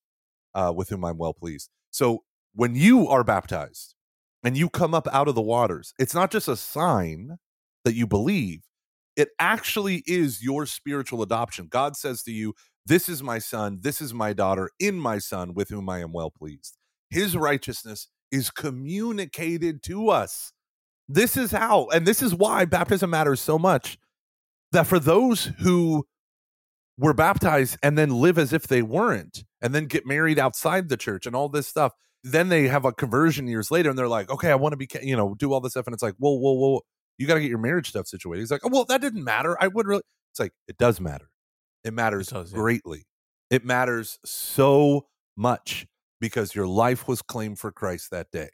uh, 0.55 0.73
with 0.75 0.91
whom 0.91 1.05
I'm 1.05 1.19
well 1.19 1.35
pleased. 1.35 1.71
So 1.91 2.25
when 2.55 2.75
you 2.75 3.09
are 3.09 3.25
baptized 3.25 3.95
and 4.45 4.57
you 4.57 4.69
come 4.69 4.95
up 4.95 5.09
out 5.13 5.29
of 5.29 5.35
the 5.35 5.43
waters, 5.43 5.95
it's 5.99 6.15
not 6.15 6.31
just 6.31 6.49
a 6.49 6.57
sign 6.57 7.39
that 7.85 7.95
you 7.95 8.07
believe, 8.07 8.61
it 9.17 9.31
actually 9.39 10.03
is 10.07 10.43
your 10.43 10.67
spiritual 10.67 11.23
adoption. 11.23 11.67
God 11.69 11.97
says 11.97 12.23
to 12.25 12.33
you, 12.33 12.55
This 12.87 13.09
is 13.09 13.23
my 13.23 13.39
son, 13.39 13.79
this 13.83 14.01
is 14.01 14.15
my 14.15 14.33
daughter, 14.33 14.71
in 14.79 14.97
my 14.97 15.19
son, 15.19 15.55
with 15.55 15.69
whom 15.69 15.89
I 15.89 16.01
am 16.01 16.13
well 16.13 16.31
pleased. 16.31 16.77
His 17.11 17.37
righteousness 17.37 18.09
is 18.31 18.51
communicated 18.51 19.83
to 19.85 20.09
us. 20.09 20.53
This 21.09 21.37
is 21.37 21.51
how, 21.51 21.89
and 21.93 22.07
this 22.07 22.23
is 22.23 22.35
why 22.35 22.65
baptism 22.65 23.11
matters 23.11 23.41
so 23.41 23.59
much. 23.59 23.99
That 24.73 24.87
for 24.87 24.99
those 24.99 25.51
who 25.61 26.07
were 27.03 27.13
baptized 27.13 27.77
and 27.83 27.99
then 27.99 28.11
live 28.11 28.39
as 28.39 28.53
if 28.53 28.69
they 28.69 28.81
weren't, 28.81 29.45
and 29.61 29.75
then 29.75 29.87
get 29.87 30.07
married 30.07 30.39
outside 30.39 30.89
the 30.89 30.97
church 30.97 31.27
and 31.27 31.35
all 31.35 31.49
this 31.49 31.67
stuff, 31.67 31.93
then 32.23 32.49
they 32.49 32.69
have 32.69 32.85
a 32.85 32.93
conversion 32.93 33.49
years 33.49 33.73
later 33.73 33.91
and 33.91 33.99
they're 33.99 34.09
like, 34.09 34.31
okay, 34.31 34.51
I 34.51 34.55
want 34.55 34.73
to 34.73 34.77
be, 34.77 34.89
you 35.03 35.17
know, 35.17 35.35
do 35.35 35.53
all 35.53 35.61
this 35.61 35.73
stuff. 35.73 35.87
And 35.89 35.95
it's 35.95 36.03
like, 36.03 36.15
whoa, 36.19 36.39
whoa, 36.39 36.53
whoa, 36.53 36.81
you 37.19 37.27
got 37.27 37.35
to 37.35 37.41
get 37.41 37.51
your 37.51 37.59
marriage 37.59 37.89
stuff 37.89 38.07
situated. 38.07 38.43
He's 38.43 38.53
like, 38.53 38.61
oh, 38.65 38.71
well, 38.73 38.85
that 38.85 39.01
didn't 39.01 39.25
matter. 39.25 39.57
I 39.61 39.67
would 39.67 39.87
really, 39.87 40.03
it's 40.31 40.39
like, 40.39 40.53
it 40.69 40.79
does 40.79 41.01
matter. 41.01 41.29
It 41.83 41.93
matters 41.93 42.29
It 42.29 42.35
does, 42.35 42.53
yeah. 42.53 42.59
greatly. 42.59 43.05
It 43.51 43.65
matters 43.65 44.21
so 44.25 45.09
much 45.37 45.87
because 46.21 46.55
your 46.55 46.69
life 46.69 47.09
was 47.09 47.21
claimed 47.21 47.59
for 47.59 47.73
Christ 47.73 48.13
that 48.13 48.31
day. 48.31 48.51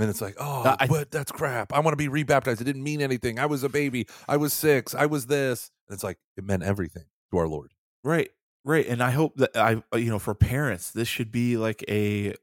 And 0.00 0.08
it's 0.10 0.20
like, 0.20 0.36
oh, 0.38 0.62
Uh, 0.62 0.76
I- 0.80 0.86
but 0.86 1.10
that's 1.10 1.32
crap. 1.32 1.72
I 1.72 1.80
want 1.80 1.92
to 1.92 1.96
be 1.96 2.08
rebaptized. 2.08 2.60
It 2.60 2.64
didn't 2.64 2.82
mean 2.82 3.00
anything. 3.02 3.38
I 3.38 3.46
was 3.46 3.62
a 3.64 3.68
baby. 3.68 4.06
I 4.28 4.36
was 4.36 4.52
six. 4.52 4.94
I 4.94 5.06
was 5.06 5.26
this. 5.26 5.70
And 5.88 5.94
it's 5.94 6.04
like, 6.04 6.18
it 6.36 6.44
meant 6.44 6.62
everything 6.62 7.04
to 7.30 7.38
our 7.38 7.48
Lord. 7.48 7.72
Right. 8.04 8.30
Right. 8.64 8.86
And 8.86 9.02
I 9.02 9.10
hope 9.10 9.36
that 9.36 9.56
I, 9.56 9.82
uh, 9.92 9.96
you 9.98 10.10
know, 10.10 10.18
for 10.18 10.34
parents, 10.34 10.90
this 10.90 11.08
should 11.08 11.32
be 11.32 11.56
like 11.56 11.84
a 11.88 12.34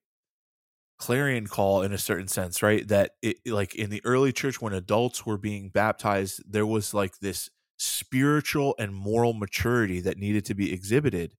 clarion 0.98 1.46
call 1.48 1.82
in 1.82 1.92
a 1.94 1.98
certain 1.98 2.28
sense, 2.28 2.64
right? 2.64 2.88
That 2.88 3.12
it, 3.22 3.38
like 3.46 3.76
in 3.76 3.90
the 3.90 4.02
early 4.06 4.32
church, 4.32 4.62
when 4.62 4.74
adults 4.74 5.26
were 5.26 5.38
being 5.38 5.70
baptized, 5.70 6.42
there 6.52 6.66
was 6.66 6.94
like 6.94 7.20
this 7.20 7.50
spiritual 7.78 8.76
and 8.80 8.96
moral 8.96 9.34
maturity 9.34 10.00
that 10.02 10.18
needed 10.18 10.46
to 10.46 10.56
be 10.56 10.72
exhibited. 10.74 11.36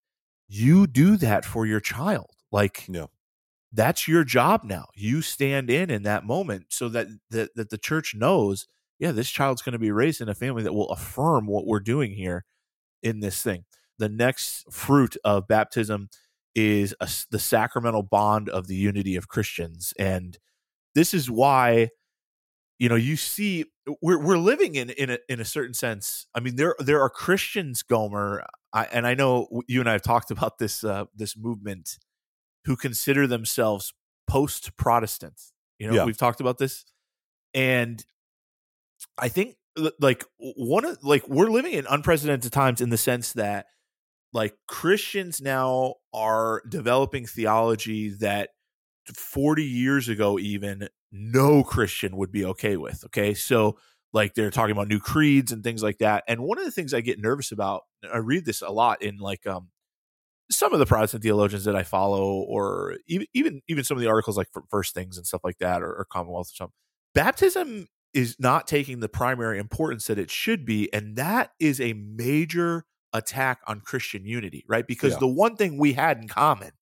You 0.48 0.86
do 0.86 1.16
that 1.16 1.44
for 1.44 1.66
your 1.66 1.80
child. 1.80 2.30
Like, 2.52 2.84
Yeah. 2.88 3.06
That's 3.72 4.08
your 4.08 4.24
job 4.24 4.62
now. 4.64 4.86
You 4.94 5.22
stand 5.22 5.70
in 5.70 5.90
in 5.90 6.02
that 6.04 6.24
moment 6.24 6.66
so 6.70 6.88
that 6.90 7.08
that, 7.30 7.54
that 7.54 7.70
the 7.70 7.78
church 7.78 8.14
knows, 8.14 8.66
yeah, 8.98 9.12
this 9.12 9.30
child's 9.30 9.62
going 9.62 9.72
to 9.74 9.78
be 9.78 9.90
raised 9.90 10.20
in 10.20 10.28
a 10.28 10.34
family 10.34 10.62
that 10.62 10.72
will 10.72 10.90
affirm 10.90 11.46
what 11.46 11.66
we're 11.66 11.80
doing 11.80 12.12
here 12.12 12.44
in 13.02 13.20
this 13.20 13.42
thing. 13.42 13.64
The 13.98 14.08
next 14.08 14.72
fruit 14.72 15.16
of 15.24 15.48
baptism 15.48 16.08
is 16.54 16.94
a 17.00 17.08
the 17.30 17.38
sacramental 17.38 18.02
bond 18.02 18.48
of 18.48 18.66
the 18.66 18.76
unity 18.76 19.16
of 19.16 19.28
Christians, 19.28 19.92
and 19.98 20.38
this 20.94 21.12
is 21.12 21.30
why 21.30 21.90
you 22.78 22.88
know 22.88 22.94
you 22.94 23.16
see 23.16 23.66
we're 24.02 24.18
we're 24.18 24.38
living 24.38 24.74
in 24.74 24.90
in 24.90 25.10
a, 25.10 25.18
in 25.28 25.40
a 25.40 25.44
certain 25.44 25.74
sense. 25.74 26.26
I 26.34 26.40
mean 26.40 26.56
there 26.56 26.74
there 26.78 27.00
are 27.00 27.10
Christians, 27.10 27.82
Gomer, 27.82 28.44
I, 28.72 28.84
and 28.92 29.06
I 29.06 29.14
know 29.14 29.62
you 29.66 29.80
and 29.80 29.88
I 29.88 29.92
have 29.92 30.02
talked 30.02 30.30
about 30.30 30.58
this 30.58 30.84
uh, 30.84 31.04
this 31.14 31.36
movement 31.36 31.98
who 32.66 32.76
consider 32.76 33.26
themselves 33.26 33.94
post 34.26 34.76
Protestant. 34.76 35.40
You 35.78 35.88
know, 35.88 35.94
Yeah. 35.94 36.04
we've 36.04 36.16
talked 36.18 36.40
about 36.40 36.58
this, 36.58 36.84
and 37.54 38.04
I 39.18 39.28
think 39.28 39.56
like 39.98 40.24
one 40.38 40.84
of 40.84 41.02
like 41.02 41.28
we're 41.28 41.50
living 41.50 41.72
in 41.72 41.86
unprecedented 41.88 42.52
times 42.52 42.80
in 42.80 42.90
the 42.90 42.96
sense 42.96 43.32
that 43.34 43.66
like 44.32 44.54
Christians 44.68 45.40
now 45.40 45.94
are 46.14 46.62
developing 46.68 47.26
theology 47.26 48.10
that 48.20 48.50
40 49.14 49.64
years 49.64 50.08
ago 50.08 50.38
even 50.38 50.88
no 51.12 51.62
Christian 51.62 52.16
would 52.16 52.32
be 52.32 52.44
okay 52.46 52.76
with. 52.76 53.04
Okay. 53.04 53.34
So 53.34 53.78
like 54.12 54.34
they're 54.34 54.50
talking 54.50 54.72
about 54.72 54.88
new 54.88 54.98
creeds 54.98 55.52
and 55.52 55.62
things 55.62 55.82
like 55.82 55.98
that. 55.98 56.24
And 56.26 56.40
one 56.40 56.58
of 56.58 56.64
the 56.64 56.70
things 56.70 56.94
I 56.94 57.00
get 57.02 57.20
nervous 57.20 57.52
about, 57.52 57.82
I 58.12 58.18
read 58.18 58.44
this 58.46 58.62
a 58.62 58.70
lot 58.70 59.02
in 59.02 59.18
like 59.18 59.46
um 59.46 59.68
some 60.50 60.72
of 60.72 60.78
the 60.78 60.86
Protestant 60.86 61.22
theologians 61.22 61.64
that 61.64 61.76
I 61.76 61.82
follow, 61.82 62.24
or 62.24 62.96
even 63.06 63.26
even 63.34 63.60
even 63.68 63.84
some 63.84 63.96
of 63.96 64.00
the 64.02 64.08
articles 64.08 64.36
like 64.36 64.48
First 64.70 64.94
Things 64.94 65.16
and 65.16 65.26
stuff 65.26 65.42
like 65.44 65.58
that, 65.58 65.82
or, 65.82 65.92
or 65.92 66.06
Commonweal 66.10 66.40
or 66.40 66.44
something. 66.44 66.72
Baptism 67.14 67.88
is 68.14 68.36
not 68.38 68.66
taking 68.66 69.00
the 69.00 69.08
primary 69.08 69.58
importance 69.58 70.06
that 70.06 70.18
it 70.18 70.30
should 70.30 70.64
be, 70.64 70.92
and 70.92 71.16
that 71.16 71.50
is 71.60 71.80
a 71.80 71.92
major 71.94 72.84
attack 73.12 73.60
on 73.66 73.80
Christian 73.80 74.24
unity, 74.24 74.64
right? 74.68 74.86
Because 74.86 75.14
Yeah. 75.14 75.20
the 75.20 75.26
one 75.28 75.56
thing 75.56 75.78
we 75.78 75.94
had 75.94 76.18
in 76.18 76.28
common 76.28 76.72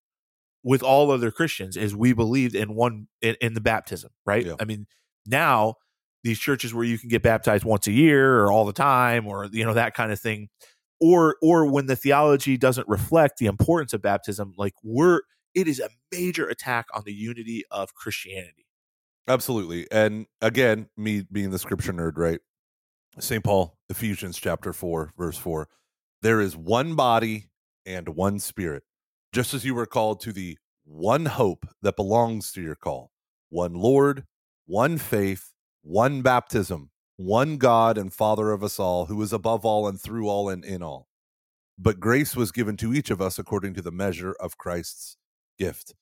with 0.63 0.83
all 0.83 1.11
other 1.11 1.31
Christians 1.31 1.77
is 1.77 1.95
we 1.95 2.13
believed 2.13 2.55
in 2.55 2.75
one 2.75 3.09
in, 3.21 3.37
in 3.41 3.55
the 3.55 3.61
baptism, 3.61 4.11
right? 4.27 4.45
Yeah. 4.47 4.55
I 4.59 4.65
mean, 4.65 4.87
now 5.27 5.75
these 6.23 6.39
churches 6.39 6.73
where 6.73 6.85
you 6.85 6.99
can 6.99 7.09
get 7.09 7.23
baptized 7.23 7.65
once 7.65 7.87
a 7.87 7.93
year 7.93 8.41
or 8.41 8.51
all 8.51 8.65
the 8.65 8.73
time 8.73 9.27
or 9.27 9.47
you 9.53 9.65
know 9.65 9.75
that 9.75 9.95
kind 9.95 10.11
of 10.11 10.19
thing 10.19 10.49
or 11.01 11.37
or 11.43 11.67
when 11.67 11.87
the 11.87 11.97
theology 11.97 12.57
doesn't 12.57 12.89
reflect 12.89 13.39
the 13.39 13.47
importance 13.47 13.93
of 13.93 14.03
baptism, 14.03 14.55
like 14.57 14.75
we're 14.83 15.21
it 15.55 15.69
is 15.69 15.81
a 15.81 15.89
major 16.13 16.49
attack 16.49 16.87
on 16.95 17.03
the 17.05 17.13
unity 17.13 17.65
of 17.71 17.95
Christianity. 17.95 18.67
Absolutely. 19.29 19.87
And 19.91 20.27
again, 20.41 20.89
me 20.97 21.25
being 21.31 21.51
the 21.51 21.59
scripture 21.59 21.93
nerd, 21.93 22.13
right? 22.17 22.41
St. 23.21 23.43
Paul, 23.45 23.79
Ephesians 23.89 24.39
chapter 24.39 24.73
4, 24.73 25.13
verse 25.17 25.39
4. 25.39 25.69
There 26.23 26.41
is 26.41 26.57
one 26.57 26.95
body 26.95 27.51
and 27.87 28.09
one 28.09 28.41
spirit, 28.41 28.83
just 29.33 29.55
as 29.55 29.65
you 29.65 29.75
were 29.75 29.87
called 29.87 30.21
to 30.23 30.33
the 30.33 30.59
one 30.85 31.27
hope 31.27 31.67
that 31.83 31.97
belongs 31.97 32.53
to 32.53 32.63
your 32.63 32.75
call, 32.75 33.13
one 33.51 33.75
Lord, 33.75 34.25
one 34.67 34.99
faith, 34.99 35.53
one 35.83 36.23
baptism, 36.23 36.91
one 37.17 37.57
God 37.57 37.97
and 37.97 38.13
Father 38.13 38.51
of 38.51 38.63
us 38.65 38.79
all, 38.79 39.07
who 39.07 39.21
is 39.23 39.33
above 39.33 39.65
all 39.65 39.87
and 39.87 40.01
through 40.01 40.29
all 40.29 40.49
and 40.49 40.65
in 40.65 40.83
all. 40.83 41.09
But 41.79 42.01
grace 42.01 42.37
was 42.37 42.53
given 42.53 42.77
to 42.79 42.95
each 42.95 43.11
of 43.11 43.21
us 43.21 43.39
according 43.39 43.75
to 43.75 43.83
the 43.83 43.93
measure 43.93 44.35
of 44.41 44.59
Christ's 44.59 45.17
gift, 45.59 45.95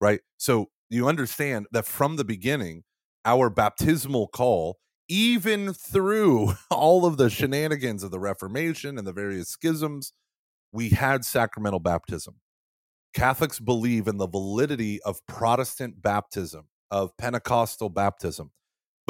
right? 0.00 0.20
So 0.36 0.70
you 0.88 1.08
understand 1.08 1.66
that 1.72 1.86
from 1.86 2.16
the 2.16 2.24
beginning, 2.24 2.82
our 3.24 3.50
baptismal 3.50 4.28
call, 4.28 4.78
even 5.08 5.72
through 5.72 6.54
all 6.70 7.04
of 7.06 7.16
the 7.16 7.30
shenanigans 7.30 8.02
of 8.02 8.10
the 8.10 8.20
Reformation 8.20 8.98
and 8.98 9.06
the 9.06 9.12
various 9.12 9.48
schisms, 9.48 10.12
we 10.72 10.90
had 10.90 11.24
sacramental 11.24 11.80
baptism. 11.80 12.36
Catholics 13.12 13.58
believe 13.58 14.06
in 14.06 14.18
the 14.18 14.28
validity 14.28 15.00
of 15.02 15.24
Protestant 15.26 16.00
baptism, 16.00 16.68
of 16.90 17.16
Pentecostal 17.16 17.88
baptism. 17.88 18.52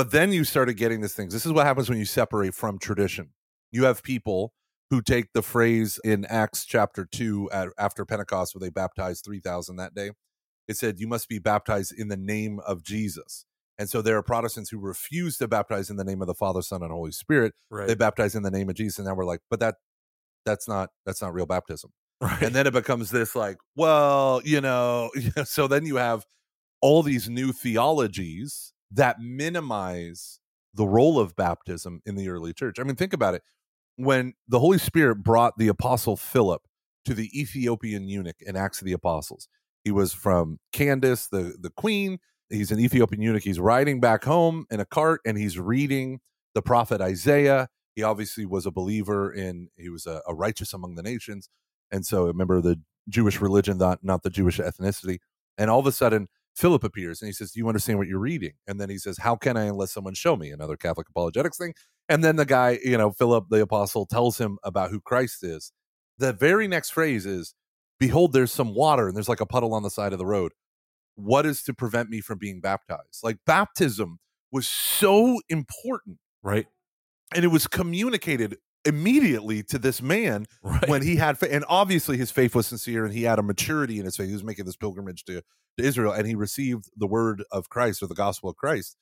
But 0.00 0.12
then 0.12 0.32
you 0.32 0.44
started 0.44 0.78
getting 0.78 1.02
these 1.02 1.12
things. 1.12 1.30
This 1.30 1.44
is 1.44 1.52
what 1.52 1.66
happens 1.66 1.90
when 1.90 1.98
you 1.98 2.06
separate 2.06 2.54
from 2.54 2.78
tradition. 2.78 3.34
You 3.70 3.84
have 3.84 4.02
people 4.02 4.54
who 4.88 5.02
take 5.02 5.34
the 5.34 5.42
phrase 5.42 6.00
in 6.02 6.24
Acts 6.24 6.64
chapter 6.64 7.04
2 7.04 7.50
at, 7.52 7.68
after 7.76 8.06
Pentecost, 8.06 8.54
where 8.54 8.60
they 8.60 8.70
baptized 8.70 9.26
3,000 9.26 9.76
that 9.76 9.94
day. 9.94 10.12
It 10.68 10.78
said, 10.78 11.00
You 11.00 11.06
must 11.06 11.28
be 11.28 11.38
baptized 11.38 11.92
in 11.92 12.08
the 12.08 12.16
name 12.16 12.60
of 12.60 12.82
Jesus. 12.82 13.44
And 13.78 13.90
so 13.90 14.00
there 14.00 14.16
are 14.16 14.22
Protestants 14.22 14.70
who 14.70 14.78
refuse 14.78 15.36
to 15.36 15.46
baptize 15.46 15.90
in 15.90 15.96
the 15.96 16.04
name 16.04 16.22
of 16.22 16.28
the 16.28 16.34
Father, 16.34 16.62
Son, 16.62 16.82
and 16.82 16.90
Holy 16.90 17.12
Spirit. 17.12 17.52
Right. 17.68 17.86
They 17.86 17.94
baptize 17.94 18.34
in 18.34 18.42
the 18.42 18.50
name 18.50 18.70
of 18.70 18.76
Jesus. 18.76 18.98
And 18.98 19.06
now 19.06 19.12
we're 19.12 19.26
like, 19.26 19.40
but 19.50 19.60
that 19.60 19.74
that's 20.46 20.66
not 20.66 20.88
that's 21.04 21.20
not 21.20 21.34
real 21.34 21.44
baptism. 21.44 21.90
right. 22.22 22.40
And 22.40 22.54
then 22.54 22.66
it 22.66 22.72
becomes 22.72 23.10
this 23.10 23.36
like, 23.36 23.58
well, 23.76 24.40
you 24.46 24.62
know, 24.62 25.10
so 25.44 25.68
then 25.68 25.84
you 25.84 25.96
have 25.96 26.24
all 26.80 27.02
these 27.02 27.28
new 27.28 27.52
theologies 27.52 28.72
that 28.90 29.20
minimize 29.20 30.40
the 30.74 30.86
role 30.86 31.18
of 31.18 31.36
baptism 31.36 32.00
in 32.06 32.14
the 32.14 32.28
early 32.28 32.52
church. 32.52 32.78
I 32.78 32.84
mean, 32.84 32.96
think 32.96 33.12
about 33.12 33.34
it. 33.34 33.42
When 33.96 34.34
the 34.48 34.60
Holy 34.60 34.78
Spirit 34.78 35.22
brought 35.22 35.58
the 35.58 35.68
apostle 35.68 36.16
Philip 36.16 36.62
to 37.04 37.14
the 37.14 37.28
Ethiopian 37.38 38.08
eunuch 38.08 38.36
in 38.40 38.56
Acts 38.56 38.80
of 38.80 38.86
the 38.86 38.92
Apostles, 38.92 39.48
he 39.84 39.90
was 39.90 40.12
from 40.12 40.58
Candace, 40.72 41.26
the, 41.26 41.56
the 41.58 41.70
queen. 41.70 42.18
He's 42.48 42.70
an 42.70 42.80
Ethiopian 42.80 43.22
eunuch. 43.22 43.42
He's 43.42 43.60
riding 43.60 44.00
back 44.00 44.24
home 44.24 44.66
in 44.70 44.80
a 44.80 44.84
cart 44.84 45.20
and 45.24 45.38
he's 45.38 45.58
reading 45.58 46.20
the 46.54 46.62
prophet 46.62 47.00
Isaiah. 47.00 47.68
He 47.94 48.02
obviously 48.02 48.46
was 48.46 48.66
a 48.66 48.70
believer 48.70 49.32
in, 49.32 49.68
he 49.76 49.88
was 49.88 50.06
a, 50.06 50.22
a 50.26 50.34
righteous 50.34 50.72
among 50.72 50.94
the 50.94 51.02
nations. 51.02 51.48
And 51.90 52.06
so, 52.06 52.28
a 52.28 52.32
member 52.32 52.56
of 52.56 52.62
the 52.62 52.80
Jewish 53.08 53.40
religion, 53.40 53.78
not, 53.78 53.98
not 54.02 54.22
the 54.22 54.30
Jewish 54.30 54.58
ethnicity. 54.58 55.18
And 55.58 55.70
all 55.70 55.80
of 55.80 55.86
a 55.86 55.92
sudden, 55.92 56.28
Philip 56.56 56.84
appears 56.84 57.20
and 57.22 57.28
he 57.28 57.32
says, 57.32 57.52
Do 57.52 57.60
you 57.60 57.68
understand 57.68 57.98
what 57.98 58.08
you're 58.08 58.18
reading? 58.18 58.52
And 58.66 58.80
then 58.80 58.90
he 58.90 58.98
says, 58.98 59.18
How 59.18 59.36
can 59.36 59.56
I 59.56 59.64
unless 59.64 59.92
someone 59.92 60.14
show 60.14 60.36
me? 60.36 60.50
Another 60.50 60.76
Catholic 60.76 61.08
apologetics 61.08 61.58
thing. 61.58 61.74
And 62.08 62.24
then 62.24 62.36
the 62.36 62.44
guy, 62.44 62.78
you 62.84 62.98
know, 62.98 63.12
Philip 63.12 63.46
the 63.50 63.62
apostle 63.62 64.06
tells 64.06 64.38
him 64.38 64.58
about 64.64 64.90
who 64.90 65.00
Christ 65.00 65.44
is. 65.44 65.72
The 66.18 66.32
very 66.32 66.68
next 66.68 66.90
phrase 66.90 67.24
is, 67.24 67.54
Behold, 67.98 68.32
there's 68.32 68.52
some 68.52 68.74
water 68.74 69.08
and 69.08 69.16
there's 69.16 69.28
like 69.28 69.40
a 69.40 69.46
puddle 69.46 69.74
on 69.74 69.82
the 69.82 69.90
side 69.90 70.12
of 70.12 70.18
the 70.18 70.26
road. 70.26 70.52
What 71.16 71.44
is 71.44 71.62
to 71.64 71.74
prevent 71.74 72.08
me 72.08 72.20
from 72.20 72.38
being 72.38 72.60
baptized? 72.60 73.20
Like 73.22 73.38
baptism 73.46 74.18
was 74.50 74.68
so 74.68 75.40
important 75.48 76.18
right. 76.42 76.66
and 77.34 77.44
it 77.44 77.48
was 77.48 77.66
communicated 77.66 78.56
immediately 78.84 79.62
to 79.64 79.78
this 79.78 80.00
man 80.02 80.46
Right. 80.62 80.88
when 80.88 81.02
he 81.02 81.16
had 81.16 81.42
and 81.42 81.64
obviously 81.68 82.16
his 82.16 82.30
faith 82.30 82.54
was 82.54 82.66
sincere 82.66 83.04
and 83.04 83.12
he 83.14 83.24
had 83.24 83.38
a 83.38 83.42
maturity 83.42 83.98
in 83.98 84.04
his 84.04 84.16
faith. 84.16 84.28
He 84.28 84.32
was 84.32 84.44
making 84.44 84.64
this 84.64 84.76
pilgrimage 84.76 85.24
to, 85.24 85.42
to 85.78 85.84
israel 85.84 86.12
and 86.12 86.26
he 86.26 86.34
received 86.34 86.86
the 86.96 87.06
word 87.06 87.44
of 87.52 87.68
christ 87.68 88.02
or 88.02 88.06
the 88.06 88.14
gospel 88.14 88.48
of 88.50 88.56
christ. 88.56 88.96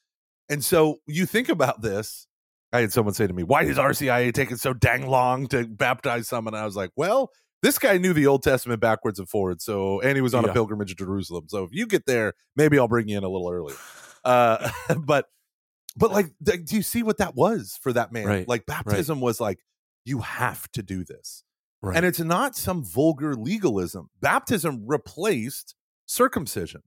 And 0.48 0.64
so 0.64 0.96
you 1.06 1.26
think 1.26 1.48
about 1.48 1.82
this. 1.82 2.26
I 2.72 2.80
had 2.80 2.92
someone 2.92 3.14
say 3.14 3.26
to 3.26 3.32
me 3.32 3.42
why 3.44 3.62
is 3.64 3.76
rcia 3.76 4.32
taking 4.34 4.56
so 4.56 4.72
dang 4.74 5.06
long 5.06 5.46
to 5.48 5.66
baptize 5.66 6.28
someone? 6.28 6.54
And 6.54 6.62
i 6.62 6.66
was 6.66 6.76
like 6.76 6.90
well 6.96 7.30
this 7.62 7.78
guy 7.78 7.98
knew 7.98 8.12
the 8.12 8.26
old 8.26 8.42
testament 8.42 8.80
backwards 8.80 9.18
and 9.18 9.28
forwards 9.28 9.64
so 9.64 10.00
and 10.00 10.16
he 10.16 10.20
was 10.22 10.34
on 10.34 10.44
Yeah. 10.44 10.50
a 10.50 10.52
pilgrimage 10.54 10.88
to 10.90 10.94
jerusalem. 10.96 11.44
So 11.48 11.64
if 11.64 11.70
you 11.72 11.86
get 11.86 12.04
there 12.06 12.34
maybe 12.56 12.78
i'll 12.78 12.88
bring 12.88 13.08
you 13.08 13.16
in 13.18 13.24
a 13.24 13.28
little 13.28 13.50
early. 13.50 13.74
Uh 14.24 14.70
but 14.98 15.26
but 15.98 16.10
like 16.12 16.26
do 16.42 16.76
you 16.76 16.82
see 16.82 17.02
what 17.02 17.18
that 17.18 17.34
was 17.34 17.78
for 17.82 17.92
that 17.92 18.12
man 18.12 18.26
Right, 18.26 18.48
like 18.48 18.66
baptism 18.66 19.20
was 19.20 19.40
like 19.40 19.58
you 20.04 20.20
have 20.20 20.70
to 20.72 20.82
do 20.82 21.04
this 21.04 21.44
right. 21.82 21.96
and 21.96 22.06
it's 22.06 22.20
not 22.20 22.56
some 22.56 22.82
vulgar 22.84 23.34
legalism. 23.34 24.08
Baptism 24.20 24.84
replaced 24.86 25.74
circumcision, 26.06 26.82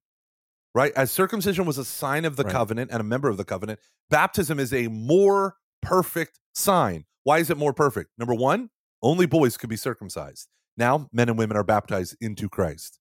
right? 0.73 0.91
As 0.95 1.11
circumcision 1.11 1.65
was 1.65 1.77
a 1.77 1.85
sign 1.85 2.25
of 2.25 2.35
the 2.35 2.43
Right. 2.43 2.51
covenant 2.51 2.91
and 2.91 2.99
a 2.99 3.03
member 3.03 3.29
of 3.29 3.37
the 3.37 3.45
covenant, 3.45 3.79
baptism 4.09 4.59
is 4.59 4.73
a 4.73 4.87
more 4.87 5.55
perfect 5.81 6.39
sign. 6.53 7.05
Why 7.23 7.37
is 7.39 7.49
it 7.49 7.57
more 7.57 7.73
perfect? 7.73 8.09
Number 8.17 8.33
one, 8.33 8.69
only 9.03 9.25
boys 9.27 9.57
could 9.57 9.69
be 9.69 9.75
circumcised. 9.77 10.47
Now, 10.77 11.07
men 11.11 11.29
and 11.29 11.37
women 11.37 11.57
are 11.57 11.63
baptized 11.63 12.15
into 12.21 12.49
Christ, 12.49 12.99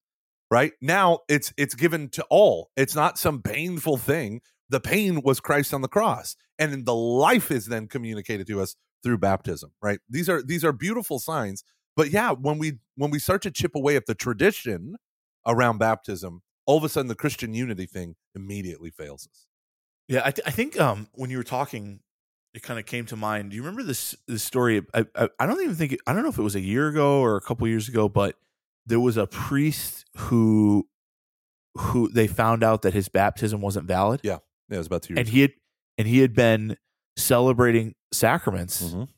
right? 0.50 0.72
Now 0.82 1.20
it's 1.28 1.52
it's 1.56 1.74
given 1.74 2.08
to 2.10 2.26
all. 2.28 2.70
It's 2.76 2.94
not 2.94 3.18
some 3.18 3.40
painful 3.42 3.96
thing. 3.96 4.42
The 4.70 4.80
pain 4.80 5.20
was 5.22 5.40
Christ 5.40 5.74
on 5.74 5.82
the 5.82 5.88
cross, 5.88 6.36
and 6.58 6.86
the 6.86 6.94
life 6.94 7.50
is 7.50 7.66
then 7.66 7.88
communicated 7.88 8.46
to 8.46 8.62
us 8.62 8.76
through 9.02 9.18
baptism, 9.18 9.72
right? 9.82 9.98
These 10.08 10.28
are 10.28 10.42
these 10.42 10.64
are 10.64 10.72
beautiful 10.72 11.18
signs 11.18 11.64
but 11.96 12.10
yeah 12.10 12.32
when 12.32 12.58
we 12.58 12.78
when 12.96 13.10
we 13.10 13.18
start 13.18 13.42
to 13.42 13.50
chip 13.50 13.74
away 13.74 13.96
at 13.96 14.06
the 14.06 14.14
tradition 14.14 14.96
around 15.46 15.78
baptism 15.78 16.40
all 16.66 16.78
of 16.78 16.84
a 16.84 16.88
sudden 16.88 17.08
the 17.08 17.14
christian 17.14 17.52
unity 17.54 17.86
thing 17.86 18.14
immediately 18.34 18.90
fails 18.90 19.26
us 19.30 19.46
Yeah, 20.08 20.22
I, 20.24 20.30
th- 20.30 20.46
I 20.46 20.50
think 20.50 20.80
um, 20.80 21.08
when 21.12 21.30
you 21.30 21.36
were 21.36 21.44
talking, 21.44 22.00
it 22.54 22.62
kind 22.62 22.80
of 22.80 22.86
came 22.86 23.06
to 23.06 23.16
mind. 23.16 23.50
Do 23.50 23.56
you 23.56 23.62
remember 23.62 23.82
this 23.82 24.16
this 24.26 24.42
story? 24.42 24.82
I, 24.94 25.04
I, 25.14 25.28
I 25.38 25.46
don't 25.46 25.60
even 25.62 25.74
think 25.76 25.96
I 26.06 26.12
don't 26.12 26.22
know 26.22 26.30
if 26.30 26.38
it 26.38 26.42
was 26.42 26.56
a 26.56 26.60
year 26.60 26.88
ago 26.88 27.20
or 27.20 27.36
a 27.36 27.40
couple 27.40 27.68
years 27.68 27.88
ago, 27.88 28.08
but 28.08 28.36
there 28.86 28.98
was 28.98 29.16
a 29.16 29.26
priest 29.26 30.04
who 30.16 30.88
who 31.76 32.08
they 32.08 32.26
found 32.26 32.64
out 32.64 32.82
that 32.82 32.94
his 32.94 33.08
baptism 33.08 33.60
wasn't 33.60 33.86
valid, 33.86 34.20
yeah 34.24 34.38
it 34.70 34.78
was 34.78 34.86
about 34.86 35.02
two 35.02 35.14
years. 35.14 35.18
and 35.20 35.28
he 35.28 35.40
had 35.40 35.52
and 35.98 36.06
he 36.08 36.18
had 36.20 36.34
been 36.34 36.76
celebrating 37.16 37.94
sacraments 38.12 38.82
Mhm. 38.82 39.08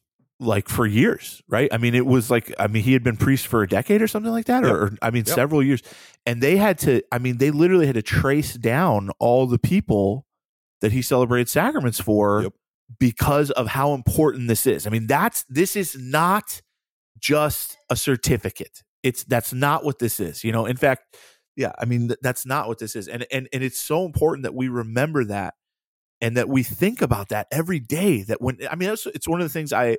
like 0.41 0.69
for 0.69 0.87
years, 0.87 1.41
right? 1.49 1.69
I 1.73 1.79
mean, 1.79 1.95
it 1.95 2.07
was 2.07 2.31
like 2.31 2.53
I 2.59 2.67
mean 2.67 2.83
he 2.83 2.93
had 2.93 3.03
been 3.03 3.17
priest 3.17 3.47
for 3.47 3.63
a 3.63 3.69
decade 3.69 4.03
or 4.03 4.09
something 4.09 4.33
like 4.33 4.47
that, 4.47 4.65
Yep. 4.65 4.73
or, 4.73 4.83
or 4.85 4.93
I 5.03 5.11
mean 5.11 5.25
Yep. 5.27 5.35
several 5.35 5.63
years, 5.63 5.83
and 6.27 6.43
they 6.43 6.57
had 6.57 6.79
to. 6.81 7.03
I 7.13 7.19
mean, 7.19 7.39
they 7.39 7.51
literally 7.51 7.87
had 7.87 7.95
to 7.95 8.03
trace 8.03 8.55
down 8.55 9.11
all 9.19 9.47
the 9.47 9.59
people 9.59 10.27
that 10.81 10.91
he 10.93 11.01
celebrated 11.03 11.49
sacraments 11.49 12.01
for 12.01 12.43
Yep. 12.43 12.53
because 12.99 13.51
of 13.53 13.69
how 13.69 13.95
important 13.95 14.49
this 14.49 14.67
is. 14.67 14.87
I 14.87 14.91
mean, 14.91 15.07
that's 15.07 15.45
this 15.49 15.77
is 15.77 15.97
not 15.97 16.61
just 17.21 17.77
a 17.89 17.97
certificate. 17.97 18.83
It's 19.03 19.25
that's 19.25 19.53
not 19.53 19.85
what 19.85 19.99
this 20.01 20.19
is. 20.21 20.43
You 20.45 20.53
know, 20.53 20.67
in 20.67 20.77
fact, 20.77 21.17
yeah, 21.57 21.73
I 21.79 21.85
mean 21.85 22.09
th- 22.09 22.21
that's 22.23 22.47
not 22.47 22.69
what 22.69 22.79
this 22.79 22.97
is, 22.97 23.09
and 23.09 23.27
and 23.31 23.49
and 23.53 23.63
it's 23.63 23.81
so 23.81 24.05
important 24.05 24.45
that 24.45 24.55
we 24.55 24.69
remember 24.69 25.25
that 25.27 25.55
and 26.21 26.37
that 26.37 26.49
we 26.49 26.63
think 26.63 27.03
about 27.03 27.31
that 27.31 27.49
every 27.51 27.81
day. 27.81 28.23
That 28.23 28.41
when 28.41 28.59
I 28.71 28.77
mean, 28.77 28.91
it's 28.91 29.29
one 29.29 29.41
of 29.41 29.45
the 29.45 29.53
things 29.53 29.73
I, 29.73 29.99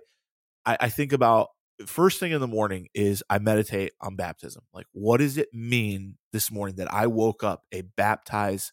I 0.66 0.78
I 0.82 0.90
think 0.90 1.14
about 1.14 1.50
first 1.86 2.20
thing 2.20 2.32
in 2.32 2.42
the 2.42 2.48
morning 2.48 2.88
is 2.94 3.24
I 3.30 3.40
meditate 3.40 3.94
on 4.02 4.16
baptism. 4.16 4.64
Like, 4.74 4.88
what 4.94 5.18
does 5.18 5.38
it 5.38 5.50
mean 5.54 6.18
this 6.32 6.52
morning 6.52 6.78
that 6.78 6.94
I 6.94 7.08
woke 7.08 7.44
up 7.44 7.64
a 7.72 7.82
baptized 7.82 8.72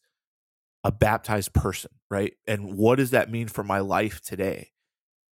a 0.85 0.93
baptized 0.93 1.53
person, 1.53 1.91
right? 2.11 2.35
And 2.47 2.77
what 2.77 2.97
does 2.97 3.11
that 3.11 3.31
mean 3.31 3.49
for 3.49 3.63
my 3.63 3.81
life 3.81 4.21
today? 4.23 4.71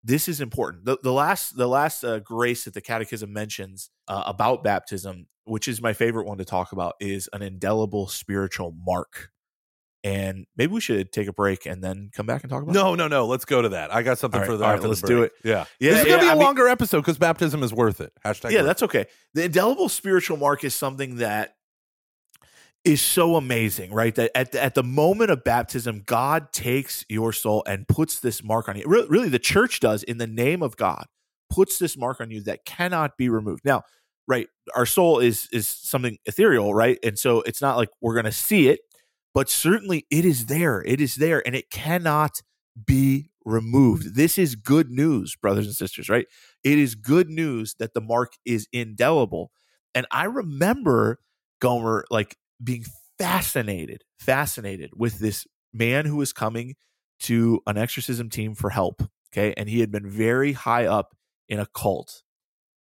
This 0.09 0.26
is 0.26 0.40
important. 0.40 0.86
The, 0.86 0.96
the 1.02 1.12
last 1.12 1.56
the 1.56 1.68
last 1.68 2.02
uh, 2.02 2.18
grace 2.20 2.64
that 2.64 2.72
the 2.72 2.80
Catechism 2.80 3.30
mentions 3.32 3.90
uh, 4.09 4.22
about 4.26 4.64
baptism, 4.64 5.26
which 5.44 5.68
is 5.68 5.82
my 5.82 5.92
favorite 5.92 6.26
one 6.26 6.38
to 6.38 6.46
talk 6.46 6.72
about, 6.72 6.94
is 6.98 7.28
an 7.34 7.42
indelible 7.42 8.09
spiritual 8.09 8.74
mark. 8.86 9.28
And 10.04 10.46
maybe 10.56 10.72
we 10.72 10.80
should 10.80 11.12
take 11.12 11.28
a 11.28 11.32
break 11.32 11.66
and 11.66 11.84
then 11.84 12.09
come 12.14 12.24
back 12.24 12.42
and 12.42 12.48
talk 12.50 12.62
about. 12.62 12.72
it. 12.74 12.78
no 12.78 12.94
no 12.94 13.06
no 13.09 13.26
let's 13.26 13.44
go 13.44 13.61
to 13.61 13.68
that 13.70 13.92
i 13.92 14.00
got 14.02 14.16
something 14.16 14.40
right, 14.40 14.46
for 14.46 14.56
right, 14.56 14.80
let's 14.80 15.02
do 15.02 15.24
it. 15.24 15.32
yeah 15.44 15.64
Yeah, 15.80 15.90
this 15.90 16.00
is 16.00 16.06
yeah, 16.06 16.11
gonna 16.12 16.22
be 16.22 16.28
a 16.28 16.30
I 16.30 16.34
mean- 16.34 16.42
longer 16.44 16.68
episode 16.68 17.00
because 17.00 17.18
baptism 17.18 17.62
is 17.64 17.74
worth 17.74 18.00
it 18.00 18.12
hashtag 18.24 18.52
yeah, 18.52 18.59
worth 18.59 18.66
that's 18.66 18.82
okay. 18.84 19.06
The 19.34 19.44
indelible 19.44 19.88
spiritual 19.90 20.36
mark 20.38 20.62
is 20.64 20.74
something 20.74 21.16
that 21.16 21.56
is 22.85 23.03
so 23.03 23.37
amazing, 23.37 23.93
right? 23.93 24.14
That 24.14 24.31
at 24.37 24.53
the, 24.53 24.62
at 24.62 24.74
the 24.74 24.83
moment 24.83 25.31
of 25.31 25.45
baptism, 25.45 26.03
God 26.07 26.53
takes 26.53 27.05
your 27.09 27.33
soul 27.33 27.62
and 27.66 27.87
puts 27.89 28.20
this 28.20 28.43
mark 28.45 28.68
on 28.68 28.76
you. 28.76 28.85
Really, 28.87 29.09
really, 29.09 29.29
the 29.29 29.39
church 29.39 29.81
does 29.81 30.03
in 30.03 30.18
the 30.18 30.26
name 30.26 30.62
of 30.62 30.76
God. 30.76 31.07
puts 31.51 31.79
this 31.79 31.97
mark 31.97 32.20
on 32.20 32.31
you 32.31 32.43
that 32.43 32.64
cannot 32.64 33.16
be 33.16 33.29
removed. 33.29 33.64
Now, 33.64 33.83
right, 34.26 34.49
our 34.74 34.87
soul 34.87 35.18
is 35.18 35.49
is 35.53 35.66
something 35.66 36.18
ethereal, 36.26 36.74
right? 36.74 36.99
And 37.03 37.18
so 37.18 37.43
it's 37.43 37.62
not 37.62 37.76
like 37.76 37.91
we're 38.01 38.14
going 38.14 38.24
to 38.24 38.33
see 38.33 38.68
it, 38.68 38.81
but 39.35 39.49
certainly 39.51 40.07
it 40.11 40.24
is 40.24 40.47
there. 40.47 40.83
It 40.85 41.01
is 41.01 41.16
there 41.16 41.43
and 41.47 41.55
it 41.55 41.70
cannot 41.70 42.43
be 42.87 43.31
removed. 43.45 44.14
This 44.14 44.39
is 44.39 44.55
good 44.55 44.91
news, 44.91 45.37
brothers 45.37 45.66
and 45.66 45.74
sisters, 45.74 46.09
right? 46.09 46.26
It 46.64 46.79
is 46.79 46.95
good 46.95 47.31
news 47.31 47.74
that 47.79 47.95
the 47.95 48.01
mark 48.01 48.35
is 48.45 48.68
indelible. 48.72 49.51
And 49.95 50.07
I 50.11 50.24
remember 50.24 51.20
Gomer 51.61 52.05
like 52.11 52.37
being 52.62 52.84
fascinated, 53.18 54.04
fascinated 54.18 54.90
with 54.96 55.18
this 55.18 55.46
man 55.72 56.06
who 56.06 56.16
was 56.16 56.32
coming 56.32 56.74
to 57.20 57.61
an 57.66 57.76
exorcism 57.76 58.30
team 58.30 58.54
for 58.54 58.70
help. 58.70 59.02
Okay. 59.32 59.54
And 59.56 59.68
he 59.68 59.80
had 59.80 59.90
been 59.90 60.09
very 60.09 60.52
high 60.52 60.86
up 60.86 61.16
in 61.48 61.59
a 61.59 61.66
cult. 61.66 62.22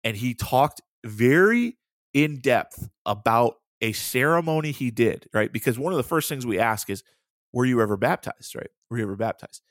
And 0.04 0.16
he 0.16 0.34
talked 0.34 0.82
very 1.06 1.78
in 2.14 2.40
depth 2.40 2.90
about 3.06 3.56
a 3.82 3.92
ceremony 3.92 4.72
he 4.72 4.92
did, 4.92 5.28
right? 5.34 5.52
Because 5.52 5.78
one 5.78 5.94
of 5.94 5.98
the 5.98 6.04
first 6.04 6.30
things 6.30 6.46
we 6.46 6.60
ask 6.60 6.90
is, 6.90 7.04
were 7.54 7.66
you 7.66 7.82
ever 7.82 7.98
baptized, 7.98 8.56
right? 8.56 8.70
Were 8.90 8.98
you 8.98 9.04
ever 9.04 9.16
baptized? 9.16 9.62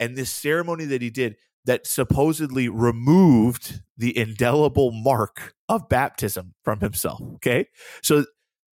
And 0.00 0.16
this 0.16 0.30
ceremony 0.30 0.86
that 0.86 1.02
he 1.02 1.10
did 1.10 1.36
that 1.66 1.86
supposedly 1.86 2.68
removed 2.68 3.82
the 3.96 4.16
indelible 4.16 4.90
mark 4.92 5.54
of 5.68 5.88
baptism 5.88 6.54
from 6.62 6.80
himself. 6.80 7.20
Okay. 7.36 7.66
So 8.02 8.24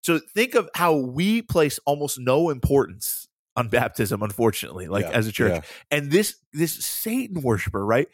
so 0.02 0.20
think 0.34 0.56
of 0.56 0.70
how 0.76 0.96
we 0.96 1.42
place 1.42 1.80
almost 1.86 2.20
no 2.20 2.50
importance 2.50 3.28
on 3.56 3.68
baptism, 3.70 4.22
unfortunately, 4.24 4.88
like 4.88 5.04
Yeah, 5.06 5.12
as 5.12 5.28
a 5.28 5.32
church. 5.32 5.54
yeah. 5.56 5.62
And 5.92 6.12
this 6.12 6.36
this 6.54 6.74
Satan 6.84 7.42
worshiper, 7.42 7.86
right? 7.86 8.08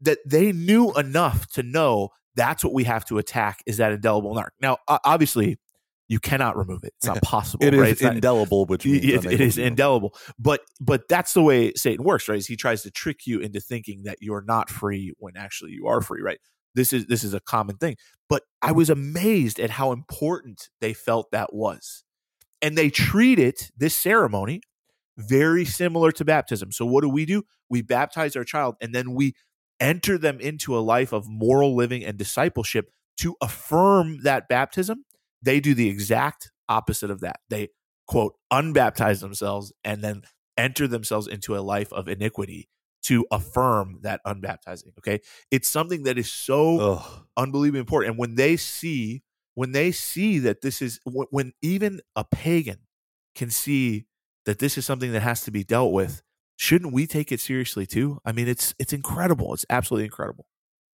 That 0.00 0.18
they 0.26 0.52
knew 0.52 0.92
enough 0.94 1.46
to 1.52 1.62
know 1.62 2.10
that's 2.34 2.62
what 2.64 2.72
we 2.72 2.84
have 2.84 3.04
to 3.06 3.18
attack 3.18 3.62
is 3.66 3.78
that 3.78 3.92
indelible 3.92 4.34
mark. 4.34 4.52
Now, 4.60 4.78
obviously, 4.88 5.58
you 6.08 6.20
cannot 6.20 6.56
remove 6.56 6.84
it. 6.84 6.92
It's 6.98 7.06
not 7.06 7.20
possible. 7.22 7.64
It 7.66 7.74
is 7.74 7.80
right? 7.80 7.92
It's 7.92 8.02
not- 8.02 8.14
indelible, 8.14 8.64
which 8.66 8.86
it- 8.86 9.04
it- 9.04 9.24
it 9.26 9.40
is 9.40 9.58
indelible 9.58 10.14
but 10.38 10.60
but 10.80 11.08
that's 11.08 11.34
the 11.34 11.42
way 11.42 11.72
satan 11.74 12.04
works 12.04 12.28
right 12.28 12.38
is 12.38 12.46
he 12.46 12.56
tries 12.56 12.82
to 12.82 12.90
trick 12.90 13.26
you 13.26 13.40
into 13.40 13.60
thinking 13.60 14.04
that 14.04 14.18
you're 14.20 14.40
not 14.42 14.70
free 14.70 15.12
when 15.18 15.36
actually 15.36 15.72
you 15.72 15.86
are 15.86 16.00
free 16.00 16.22
right 16.22 16.38
this 16.78 16.92
is 16.92 17.06
this 17.06 17.24
is 17.24 17.34
a 17.34 17.40
common 17.40 17.76
thing 17.76 17.96
but 18.28 18.42
i 18.62 18.68
mm-hmm. 18.68 18.78
was 18.78 18.90
amazed 18.90 19.60
at 19.60 19.70
how 19.70 19.92
important 19.92 20.70
they 20.80 20.92
felt 20.92 21.30
that 21.32 21.52
was 21.52 22.04
and 22.62 22.76
they 22.76 22.88
treat 22.90 23.38
it 23.38 23.70
this 23.76 23.94
ceremony 23.94 24.60
very 25.18 25.64
similar 25.64 26.12
to 26.12 26.24
baptism. 26.24 26.72
So 26.72 26.86
what 26.86 27.02
do 27.02 27.08
we 27.08 27.26
do? 27.26 27.42
We 27.68 27.82
baptize 27.82 28.36
our 28.36 28.44
child 28.44 28.76
and 28.80 28.94
then 28.94 29.12
we 29.12 29.34
enter 29.80 30.16
them 30.16 30.40
into 30.40 30.78
a 30.78 30.80
life 30.80 31.12
of 31.12 31.28
moral 31.28 31.76
living 31.76 32.04
and 32.04 32.16
discipleship 32.16 32.90
to 33.18 33.36
affirm 33.42 34.22
that 34.22 34.48
baptism. 34.48 35.04
They 35.42 35.60
do 35.60 35.74
the 35.74 35.88
exact 35.88 36.50
opposite 36.68 37.10
of 37.10 37.20
that. 37.20 37.40
They 37.50 37.68
quote 38.06 38.34
unbaptize 38.52 39.20
themselves 39.20 39.72
and 39.84 40.02
then 40.02 40.22
enter 40.56 40.88
themselves 40.88 41.26
into 41.26 41.56
a 41.56 41.60
life 41.60 41.92
of 41.92 42.08
iniquity 42.08 42.68
to 43.08 43.26
affirm 43.30 43.98
that 44.02 44.20
unbaptizing 44.26 44.92
okay 44.98 45.20
it's 45.50 45.68
something 45.68 46.02
that 46.04 46.16
is 46.18 46.30
so 46.32 46.78
Ugh. 46.80 47.26
unbelievably 47.36 47.80
important 47.80 48.10
and 48.12 48.18
when 48.18 48.34
they 48.36 48.56
see 48.56 49.22
when 49.54 49.72
they 49.72 49.90
see 49.92 50.38
that 50.38 50.60
this 50.60 50.80
is 50.80 51.00
when, 51.04 51.26
when 51.30 51.52
even 51.62 52.00
a 52.16 52.24
pagan 52.24 52.78
can 53.34 53.50
see 53.50 54.06
that 54.46 54.58
this 54.58 54.78
is 54.78 54.86
something 54.86 55.12
that 55.12 55.20
has 55.20 55.42
to 55.42 55.50
be 55.50 55.64
dealt 55.64 55.92
with 55.92 56.22
shouldn't 56.56 56.92
we 56.92 57.06
take 57.06 57.30
it 57.32 57.40
seriously 57.40 57.86
too 57.86 58.18
i 58.24 58.32
mean 58.32 58.48
it's 58.48 58.74
it's 58.78 58.92
incredible 58.92 59.52
it's 59.54 59.66
absolutely 59.70 60.04
incredible 60.04 60.46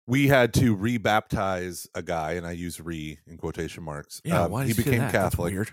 we 0.07 0.27
had 0.27 0.53
to 0.55 0.77
rebaptize 0.77 1.87
a 1.95 2.03
guy, 2.03 2.33
and 2.33 2.45
I 2.45 2.51
use 2.51 2.79
"re" 2.79 3.17
in 3.25 3.37
quotation 3.37 3.83
marks. 3.83 4.21
yeah 4.23 4.43
Um, 4.43 4.51
why 4.51 4.65
he 4.67 4.73
became 4.73 4.99
that? 4.99 5.11
That's 5.11 5.33
Catholic. 5.33 5.51
weird 5.53 5.71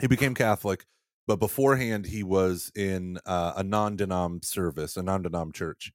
He 0.00 0.08
became 0.08 0.34
Catholic, 0.34 0.84
but 1.26 1.36
beforehand 1.38 2.06
he 2.06 2.22
was 2.22 2.70
in 2.74 3.18
uh, 3.26 3.52
a 3.56 3.62
non-denom 3.62 4.44
service, 4.44 4.96
a 4.96 5.02
non-denom 5.02 5.52
church, 5.54 5.92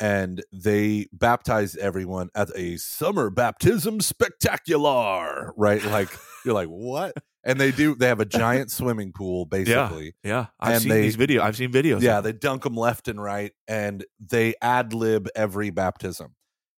and 0.00 0.42
they 0.52 1.06
baptized 1.12 1.78
everyone 1.78 2.28
at 2.34 2.50
a 2.56 2.76
summer 2.76 3.30
baptism 3.30 4.00
spectacular. 4.00 5.52
Right, 5.56 5.82
like 5.84 6.08
you're 6.44 6.54
like 6.54 6.68
what? 6.68 7.14
And 7.46 7.60
they 7.60 7.72
do. 7.72 7.94
They 7.94 8.06
have 8.08 8.20
a 8.20 8.24
giant 8.24 8.70
swimming 8.70 9.12
pool, 9.12 9.44
basically. 9.44 10.14
yeah 10.24 10.30
yeah. 10.30 10.46
i've 10.58 10.72
And 10.74 10.82
seen 10.82 10.88
they- 10.90 11.02
these 11.02 11.16
videos 11.16 11.40
i've 11.40 11.56
seen 11.56 11.70
videos 11.72 12.00
Yeah, 12.00 12.20
they 12.20 12.32
dunk 12.32 12.62
them 12.62 12.74
left 12.74 13.08
and 13.08 13.22
right, 13.22 13.52
and 13.68 14.04
they 14.18 14.54
ad 14.62 14.94
lib 14.94 15.28
every 15.36 15.70
baptism. 15.70 16.34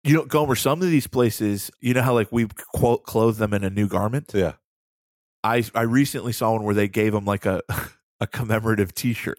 you 0.05 0.15
know 0.15 0.25
gomer 0.25 0.55
some 0.55 0.81
of 0.83 0.89
these 0.89 1.07
places 1.07 1.71
you 1.81 1.93
know 1.95 2.03
how 2.03 2.15
like 2.15 2.33
we 2.33 2.47
quote 2.75 3.05
clothe 3.05 3.37
them 3.37 3.53
in 3.55 3.63
a 3.65 3.71
new 3.71 3.87
garment 3.89 4.33
Yeah. 4.35 4.53
I 5.45 5.63
I 5.75 5.83
recently 5.83 6.33
saw 6.33 6.53
one 6.53 6.65
where 6.65 6.75
they 6.75 6.89
gave 6.89 7.15
him 7.15 7.25
like 7.25 7.47
a 7.47 7.63
a 8.21 8.27
commemorative 8.27 8.95
T-shirt. 8.95 9.39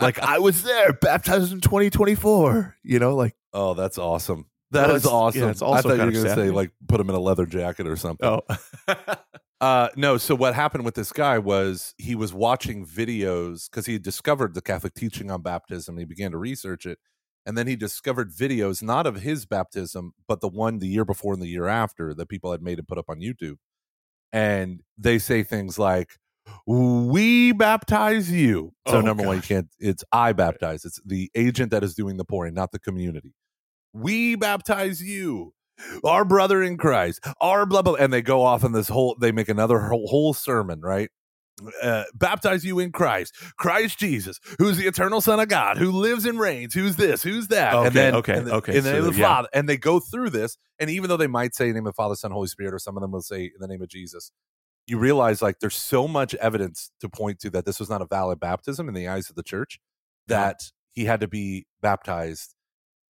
Like 0.00 0.18
I 0.18 0.38
was 0.40 0.62
there, 0.62 0.92
baptized 0.92 1.52
in 1.52 1.60
2024. 1.60 2.76
You 2.82 2.98
know, 2.98 3.14
like 3.14 3.34
oh, 3.52 3.74
that's 3.74 3.98
awesome. 3.98 4.46
That 4.72 4.88
Well, 4.88 4.96
is 4.96 5.06
awesome. 5.06 5.42
yeah, 5.42 5.50
it's 5.50 5.62
I 5.62 5.66
also 5.66 5.88
thought 5.90 5.98
you 5.98 6.04
were 6.06 6.10
going 6.12 6.24
to 6.24 6.34
say 6.34 6.50
like 6.50 6.72
put 6.88 7.00
him 7.00 7.08
in 7.08 7.14
a 7.14 7.20
leather 7.20 7.46
jacket 7.46 7.86
or 7.86 7.96
something. 7.96 8.28
oh, 8.28 8.42
Uh, 9.60 9.88
no. 9.94 10.16
So 10.18 10.34
what 10.34 10.56
happened 10.56 10.84
with 10.84 10.96
this 10.96 11.12
guy 11.12 11.38
was 11.38 11.94
he 11.96 12.16
was 12.16 12.34
watching 12.34 12.84
videos 12.84 13.70
because 13.70 13.86
he 13.86 13.96
discovered 13.96 14.54
the 14.54 14.60
Catholic 14.60 14.92
teaching 14.94 15.30
on 15.30 15.40
baptism. 15.40 15.96
He 15.98 16.04
began 16.04 16.32
to 16.32 16.38
research 16.38 16.84
it, 16.84 16.98
and 17.46 17.56
then 17.56 17.68
he 17.68 17.76
discovered 17.76 18.32
videos 18.32 18.82
not 18.82 19.06
of 19.06 19.20
his 19.20 19.46
baptism, 19.46 20.14
but 20.26 20.40
the 20.40 20.48
one 20.48 20.80
the 20.80 20.88
year 20.88 21.04
before 21.04 21.32
and 21.32 21.40
the 21.40 21.46
year 21.46 21.68
after 21.68 22.12
that 22.12 22.28
people 22.28 22.50
had 22.50 22.60
made 22.60 22.78
and 22.80 22.88
put 22.88 22.98
up 22.98 23.08
on 23.08 23.20
YouTube. 23.20 23.58
And 24.32 24.80
they 24.96 25.18
say 25.18 25.42
things 25.42 25.78
like, 25.78 26.18
"We 26.66 27.52
baptize 27.52 28.30
you." 28.30 28.72
So 28.88 28.96
Oh, 28.96 29.00
number 29.00 29.24
one, 29.24 29.36
you 29.36 29.42
can't. 29.42 29.68
It's 29.78 30.04
I 30.12 30.32
baptize. 30.32 30.84
It's 30.84 31.00
the 31.04 31.30
agent 31.34 31.70
that 31.70 31.84
is 31.84 31.94
doing 31.94 32.16
the 32.16 32.24
pouring, 32.24 32.54
not 32.54 32.72
the 32.72 32.78
community. 32.78 33.34
We 33.92 34.36
baptize 34.36 35.02
you 35.02 35.52
our 36.04 36.24
brother 36.24 36.62
in 36.62 36.76
Christ, 36.76 37.20
our 37.40 37.66
blah 37.66 37.82
blah, 37.82 37.94
and 37.94 38.12
they 38.12 38.22
go 38.22 38.42
off 38.42 38.64
on 38.64 38.72
this 38.72 38.88
whole. 38.88 39.16
They 39.20 39.32
make 39.32 39.48
another 39.48 39.80
whole, 39.80 40.06
whole 40.06 40.34
sermon, 40.34 40.80
right? 40.80 41.10
Uh, 41.82 42.04
baptize 42.14 42.64
you 42.64 42.78
in 42.78 42.90
Christ, 42.90 43.34
Christ 43.58 43.98
Jesus, 43.98 44.40
who's 44.58 44.78
the 44.78 44.86
eternal 44.86 45.20
Son 45.20 45.38
of 45.38 45.48
God, 45.48 45.76
who 45.76 45.92
lives 45.92 46.24
and 46.24 46.40
reigns. 46.40 46.74
Who's 46.74 46.96
this? 46.96 47.22
Who's 47.22 47.48
that? 47.48 47.74
Okay, 47.74 47.86
and 47.86 47.94
then, 47.94 48.14
okay, 48.16 48.36
and 48.38 48.46
then- 48.46 48.54
okay, 48.54 48.78
In 48.78 48.84
the 48.84 48.90
so 48.90 48.96
name 48.96 49.04
of 49.08 49.14
the 49.14 49.20
yeah. 49.20 49.26
Father, 49.28 49.48
and 49.52 49.68
they 49.68 49.76
go 49.76 50.00
through 50.00 50.30
this, 50.30 50.56
and 50.80 50.88
even 50.90 51.08
though 51.08 51.16
they 51.18 51.26
might 51.26 51.54
say 51.54 51.66
in 51.68 51.74
the 51.74 51.80
name 51.80 51.86
of 51.86 51.94
Father, 51.94 52.16
Son, 52.16 52.30
Holy 52.30 52.48
Spirit, 52.48 52.74
or 52.74 52.78
some 52.78 52.96
of 52.96 53.00
them 53.02 53.12
will 53.12 53.20
say 53.22 53.44
in 53.44 53.60
the 53.60 53.68
name 53.68 53.82
of 53.82 53.88
Jesus, 53.88 54.32
you 54.86 54.98
realize 54.98 55.40
like 55.42 55.60
there's 55.60 55.76
so 55.76 56.08
much 56.08 56.34
evidence 56.36 56.90
to 57.00 57.08
point 57.08 57.38
to 57.40 57.50
that 57.50 57.64
this 57.66 57.78
was 57.78 57.88
not 57.90 58.02
a 58.02 58.06
valid 58.06 58.40
baptism 58.40 58.88
in 58.88 58.94
the 58.94 59.06
eyes 59.06 59.30
of 59.30 59.36
the 59.36 59.42
church 59.44 59.78
that 60.26 60.72
he 60.92 61.04
had 61.04 61.20
to 61.20 61.28
be 61.28 61.66
baptized 61.80 62.54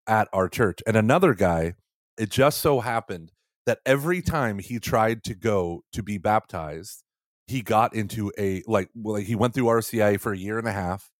at 0.05 0.27
our 0.33 0.47
church. 0.49 0.79
And 0.85 0.95
another 0.95 1.33
guy, 1.33 1.73
it 2.17 2.29
just 2.29 2.59
so 2.59 2.81
happened 2.81 3.31
that 3.65 3.79
every 3.85 4.21
time 4.21 4.59
he 4.59 4.77
tried 4.79 5.23
to 5.23 5.33
go 5.33 5.83
to 5.93 6.03
be 6.03 6.17
baptized, 6.17 7.02
he 7.47 7.61
got 7.61 7.93
into 7.93 8.31
a 8.37 8.63
like 8.67 8.89
well, 8.95 9.15
he 9.15 9.35
went 9.35 9.53
through 9.53 9.65
RCIA 9.65 10.19
for 10.19 10.33
a 10.33 10.37
year 10.37 10.57
and 10.57 10.67
a 10.67 10.71
half, 10.71 11.11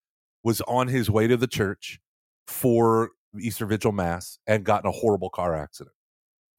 was 0.43 0.61
on 0.61 0.87
his 0.87 1.09
way 1.09 1.27
to 1.27 1.37
the 1.37 1.47
church 1.47 1.99
for 2.47 3.11
Easter 3.39 3.65
Vigil 3.65 3.91
Mass, 3.91 4.37
and 4.47 4.63
got 4.63 4.83
in 4.83 4.89
a 4.89 4.91
horrible 4.91 5.29
car 5.29 5.55
accident. 5.55 5.95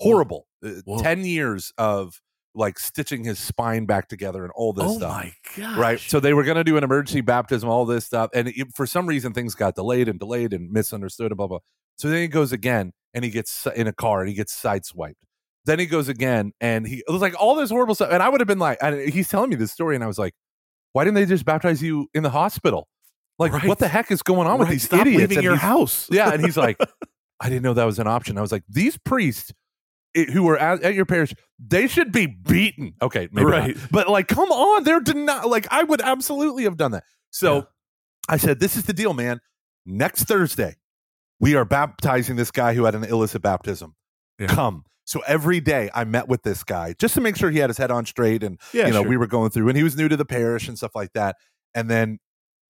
Horrible. 0.00 0.46
Uh, 0.64 0.70
Whoa. 0.84 0.98
10 1.02 1.24
years 1.24 1.72
of 1.78 2.20
like 2.54 2.78
stitching 2.78 3.24
his 3.24 3.38
spine 3.38 3.84
back 3.84 4.08
together 4.08 4.44
and 4.44 4.52
all 4.54 4.72
this 4.72 4.84
oh 4.86 4.96
stuff 4.98 5.10
my 5.10 5.32
god! 5.56 5.78
right? 5.78 6.00
So 6.00 6.20
they 6.20 6.34
were 6.34 6.44
going 6.44 6.56
to 6.56 6.64
do 6.64 6.76
an 6.76 6.84
emergency 6.84 7.20
baptism, 7.20 7.68
all 7.68 7.84
this 7.84 8.04
stuff, 8.04 8.30
and 8.34 8.48
it, 8.48 8.68
for 8.74 8.86
some 8.86 9.06
reason 9.06 9.32
things 9.32 9.54
got 9.54 9.74
delayed 9.74 10.08
and 10.08 10.18
delayed 10.18 10.52
and 10.52 10.70
misunderstood 10.70 11.30
and 11.30 11.36
blah 11.36 11.46
blah. 11.46 11.58
So 11.96 12.08
then 12.08 12.22
he 12.22 12.28
goes 12.28 12.52
again, 12.52 12.92
and 13.14 13.24
he 13.24 13.30
gets 13.30 13.66
in 13.74 13.86
a 13.86 13.92
car 13.92 14.20
and 14.20 14.28
he 14.28 14.34
gets 14.34 14.60
sideswiped. 14.60 15.14
Then 15.66 15.78
he 15.78 15.86
goes 15.86 16.08
again, 16.08 16.52
and 16.60 16.86
he 16.86 17.02
it 17.06 17.10
was 17.10 17.22
like 17.22 17.34
all 17.40 17.54
this 17.54 17.70
horrible 17.70 17.94
stuff. 17.94 18.10
And 18.12 18.22
I 18.22 18.28
would 18.28 18.40
have 18.40 18.48
been 18.48 18.58
like, 18.58 18.78
and 18.82 19.00
he's 19.10 19.28
telling 19.28 19.50
me 19.50 19.56
this 19.56 19.72
story, 19.72 19.94
and 19.94 20.04
I 20.04 20.06
was 20.06 20.18
like, 20.18 20.34
why 20.92 21.04
didn't 21.04 21.14
they 21.14 21.26
just 21.26 21.44
baptize 21.44 21.82
you 21.82 22.08
in 22.14 22.22
the 22.22 22.30
hospital? 22.30 22.88
Like, 23.38 23.52
Right. 23.52 23.64
what 23.66 23.78
the 23.78 23.88
heck 23.88 24.10
is 24.10 24.22
going 24.22 24.46
on 24.46 24.58
with 24.60 24.68
these 24.68 24.84
stop 24.84 25.00
idiots? 25.00 25.18
leaving 25.20 25.38
And 25.38 25.44
your 25.44 25.56
house. 25.56 26.06
yeah, 26.10 26.32
and 26.32 26.44
he's 26.44 26.56
like, 26.56 26.76
I 27.40 27.48
didn't 27.48 27.62
know 27.62 27.74
that 27.74 27.84
was 27.84 27.98
an 27.98 28.06
option. 28.06 28.38
I 28.38 28.42
was 28.42 28.52
like, 28.52 28.62
these 28.68 28.96
priests 28.98 29.52
i- 30.16 30.26
who 30.32 30.44
were 30.44 30.56
at, 30.56 30.82
at 30.82 30.94
your 30.94 31.04
parish, 31.06 31.34
they 31.58 31.88
should 31.88 32.12
be 32.12 32.26
beaten. 32.26 32.94
Okay, 33.02 33.28
maybe 33.32 33.50
not. 33.50 33.58
Right. 33.60 33.76
but 33.90 34.08
like, 34.08 34.28
come 34.28 34.52
on, 34.52 34.84
they're 34.84 35.00
not 35.14 35.48
like 35.48 35.66
I 35.70 35.82
would 35.82 36.00
absolutely 36.00 36.62
have 36.64 36.76
done 36.76 36.92
that. 36.92 37.02
So 37.30 37.54
Yeah. 37.56 37.62
I 38.28 38.36
said, 38.36 38.60
this 38.60 38.76
is 38.76 38.84
the 38.84 38.92
deal, 38.92 39.14
man. 39.14 39.40
Next 39.84 40.24
Thursday, 40.24 40.76
we 41.40 41.56
are 41.56 41.64
baptizing 41.64 42.36
this 42.36 42.50
guy 42.52 42.74
who 42.74 42.84
had 42.84 42.94
an 42.94 43.02
illicit 43.04 43.42
baptism. 43.42 43.94
Yeah. 44.38 44.46
Come. 44.46 44.84
So 45.04 45.20
every 45.26 45.60
day 45.60 45.90
I 45.94 46.04
met 46.04 46.28
with 46.28 46.42
this 46.42 46.64
guy 46.64 46.94
just 46.98 47.14
to 47.14 47.20
make 47.20 47.36
sure 47.36 47.50
he 47.50 47.58
had 47.58 47.70
his 47.70 47.78
head 47.78 47.90
on 47.90 48.06
straight 48.06 48.42
and 48.42 48.58
yeah, 48.72 48.86
you 48.86 48.92
know, 48.92 49.02
sure. 49.02 49.10
we 49.10 49.16
were 49.16 49.26
going 49.26 49.50
through 49.50 49.68
and 49.68 49.76
he 49.76 49.82
was 49.82 49.96
new 49.96 50.08
to 50.08 50.16
the 50.16 50.24
parish 50.24 50.68
and 50.68 50.78
stuff 50.78 50.94
like 50.94 51.12
that. 51.12 51.36
And 51.74 51.90
then 51.90 52.18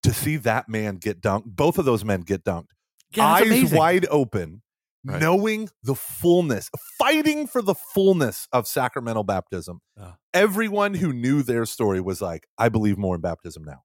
to 0.02 0.12
see 0.12 0.36
that 0.38 0.68
man 0.68 0.96
get 0.96 1.20
dunked, 1.20 1.44
both 1.46 1.78
of 1.78 1.84
those 1.84 2.04
men 2.04 2.22
get 2.22 2.44
dunked 2.44 2.68
yeah, 3.16 3.26
eyes 3.26 3.46
amazing. 3.46 3.78
wide 3.78 4.06
open 4.10 4.62
Right. 5.06 5.20
knowing 5.20 5.68
the 5.82 5.94
fullness, 5.94 6.70
fighting 6.98 7.46
for 7.46 7.60
the 7.60 7.74
fullness 7.74 8.48
of 8.54 8.66
sacramental 8.66 9.22
baptism. 9.22 9.80
Yeah. 9.98 10.12
Everyone 10.32 10.94
who 10.94 11.12
knew 11.12 11.42
their 11.42 11.66
story 11.66 12.00
was 12.00 12.22
like, 12.22 12.46
I 12.56 12.70
believe 12.70 12.96
more 12.96 13.14
in 13.14 13.20
baptism 13.20 13.64
now. 13.64 13.82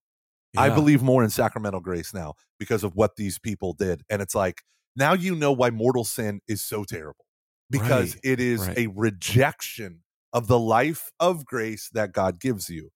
I 0.58 0.70
believe 0.70 1.02
more 1.02 1.22
in 1.22 1.30
sacramental 1.30 1.82
grace 1.82 2.14
now 2.14 2.36
because 2.58 2.86
of 2.86 2.96
what 2.96 3.18
these 3.18 3.38
people 3.38 3.74
did. 3.74 4.02
And 4.10 4.22
it's 4.22 4.34
like, 4.34 4.62
now 4.96 5.12
you 5.12 5.36
know 5.36 5.52
why 5.52 5.72
mortal 5.72 6.06
sin 6.06 6.40
is 6.48 6.62
so 6.62 6.86
terrible 6.86 7.26
because 7.70 8.16
Right, 8.16 8.22
it 8.24 8.40
is 8.40 8.68
right. 8.68 8.78
a 8.78 8.88
rejection 8.88 10.02
of 10.34 10.48
the 10.48 10.60
life 10.60 11.12
of 11.20 11.46
grace 11.46 11.90
that 11.94 12.12
God 12.12 12.40
gives 12.40 12.70
you. 12.70 12.90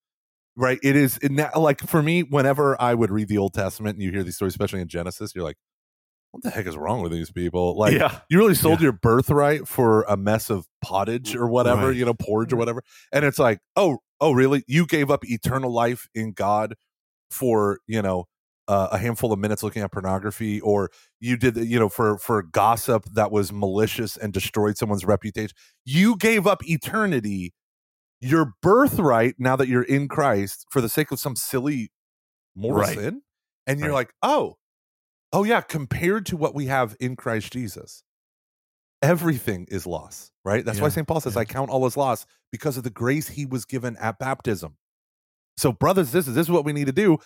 Right. 0.56 0.78
It 0.84 0.96
is 0.96 1.18
na- 1.24 1.50
like 1.58 1.82
for 1.82 2.04
me, 2.04 2.22
whenever 2.22 2.80
I 2.80 2.94
would 2.94 3.10
read 3.10 3.28
the 3.28 3.40
Old 3.40 3.54
Testament 3.54 3.96
and 3.96 4.04
you 4.04 4.12
hear 4.12 4.24
these 4.24 4.36
stories, 4.36 4.54
especially 4.54 4.82
in 4.82 4.88
Genesis, 4.88 5.34
you're 5.34 5.44
like, 5.44 5.58
what 6.32 6.44
the 6.44 6.50
heck 6.52 6.68
is 6.68 6.78
wrong 6.78 7.02
with 7.02 7.12
these 7.12 7.32
people? 7.32 7.76
Like, 7.78 7.94
yeah. 7.94 8.20
you 8.30 8.38
really 8.38 8.54
sold 8.56 8.80
Yeah. 8.80 8.84
your 8.86 8.92
birthright 8.92 9.68
for 9.68 10.04
a 10.04 10.16
mess 10.18 10.50
of 10.52 10.66
pottage 10.84 11.36
or 11.36 11.48
whatever, 11.48 11.88
Right. 11.88 11.96
you 11.96 12.06
know, 12.06 12.14
porridge 12.14 12.54
or 12.54 12.56
whatever. 12.58 12.84
And 13.12 13.26
it's 13.26 13.40
like, 13.40 13.60
oh, 13.76 14.00
oh, 14.20 14.32
really? 14.34 14.64
You 14.68 14.86
gave 14.86 15.10
up 15.12 15.26
eternal 15.26 15.72
life 15.72 16.08
in 16.16 16.34
God 16.34 16.76
for, 17.32 17.80
you 17.88 18.02
know, 18.02 18.26
uh, 18.68 18.90
a 18.92 18.98
handful 18.98 19.32
of 19.34 19.40
minutes 19.40 19.64
looking 19.64 19.82
at 19.82 19.92
pornography, 19.92 20.62
or 20.62 20.90
you 21.20 21.36
did, 21.38 21.58
you 21.58 21.80
know, 21.80 21.90
for 21.90 22.18
for 22.18 22.42
gossip 22.44 23.06
that 23.14 23.32
was 23.32 23.52
malicious 23.52 24.16
and 24.18 24.32
destroyed 24.34 24.78
someone's 24.78 25.06
reputation. 25.06 25.56
You 25.86 26.16
gave 26.18 26.48
up 26.48 26.64
eternity, 26.68 27.54
your 28.22 28.54
birthright, 28.62 29.36
now 29.38 29.56
that 29.56 29.68
you're 29.68 29.84
in 29.84 30.08
Christ, 30.08 30.66
for 30.70 30.80
the 30.82 30.90
sake 30.90 31.12
of 31.12 31.20
some 31.20 31.36
silly 31.36 31.92
mortal 32.56 32.82
Right. 32.82 32.98
sin. 32.98 33.22
And 33.68 33.80
you're 33.80 33.90
Right. 33.90 33.96
like, 33.96 34.14
oh, 34.22 34.58
oh 35.32 35.44
yeah, 35.44 35.62
compared 35.62 36.26
to 36.28 36.38
what 36.38 36.54
we 36.54 36.68
have 36.68 36.96
in 37.00 37.16
Christ 37.16 37.52
Jesus, 37.54 38.04
everything 39.02 39.66
is 39.70 39.86
loss, 39.86 40.32
right? 40.46 40.64
That's 40.64 40.80
why 40.80 40.90
St. 40.90 41.08
Paul 41.08 41.20
says, 41.22 41.36
yeah. 41.36 41.42
I 41.42 41.46
count 41.46 41.70
all 41.70 41.86
as 41.86 41.98
loss 41.98 42.26
because 42.52 42.78
of 42.78 42.84
the 42.84 42.90
grace 42.90 43.30
he 43.30 43.46
was 43.46 43.66
given 43.66 43.98
at 43.98 44.20
baptism. 44.20 44.78
So, 45.58 45.72
brothers, 45.72 46.12
this 46.12 46.28
is 46.28 46.36
this 46.36 46.48
is 46.48 46.52
what 46.52 46.66
we 46.66 46.74
need 46.74 46.88
to 46.88 46.94
do. 46.94 47.20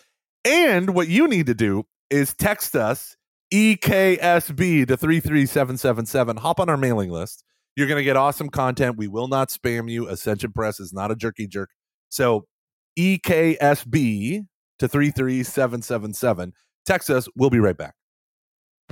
And 0.47 0.95
what 0.95 1.09
you 1.09 1.27
need 1.27 1.47
to 1.47 1.53
do 1.53 1.83
is 2.09 2.33
text 2.33 2.75
us 2.75 3.17
EKSB 3.53 4.87
to 4.87 4.95
33777. 4.95 6.37
Hop 6.37 6.59
on 6.61 6.69
our 6.69 6.77
mailing 6.77 7.09
list. 7.09 7.43
You're 7.75 7.87
going 7.87 7.99
to 7.99 8.03
get 8.03 8.15
awesome 8.15 8.49
content. 8.49 8.97
We 8.97 9.07
will 9.07 9.27
not 9.27 9.49
spam 9.49 9.91
you. 9.91 10.07
Ascension 10.07 10.53
Press 10.53 10.79
is 10.79 10.93
not 10.93 11.11
a 11.11 11.15
jerky 11.15 11.47
jerk. 11.47 11.69
So, 12.09 12.45
EKSB 12.97 14.45
to 14.79 14.87
33777. 14.87 16.53
Text 16.85 17.09
us. 17.09 17.27
We'll 17.35 17.49
be 17.49 17.59
right 17.59 17.77
back. 17.77 17.93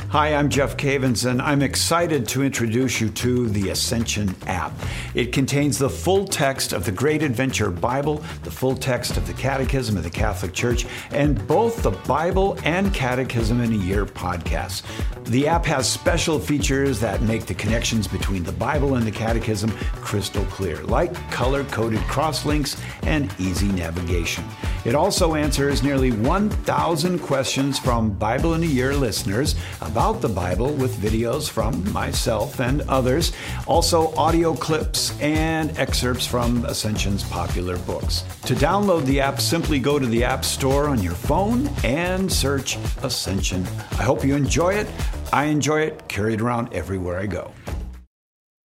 Hi, 0.09 0.33
I'm 0.33 0.49
Jeff 0.49 0.75
Cavins, 0.75 1.29
and 1.29 1.41
I'm 1.41 1.61
excited 1.61 2.27
to 2.29 2.43
introduce 2.43 2.99
you 2.99 3.09
to 3.11 3.47
the 3.47 3.69
Ascension 3.69 4.35
app. 4.45 4.73
It 5.13 5.31
contains 5.31 5.77
the 5.77 5.89
full 5.89 6.25
text 6.25 6.73
of 6.73 6.83
the 6.83 6.91
Great 6.91 7.23
Adventure 7.23 7.71
Bible, 7.71 8.23
the 8.43 8.51
full 8.51 8.75
text 8.75 9.15
of 9.15 9.25
the 9.25 9.33
Catechism 9.33 9.95
of 9.95 10.03
the 10.03 10.09
Catholic 10.09 10.53
Church, 10.53 10.85
and 11.11 11.45
both 11.47 11.81
the 11.81 11.91
Bible 11.91 12.57
and 12.65 12.93
Catechism 12.93 13.61
in 13.61 13.71
a 13.73 13.77
Year 13.77 14.05
podcasts. 14.05 14.83
The 15.25 15.47
app 15.47 15.65
has 15.65 15.89
special 15.89 16.39
features 16.39 16.99
that 16.99 17.21
make 17.21 17.45
the 17.45 17.53
connections 17.53 18.07
between 18.07 18.43
the 18.43 18.51
Bible 18.51 18.95
and 18.95 19.07
the 19.07 19.11
Catechism 19.11 19.71
crystal 19.95 20.45
clear, 20.45 20.83
like 20.83 21.13
color 21.31 21.63
coded 21.65 21.99
crosslinks 22.01 22.79
and 23.03 23.33
easy 23.39 23.69
navigation. 23.69 24.43
It 24.85 24.93
also 24.93 25.33
answers 25.33 25.81
nearly 25.81 26.11
1,000 26.11 27.19
questions 27.19 27.79
from 27.79 28.11
Bible 28.11 28.53
in 28.53 28.61
a 28.61 28.67
Year 28.67 28.93
listeners 28.93 29.55
about 29.85 30.21
the 30.21 30.29
Bible 30.29 30.73
with 30.73 30.95
videos 30.97 31.49
from 31.49 31.91
myself 31.93 32.59
and 32.59 32.81
others, 32.83 33.31
also 33.67 34.13
audio 34.15 34.53
clips 34.53 35.19
and 35.21 35.77
excerpts 35.77 36.25
from 36.25 36.65
Ascension's 36.65 37.23
popular 37.23 37.77
books. 37.79 38.21
To 38.45 38.55
download 38.55 39.05
the 39.05 39.19
app, 39.21 39.39
simply 39.39 39.79
go 39.79 39.99
to 39.99 40.05
the 40.05 40.23
App 40.23 40.43
Store 40.43 40.89
on 40.89 41.01
your 41.01 41.13
phone 41.13 41.69
and 41.83 42.31
search 42.31 42.77
Ascension. 43.03 43.63
I 43.91 44.03
hope 44.03 44.23
you 44.25 44.35
enjoy 44.35 44.73
it. 44.73 44.87
I 45.31 45.45
enjoy 45.45 45.81
it, 45.81 46.07
carry 46.07 46.33
it 46.33 46.41
around 46.41 46.73
everywhere 46.73 47.19
I 47.19 47.27
go. 47.27 47.51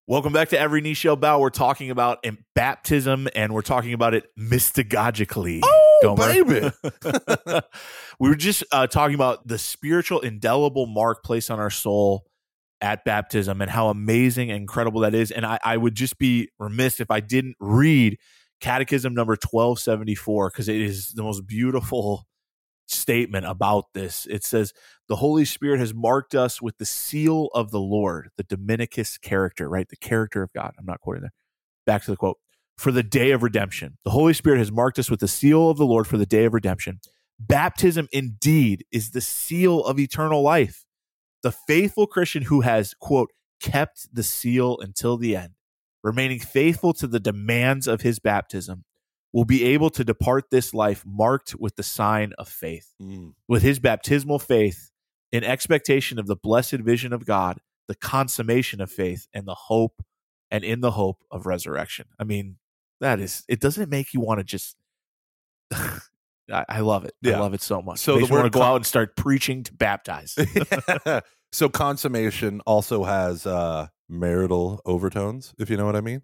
Welcome 0.07 0.33
back 0.33 0.49
to 0.49 0.59
Every 0.59 0.81
Knee 0.81 0.95
Shall 0.95 1.17
Bow. 1.17 1.39
We're 1.39 1.51
talking 1.51 1.91
about 1.91 2.25
baptism 2.55 3.29
and 3.35 3.53
we're 3.53 3.61
talking 3.61 3.93
about 3.93 4.15
it 4.15 4.31
mystagogically. 4.39 5.61
Oh, 5.63 5.99
Gomer. 6.03 6.45
baby. 6.45 6.71
we 8.19 8.29
were 8.29 8.37
just 8.37 8.65
uh, 8.73 8.87
talking 8.87 9.15
about 9.15 9.47
the 9.47 9.59
spiritual 9.59 10.21
indelible 10.21 10.87
mark 10.87 11.23
placed 11.23 11.51
on 11.51 11.61
our 11.61 11.71
soul 11.71 12.25
at 12.81 13.05
baptism 13.05 13.61
and 13.61 13.71
how 13.71 13.89
amazing 13.89 14.51
and 14.51 14.61
incredible 14.61 15.01
that 15.03 15.15
is. 15.15 15.31
And 15.31 15.45
I, 15.45 15.59
I 15.65 15.77
would 15.77 15.95
just 15.95 16.19
be 16.19 16.49
remiss 16.59 17.01
if 17.01 17.11
I 17.11 17.21
didn't 17.21 17.57
read 17.61 18.19
Catechism 18.61 19.15
number 19.15 19.33
1274 19.33 20.51
because 20.51 20.69
it 20.69 20.81
is 20.81 21.13
the 21.13 21.23
most 21.23 21.47
beautiful 21.47 22.27
statement 22.87 23.47
about 23.47 23.87
this. 23.95 24.27
It 24.27 24.45
says, 24.45 24.73
The 25.09 25.17
Holy 25.17 25.45
Spirit 25.45 25.81
has 25.81 25.95
marked 25.95 26.35
us 26.35 26.61
with 26.63 26.79
the 26.79 26.87
seal 26.87 27.51
of 27.55 27.71
the 27.71 27.81
Lord, 27.81 28.31
the 28.37 28.45
Dominicus 28.45 29.21
character, 29.21 29.69
right? 29.69 29.89
The 29.89 29.97
character 29.97 30.43
of 30.43 30.53
God. 30.53 30.73
I'm 30.79 30.87
not 30.87 31.01
quoting 31.01 31.23
there. 31.23 31.33
Back 31.87 32.03
to 32.05 32.11
the 32.11 32.17
quote. 32.17 32.39
For 32.77 32.93
the 32.93 33.03
day 33.03 33.33
of 33.33 33.43
redemption. 33.43 33.99
The 34.05 34.11
Holy 34.11 34.33
Spirit 34.33 34.59
has 34.59 34.71
marked 34.71 34.99
us 34.99 35.11
with 35.11 35.21
the 35.21 35.29
seal 35.29 35.69
of 35.69 35.79
the 35.79 35.87
Lord 35.87 36.07
for 36.07 36.17
the 36.17 36.27
day 36.27 36.45
of 36.45 36.55
redemption. 36.55 37.01
Baptism 37.39 38.09
indeed 38.13 38.85
is 38.91 39.11
the 39.11 39.21
seal 39.21 39.85
of 39.85 39.99
eternal 39.99 40.43
life. 40.43 40.85
The 41.43 41.53
faithful 41.53 42.07
Christian 42.07 42.45
who 42.45 42.63
has, 42.63 42.95
quote, 42.95 43.31
kept 43.61 44.13
the 44.13 44.23
seal 44.23 44.79
until 44.81 45.17
the 45.17 45.37
end, 45.37 45.55
remaining 46.03 46.41
faithful 46.41 46.93
to 46.95 47.07
the 47.07 47.21
demands 47.21 47.87
of 47.87 48.01
his 48.01 48.19
baptism, 48.19 48.85
will 49.33 49.45
be 49.45 49.65
able 49.65 49.91
to 49.91 50.05
depart 50.05 50.51
this 50.51 50.73
life 50.73 51.05
marked 51.07 51.55
with 51.59 51.77
the 51.77 51.83
sign 51.83 52.33
of 52.39 52.49
faith. 52.49 52.95
Mm. 53.01 53.35
With 53.47 53.63
his 53.63 53.79
baptismal 53.79 54.39
faith, 54.39 54.91
in 55.31 55.45
expectation 55.45 56.19
of 56.19 56.27
the 56.27 56.37
blessed 56.37 56.81
vision 56.81 57.13
of 57.13 57.27
God, 57.27 57.61
the 57.87 57.95
consummation 57.95 58.81
of 58.81 58.91
faith, 58.91 59.29
and 59.33 59.47
the 59.47 59.55
hope, 59.55 60.03
and 60.51 60.65
in 60.65 60.81
the 60.81 60.93
hope 60.93 61.25
of 61.31 61.47
resurrection. 61.47 62.07
I 62.19 62.25
mean, 62.25 62.57
that 63.01 63.21
is, 63.21 63.45
it 63.49 63.61
doesn't 63.61 63.91
make 63.91 64.15
you 64.15 64.21
want 64.21 64.41
to 64.41 64.45
just. 64.45 64.77
I, 66.53 66.65
I 66.69 66.81
love 66.81 67.05
it. 67.05 67.15
I 67.25 67.31
love 67.39 67.55
it 67.55 67.63
so 67.63 67.83
much. 67.83 67.99
So 67.99 68.13
So 68.13 68.15
the 68.15 68.21
Makes 68.21 68.31
want 68.31 68.45
to 68.45 68.51
go 68.51 68.61
con- 68.61 68.73
out 68.73 68.77
and 68.77 68.87
start 68.87 69.17
preaching 69.17 69.65
to 69.65 69.75
baptize. 69.75 70.37
so 71.53 71.69
consummation 71.69 72.61
also 72.67 73.05
has 73.05 73.47
uh 73.47 73.89
marital 74.09 74.81
overtones, 74.87 75.55
if 75.59 75.71
you 75.71 75.77
know 75.77 75.87
what 75.87 75.97
I 75.97 76.01
mean. 76.01 76.23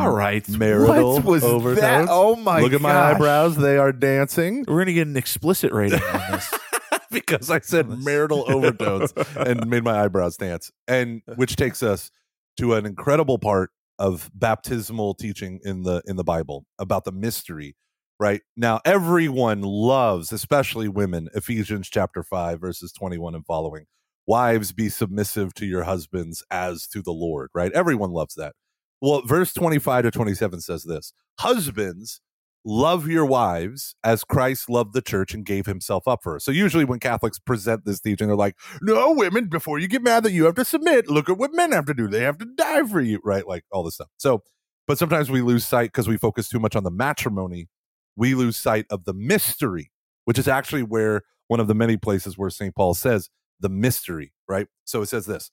All 0.00 0.10
right. 0.10 0.46
Marital 0.48 1.14
What 1.14 1.24
was 1.24 1.44
overtones. 1.44 1.80
that? 1.80 2.08
Oh 2.10 2.34
my 2.34 2.60
god. 2.60 2.62
Look 2.64 2.72
at 2.72 2.80
my 2.80 2.92
gosh. 2.92 3.14
eyebrows. 3.14 3.56
They 3.56 3.78
are 3.78 3.92
dancing 3.92 4.64
We're 4.66 4.80
gonna 4.80 4.94
get 4.94 5.06
an 5.06 5.16
explicit 5.16 5.72
rating 5.72 6.02
on 6.02 6.32
this. 6.32 6.54
because 7.10 7.50
I 7.50 7.60
said 7.60 7.88
marital 7.88 8.44
overtones 8.48 9.12
and 9.36 9.68
made 9.68 9.84
my 9.84 10.02
eyebrows 10.04 10.36
dance. 10.36 10.72
And 10.88 11.22
which 11.36 11.56
takes 11.56 11.82
us 11.82 12.10
to 12.58 12.74
an 12.74 12.84
incredible 12.84 13.38
part 13.38 13.70
of 13.98 14.30
baptismal 14.34 15.14
teaching 15.14 15.60
in 15.62 15.82
the 15.82 16.02
in 16.06 16.16
the 16.16 16.24
Bible 16.24 16.64
about 16.78 17.04
the 17.04 17.12
mystery. 17.12 17.76
Right 18.18 18.40
now, 18.56 18.80
everyone 18.84 19.60
loves, 19.60 20.32
especially 20.32 20.88
women, 20.88 21.28
Ephesians 21.34 21.90
chapter 21.90 22.22
5, 22.22 22.58
verses 22.60 22.92
21 22.92 23.34
and 23.34 23.44
following. 23.44 23.84
Wives, 24.26 24.72
be 24.72 24.88
submissive 24.88 25.52
to 25.54 25.66
your 25.66 25.84
husbands 25.84 26.42
as 26.50 26.86
to 26.88 27.02
the 27.02 27.12
Lord, 27.12 27.50
right? 27.54 27.70
Everyone 27.72 28.10
loves 28.10 28.34
that. 28.36 28.54
Well, 29.02 29.22
verse 29.22 29.52
25 29.52 30.04
to 30.04 30.10
27 30.10 30.62
says 30.62 30.84
this 30.84 31.12
Husbands, 31.40 32.22
love 32.64 33.06
your 33.06 33.24
wives 33.24 33.94
as 34.02 34.24
Christ 34.24 34.68
loved 34.68 34.94
the 34.94 35.02
church 35.02 35.32
and 35.32 35.44
gave 35.44 35.66
himself 35.66 36.08
up 36.08 36.20
for 36.22 36.32
her. 36.32 36.40
So 36.40 36.50
usually 36.50 36.84
when 36.84 36.98
Catholics 36.98 37.38
present 37.38 37.84
this 37.84 38.00
teaching, 38.00 38.26
they're 38.26 38.36
like, 38.36 38.56
no, 38.82 39.12
women, 39.12 39.46
before 39.46 39.78
you 39.78 39.88
get 39.88 40.02
mad 40.02 40.24
that 40.24 40.32
you 40.32 40.46
have 40.46 40.56
to 40.56 40.64
submit, 40.64 41.08
look 41.08 41.28
at 41.28 41.38
what 41.38 41.54
men 41.54 41.72
have 41.72 41.86
to 41.86 41.94
do. 41.94 42.08
They 42.08 42.22
have 42.22 42.38
to 42.38 42.46
die 42.46 42.82
for 42.82 43.00
you, 43.00 43.20
right? 43.22 43.46
Like 43.46 43.64
all 43.70 43.84
this 43.84 43.94
stuff. 43.94 44.08
So, 44.16 44.42
but 44.88 44.98
sometimes 44.98 45.30
we 45.30 45.42
lose 45.42 45.66
sight 45.66 45.92
because 45.92 46.08
we 46.08 46.16
focus 46.16 46.48
too 46.48 46.60
much 46.60 46.74
on 46.74 46.82
the 46.82 46.90
matrimony. 46.90 47.68
We 48.16 48.34
lose 48.34 48.56
sight 48.56 48.86
of 48.90 49.04
the 49.04 49.14
mystery, 49.14 49.90
which 50.24 50.38
is 50.38 50.48
actually 50.48 50.82
where 50.82 51.22
one 51.48 51.60
of 51.60 51.68
the 51.68 51.74
many 51.74 51.96
places 51.96 52.36
where 52.36 52.50
St. 52.50 52.74
Paul 52.74 52.94
says 52.94 53.28
the 53.60 53.68
mystery, 53.68 54.32
right? 54.48 54.66
So 54.84 55.02
it 55.02 55.06
says 55.06 55.26
this 55.26 55.50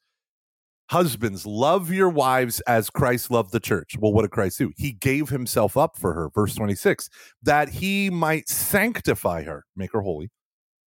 Husbands, 0.89 1.45
love 1.45 1.91
your 1.91 2.09
wives 2.09 2.59
as 2.61 2.89
Christ 2.89 3.31
loved 3.31 3.51
the 3.51 3.59
church. 3.59 3.95
Well, 3.97 4.13
what 4.13 4.23
did 4.23 4.31
Christ 4.31 4.57
do? 4.57 4.71
He 4.77 4.91
gave 4.91 5.29
himself 5.29 5.77
up 5.77 5.97
for 5.97 6.13
her, 6.13 6.29
verse 6.29 6.55
26, 6.55 7.09
that 7.41 7.69
he 7.69 8.09
might 8.09 8.49
sanctify 8.49 9.43
her, 9.43 9.65
make 9.75 9.93
her 9.93 10.01
holy, 10.01 10.29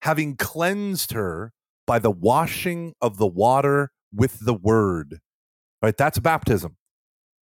having 0.03 0.37
cleansed 0.37 1.13
her 1.13 1.53
by 1.87 1.99
the 1.99 2.11
washing 2.11 2.93
of 3.01 3.17
the 3.17 3.27
water 3.27 3.91
with 4.15 4.45
the 4.45 4.55
word. 4.55 5.19
Right? 5.83 5.97
That's 5.97 6.19
baptism. 6.19 6.77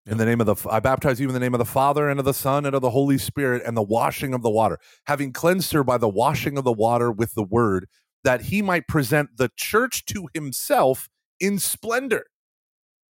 In 0.06 0.18
the 0.18 0.26
name 0.26 0.40
of 0.40 0.46
the, 0.46 0.56
I 0.70 0.80
baptize 0.80 1.20
you 1.20 1.28
in 1.28 1.34
the 1.34 1.40
name 1.40 1.54
of 1.54 1.58
the 1.58 1.64
Father 1.64 2.08
and 2.08 2.18
of 2.18 2.26
the 2.26 2.34
Son 2.34 2.66
and 2.66 2.74
of 2.74 2.82
the 2.82 2.90
Holy 2.90 3.18
Spirit 3.18 3.62
and 3.66 3.76
the 3.76 3.82
washing 3.82 4.34
of 4.34 4.42
the 4.42 4.50
water, 4.50 4.78
having 5.06 5.32
cleansed 5.32 5.72
her 5.72 5.84
by 5.84 5.98
the 5.98 6.08
washing 6.08 6.58
of 6.58 6.64
the 6.64 6.72
water 6.72 7.12
with 7.12 7.34
the 7.34 7.44
word, 7.44 7.86
that 8.24 8.42
he 8.42 8.62
might 8.62 8.88
present 8.88 9.30
the 9.36 9.50
church 9.56 10.04
to 10.06 10.28
himself 10.34 11.08
in 11.40 11.58
splendor 11.58 12.24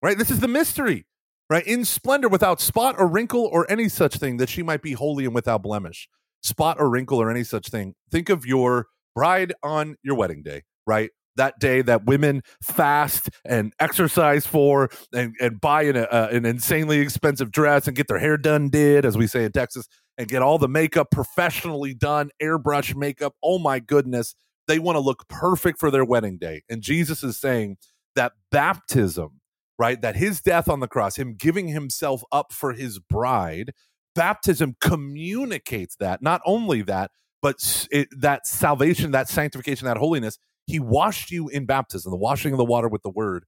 right? 0.03 0.19
This 0.19 0.31
is 0.31 0.41
the 0.41 0.49
mystery, 0.49 1.07
right? 1.49 1.67
In 1.67 1.85
splendor, 1.85 2.29
without 2.29 2.61
spot 2.61 2.97
or 2.99 3.07
wrinkle 3.07 3.47
or 3.53 3.71
any 3.71 3.89
such 3.89 4.17
thing, 4.17 4.37
that 4.39 4.49
she 4.49 4.63
might 4.63 4.83
be 4.83 4.93
holy 4.93 5.25
and 5.25 5.35
without 5.35 5.63
blemish. 5.63 6.09
Spot 6.43 6.77
or 6.79 6.89
wrinkle 6.89 7.19
or 7.21 7.31
any 7.31 7.45
such 7.45 7.69
thing. 7.69 7.95
Think 8.11 8.29
of 8.29 8.47
your 8.47 8.87
bride 9.15 9.53
on 9.63 9.97
your 10.03 10.17
wedding 10.17 10.43
day, 10.43 10.63
right? 10.87 11.11
That 11.37 11.59
day 11.59 11.83
that 11.83 12.05
women 12.05 12.43
fast 12.63 13.31
and 13.45 13.73
exercise 13.79 14.47
for 14.47 14.91
and, 15.15 15.35
and 15.41 15.61
buy 15.61 15.83
an, 15.85 15.97
uh, 15.97 16.29
an 16.31 16.45
insanely 16.45 16.99
expensive 16.99 17.51
dress 17.51 17.87
and 17.87 17.97
get 17.97 18.09
their 18.09 18.19
hair 18.19 18.37
done 18.37 18.69
did, 18.69 19.05
as 19.05 19.17
we 19.17 19.27
say 19.27 19.45
in 19.45 19.53
Texas, 19.53 19.87
and 20.19 20.29
get 20.29 20.43
all 20.43 20.59
the 20.59 20.69
makeup 20.69 21.11
professionally 21.11 21.95
done, 21.95 22.31
airbrush 22.43 22.95
makeup. 22.95 23.35
Oh 23.43 23.59
my 23.59 23.79
goodness. 23.79 24.35
They 24.69 24.79
want 24.79 24.97
to 24.97 25.01
look 25.01 25.27
perfect 25.29 25.81
for 25.81 25.91
their 25.91 26.05
wedding 26.05 26.37
day. 26.37 26.63
And 26.69 26.83
Jesus 26.83 27.25
is 27.25 27.39
saying 27.39 27.79
that 28.17 28.33
baptism, 28.51 29.41
right, 29.79 30.01
that 30.03 30.17
his 30.17 30.41
death 30.41 30.69
on 30.69 30.81
the 30.81 30.89
cross, 30.89 31.17
him 31.17 31.35
giving 31.37 31.69
himself 31.69 32.23
up 32.31 32.53
for 32.53 32.73
his 32.73 32.99
bride, 32.99 33.73
baptism 34.15 34.77
communicates 34.81 35.97
that. 35.97 36.23
Not 36.23 36.43
only 36.45 36.83
that, 36.83 37.11
but 37.43 37.89
it, 37.91 38.09
that 38.21 38.47
salvation, 38.47 39.13
that 39.13 39.29
sanctification, 39.29 39.87
that 39.87 39.97
holiness, 39.97 40.39
he 40.71 40.81
washed 40.81 41.31
you 41.31 41.49
in 41.49 41.67
baptism, 41.67 42.11
the 42.11 42.17
washing 42.17 42.53
of 42.53 42.59
the 42.59 42.65
water 42.65 42.89
with 42.89 43.03
the 43.03 43.11
word, 43.11 43.45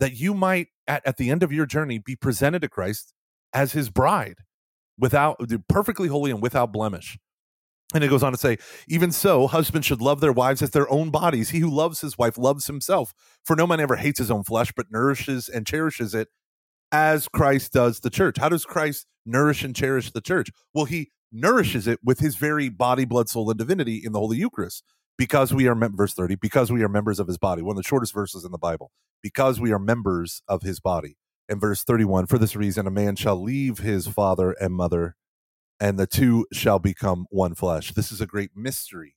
that 0.00 0.14
you 0.14 0.34
might, 0.34 0.68
at, 0.86 1.06
at 1.06 1.16
the 1.16 1.30
end 1.30 1.42
of 1.42 1.52
your 1.52 1.66
journey, 1.66 1.98
be 1.98 2.16
presented 2.16 2.62
to 2.62 2.68
Christ 2.68 3.14
as 3.52 3.72
his 3.72 3.90
bride, 3.90 4.38
without 4.98 5.36
uh, 5.40 5.58
perfectly 5.68 6.08
holy 6.08 6.30
and 6.30 6.42
without 6.42 6.72
blemish. 6.72 7.16
And 7.94 8.02
it 8.02 8.08
goes 8.08 8.24
on 8.24 8.32
to 8.32 8.38
say, 8.38 8.58
even 8.88 9.12
so, 9.12 9.46
husbands 9.46 9.86
should 9.86 10.02
love 10.02 10.20
their 10.20 10.32
wives 10.32 10.62
as 10.62 10.70
their 10.70 10.90
own 10.90 11.10
bodies. 11.10 11.50
He 11.50 11.60
who 11.60 11.70
loves 11.70 12.00
his 12.00 12.18
wife 12.18 12.36
loves 12.36 12.66
himself. 12.66 13.14
For 13.44 13.54
no 13.54 13.68
man 13.68 13.78
ever 13.78 13.96
hates 13.96 14.18
his 14.18 14.32
own 14.32 14.42
flesh, 14.42 14.72
but 14.74 14.90
nourishes 14.90 15.48
and 15.48 15.64
cherishes 15.64 16.12
it 16.12 16.28
as 16.90 17.28
Christ 17.28 17.72
does 17.72 18.00
the 18.00 18.10
church. 18.10 18.38
How 18.38 18.48
does 18.48 18.64
Christ 18.64 19.06
nourish 19.24 19.62
and 19.62 19.76
cherish 19.76 20.10
the 20.10 20.20
church? 20.20 20.50
Well, 20.72 20.86
he 20.86 21.12
nourishes 21.30 21.86
it 21.86 22.00
with 22.02 22.18
his 22.18 22.34
very 22.34 22.68
body, 22.68 23.04
blood, 23.04 23.28
soul, 23.28 23.50
and 23.50 23.58
divinity 23.58 24.02
in 24.04 24.10
the 24.12 24.18
Holy 24.18 24.38
Eucharist. 24.38 24.82
Because 25.16 25.54
we 25.54 25.68
are, 25.68 25.74
verse 25.74 26.14
30, 26.14 26.36
because 26.36 26.72
we 26.72 26.82
are 26.82 26.88
members 26.88 27.20
of 27.20 27.28
his 27.28 27.38
body, 27.38 27.62
one 27.62 27.76
of 27.76 27.82
the 27.82 27.88
shortest 27.88 28.12
verses 28.12 28.44
in 28.44 28.50
the 28.50 28.58
Bible, 28.58 28.90
because 29.22 29.60
we 29.60 29.72
are 29.72 29.78
members 29.78 30.42
of 30.48 30.62
his 30.62 30.80
body. 30.80 31.16
In 31.48 31.60
verse 31.60 31.84
31, 31.84 32.26
for 32.26 32.38
this 32.38 32.56
reason, 32.56 32.86
a 32.86 32.90
man 32.90 33.16
shall 33.16 33.40
leave 33.40 33.78
his 33.78 34.06
father 34.06 34.52
and 34.52 34.74
mother, 34.74 35.14
and 35.78 35.98
the 35.98 36.06
two 36.06 36.46
shall 36.52 36.78
become 36.78 37.26
one 37.30 37.54
flesh. 37.54 37.92
This 37.92 38.10
is 38.10 38.20
a 38.20 38.26
great 38.26 38.50
mystery. 38.56 39.14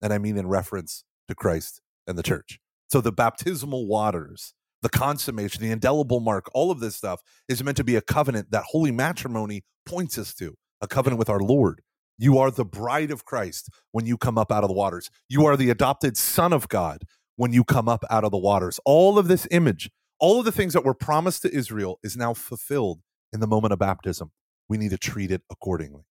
And 0.00 0.12
I 0.12 0.18
mean 0.18 0.36
in 0.36 0.48
reference 0.48 1.04
to 1.28 1.34
Christ 1.34 1.80
and 2.06 2.18
the 2.18 2.22
church. 2.22 2.60
So 2.90 3.00
the 3.00 3.12
baptismal 3.12 3.86
waters, 3.86 4.54
the 4.82 4.90
consummation, 4.90 5.62
the 5.62 5.70
indelible 5.70 6.20
mark, 6.20 6.50
all 6.52 6.70
of 6.70 6.80
this 6.80 6.96
stuff 6.96 7.22
is 7.48 7.62
meant 7.64 7.76
to 7.78 7.84
be 7.84 7.96
a 7.96 8.02
covenant 8.02 8.50
that 8.50 8.64
holy 8.68 8.90
matrimony 8.90 9.62
points 9.86 10.18
us 10.18 10.34
to 10.34 10.56
a 10.80 10.88
covenant 10.88 11.18
with 11.18 11.30
our 11.30 11.40
Lord. 11.40 11.82
You 12.22 12.38
are 12.38 12.52
the 12.52 12.64
bride 12.64 13.10
of 13.10 13.24
Christ 13.24 13.68
when 13.90 14.06
you 14.06 14.16
come 14.16 14.38
up 14.38 14.52
out 14.52 14.62
of 14.62 14.68
the 14.68 14.74
waters. 14.74 15.10
You 15.28 15.44
are 15.44 15.56
the 15.56 15.70
adopted 15.70 16.16
son 16.16 16.52
of 16.52 16.68
God 16.68 17.02
when 17.34 17.52
you 17.52 17.64
come 17.64 17.88
up 17.88 18.04
out 18.10 18.22
of 18.22 18.30
the 18.30 18.38
waters. 18.38 18.78
All 18.84 19.18
of 19.18 19.26
this 19.26 19.48
image, 19.50 19.90
all 20.20 20.38
of 20.38 20.44
the 20.44 20.52
things 20.52 20.72
that 20.74 20.84
were 20.84 20.94
promised 20.94 21.42
to 21.42 21.52
Israel 21.52 21.98
is 22.04 22.16
now 22.16 22.32
fulfilled 22.32 23.00
in 23.32 23.40
the 23.40 23.48
moment 23.48 23.72
of 23.72 23.80
baptism. 23.80 24.30
We 24.68 24.78
need 24.78 24.90
to 24.90 24.98
treat 24.98 25.32
it 25.32 25.42
accordingly. 25.50 26.04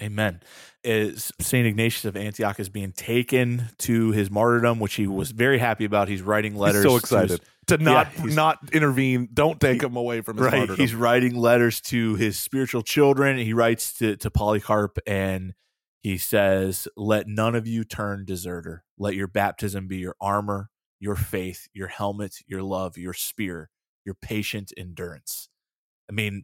Amen. 0.00 0.40
Is 0.82 1.32
Saint 1.40 1.66
Ignatius 1.66 2.04
of 2.04 2.16
Antioch 2.16 2.58
is 2.58 2.68
being 2.68 2.92
taken 2.92 3.68
to 3.78 4.10
his 4.10 4.30
martyrdom, 4.30 4.80
which 4.80 4.94
he 4.94 5.06
was 5.06 5.30
very 5.30 5.58
happy 5.58 5.84
about. 5.84 6.08
He's 6.08 6.22
writing 6.22 6.56
letters. 6.56 6.82
He's 6.82 6.92
so 6.92 6.96
excited 6.96 7.28
to, 7.28 7.76
his, 7.76 7.78
to 7.78 7.84
not 7.84 8.08
yeah, 8.18 8.34
not 8.34 8.58
intervene. 8.72 9.28
Don't 9.32 9.60
take 9.60 9.80
he, 9.80 9.86
him 9.86 9.96
away 9.96 10.20
from 10.22 10.38
his 10.38 10.46
right. 10.46 10.54
Martyrdom. 10.54 10.76
He's 10.76 10.94
writing 10.94 11.36
letters 11.36 11.80
to 11.82 12.16
his 12.16 12.38
spiritual 12.38 12.82
children. 12.82 13.38
He 13.38 13.52
writes 13.52 13.92
to, 13.94 14.16
to 14.16 14.30
Polycarp 14.30 14.98
and 15.06 15.54
he 16.02 16.18
says, 16.18 16.88
"Let 16.96 17.28
none 17.28 17.54
of 17.54 17.68
you 17.68 17.84
turn 17.84 18.24
deserter. 18.24 18.84
Let 18.98 19.14
your 19.14 19.28
baptism 19.28 19.86
be 19.86 19.98
your 19.98 20.16
armor, 20.20 20.70
your 20.98 21.14
faith, 21.14 21.68
your 21.72 21.88
helmet, 21.88 22.38
your 22.48 22.62
love, 22.62 22.98
your 22.98 23.14
spear, 23.14 23.70
your 24.04 24.16
patient 24.16 24.72
endurance." 24.76 25.48
I 26.10 26.12
mean, 26.12 26.42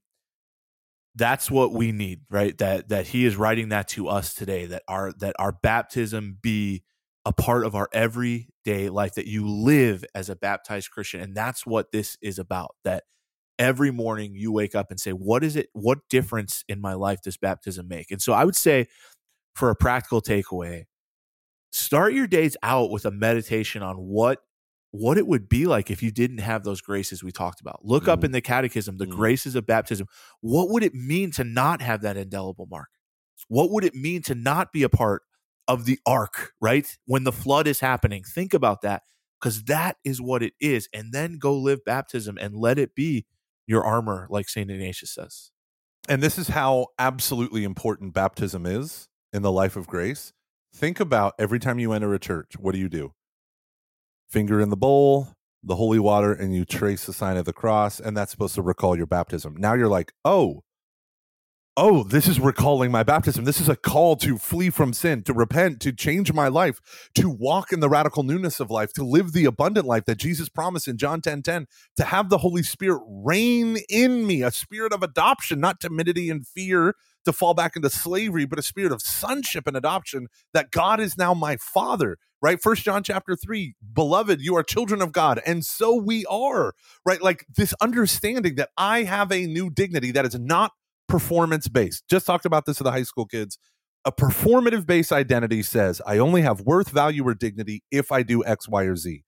that's 1.19 1.51
what 1.51 1.73
we 1.73 1.93
need 1.93 2.21
right? 2.31 2.57
That 2.59 2.89
that 2.89 3.09
he 3.09 3.25
is 3.25 3.37
writing 3.37 3.71
that 3.71 3.89
to 3.89 4.09
us 4.09 4.35
today 4.35 4.67
that 4.67 4.83
our 4.89 5.13
that 5.19 5.37
our 5.39 5.53
baptism 5.53 6.39
be 6.41 6.85
a 7.25 7.33
part 7.33 7.67
of 7.67 7.75
our 7.75 7.89
everyday 7.93 8.89
life 8.89 9.15
that 9.15 9.27
you 9.27 9.47
live 9.47 10.05
as 10.15 10.31
a 10.31 10.37
baptized 10.37 10.91
christian. 10.91 11.21
And 11.21 11.37
that's 11.37 11.67
what 11.67 11.93
this 11.93 12.17
is 12.23 12.39
about 12.39 12.77
that 12.85 13.05
every 13.59 13.91
morning 13.91 14.35
you 14.35 14.53
wake 14.53 14.75
up 14.75 14.91
and 14.91 15.01
say 15.01 15.11
what 15.11 15.43
is 15.45 15.57
it 15.57 15.69
what 15.73 15.99
difference 16.09 16.65
in 16.69 16.81
my 16.81 16.95
life 16.95 17.21
does 17.23 17.37
baptism 17.37 17.89
make? 17.89 18.11
And 18.11 18.23
so 18.23 18.33
i 18.33 18.45
would 18.45 18.57
say 18.57 18.87
for 19.55 19.71
a 19.71 19.77
practical 19.77 20.23
takeaway 20.23 20.85
start 21.73 22.15
your 22.15 22.27
days 22.27 22.57
out 22.63 22.91
with 22.91 23.05
a 23.05 23.11
meditation 23.11 23.83
on 23.83 23.97
what 23.97 24.39
what 24.91 25.19
it 25.19 25.27
would 25.27 25.49
be 25.49 25.67
like 25.67 25.91
if 25.91 26.03
you 26.03 26.11
didn't 26.11 26.39
have 26.39 26.65
those 26.65 26.81
graces 26.81 27.23
we 27.23 27.31
talked 27.33 27.61
about. 27.61 27.85
Look 27.85 28.05
mm. 28.05 28.09
up 28.09 28.25
in 28.25 28.33
the 28.33 28.41
catechism 28.41 28.97
the 28.97 29.07
mm. 29.07 29.11
graces 29.11 29.55
of 29.55 29.67
baptism. 29.67 30.07
What 30.41 30.71
would 30.71 30.83
it 30.83 30.95
mean 30.95 31.31
to 31.33 31.45
not 31.45 31.83
have 31.83 32.03
that 32.03 32.17
indelible 32.17 32.67
mark? 32.71 32.89
What 33.49 33.71
would 33.71 33.85
it 33.85 33.95
mean 33.95 34.23
to 34.23 34.35
not 34.35 34.73
be 34.73 34.83
a 34.83 34.89
part 34.89 35.23
of 35.69 35.85
the 35.85 36.01
ark, 36.07 36.53
right? 36.61 36.97
When 37.05 37.25
the 37.25 37.33
flood 37.33 37.69
is 37.69 37.81
happening. 37.81 38.25
Think 38.25 38.55
about 38.55 38.81
that 38.81 39.03
because 39.39 39.65
that 39.65 39.99
is 40.03 40.21
what 40.21 40.43
it 40.43 40.55
is. 40.59 40.89
And 40.93 41.13
then 41.13 41.39
go 41.39 41.55
live 41.55 41.85
baptism 41.85 42.39
and 42.41 42.57
let 42.57 42.79
it 42.79 42.95
be 42.95 43.27
your 43.67 43.85
armor, 43.85 44.27
like 44.31 44.49
St. 44.49 44.69
Ignatius 44.71 45.15
says. 45.15 45.51
And 46.09 46.23
this 46.23 46.39
is 46.39 46.49
how 46.49 46.87
absolutely 46.99 47.65
important 47.65 48.15
baptism 48.15 48.65
is 48.65 49.09
in 49.33 49.43
the 49.43 49.53
life 49.53 49.77
of 49.77 49.87
grace. 49.87 50.33
Think 50.75 51.01
about 51.01 51.35
every 51.39 51.59
time 51.59 51.79
you 51.79 51.93
enter 51.93 52.15
a 52.15 52.19
church, 52.19 52.59
what 52.59 52.73
do 52.73 52.79
you 52.79 52.89
do? 52.89 53.13
Finger 54.31 54.61
in 54.61 54.71
the 54.71 54.77
bowl, 54.77 55.29
the 55.63 55.77
holy 55.77 55.99
water, 55.99 56.33
and 56.33 56.55
you 56.55 56.65
trace 56.65 57.07
the 57.07 57.13
sign 57.13 57.37
of 57.37 57.45
the 57.45 57.53
cross, 57.53 58.01
and 58.01 58.17
that's 58.17 58.31
supposed 58.31 58.55
to 58.55 58.63
recall 58.63 58.97
your 58.97 59.07
baptism. 59.07 59.57
Now 59.57 59.75
you're 59.75 59.89
like, 59.89 60.13
oh, 60.25 60.63
oh, 61.79 62.03
this 62.03 62.27
is 62.27 62.41
recalling 62.41 62.91
my 62.91 63.05
baptism. 63.05 63.45
This 63.45 63.61
is 63.61 63.69
a 63.69 63.77
call 63.77 64.17
to 64.17 64.37
flee 64.37 64.69
from 64.69 64.93
sin, 64.93 65.23
to 65.23 65.33
repent, 65.33 65.81
to 65.83 65.93
change 65.93 66.33
my 66.33 66.49
life, 66.49 66.81
to 67.15 67.31
walk 67.31 67.73
in 67.73 67.79
the 67.79 67.89
radical 67.89 68.25
newness 68.25 68.59
of 68.59 68.69
life, 68.69 68.93
to 68.95 69.05
live 69.05 69.33
the 69.33 69.45
abundant 69.45 69.87
life 69.87 70.05
that 70.07 70.19
Jesus 70.19 70.49
promised 70.49 70.89
in 70.89 70.99
John 70.99 71.21
10 71.21 71.43
10, 71.43 71.67
to 71.97 72.05
have 72.05 72.31
the 72.31 72.39
Holy 72.39 72.65
Spirit 72.65 73.01
reign 73.07 73.79
in 73.89 74.27
me, 74.27 74.43
a 74.43 74.51
spirit 74.51 74.93
of 74.93 75.05
adoption, 75.05 75.61
not 75.61 75.81
timidity 75.81 76.31
and 76.31 76.47
fear 76.47 76.95
to 77.29 77.33
fall 77.33 77.55
back 77.55 77.77
into 77.77 77.91
slavery, 77.91 78.47
but 78.47 78.59
a 78.59 78.63
spirit 78.63 78.93
of 78.93 79.03
sonship 79.03 79.67
and 79.67 79.77
adoption 79.77 80.27
that 80.53 80.71
God 80.71 81.01
is 81.01 81.17
now 81.17 81.35
my 81.35 81.57
father 81.57 82.17
right? 82.41 82.61
First 82.61 82.85
john 82.85 83.03
chapter 83.03 83.37
3 83.37 83.75
beloved 83.93 84.41
you 84.41 84.57
are 84.57 84.63
children 84.63 85.03
of 85.03 85.13
god 85.13 85.41
and 85.47 85.65
so 85.65 85.95
we 85.95 86.25
are 86.27 86.75
right? 87.05 87.23
Like 87.23 87.45
this 87.55 87.75
understanding 87.81 88.57
that 88.57 88.71
i 88.77 89.03
have 89.03 89.33
a 89.33 89.47
new 89.47 89.71
dignity 89.71 90.11
that 90.13 90.25
is 90.25 90.39
not 90.39 90.73
performance 91.09 91.69
based 91.69 92.05
just 92.09 92.27
talked 92.27 92.45
about 92.45 92.67
this 92.67 92.79
to 92.79 92.85
the 92.85 92.93
high 92.93 93.03
school 93.03 93.27
kids. 93.27 93.59
A 94.05 94.13
performative 94.13 94.87
based 94.87 95.13
identity 95.13 95.63
says 95.63 96.01
i 96.07 96.19
only 96.19 96.43
have 96.43 96.61
worth 96.61 96.91
value 96.91 97.27
or 97.27 97.35
dignity 97.35 97.83
if 97.91 98.13
i 98.13 98.23
do 98.23 98.45
x 98.45 98.69
y 98.69 98.85
or 98.85 98.97
z. 98.97 99.25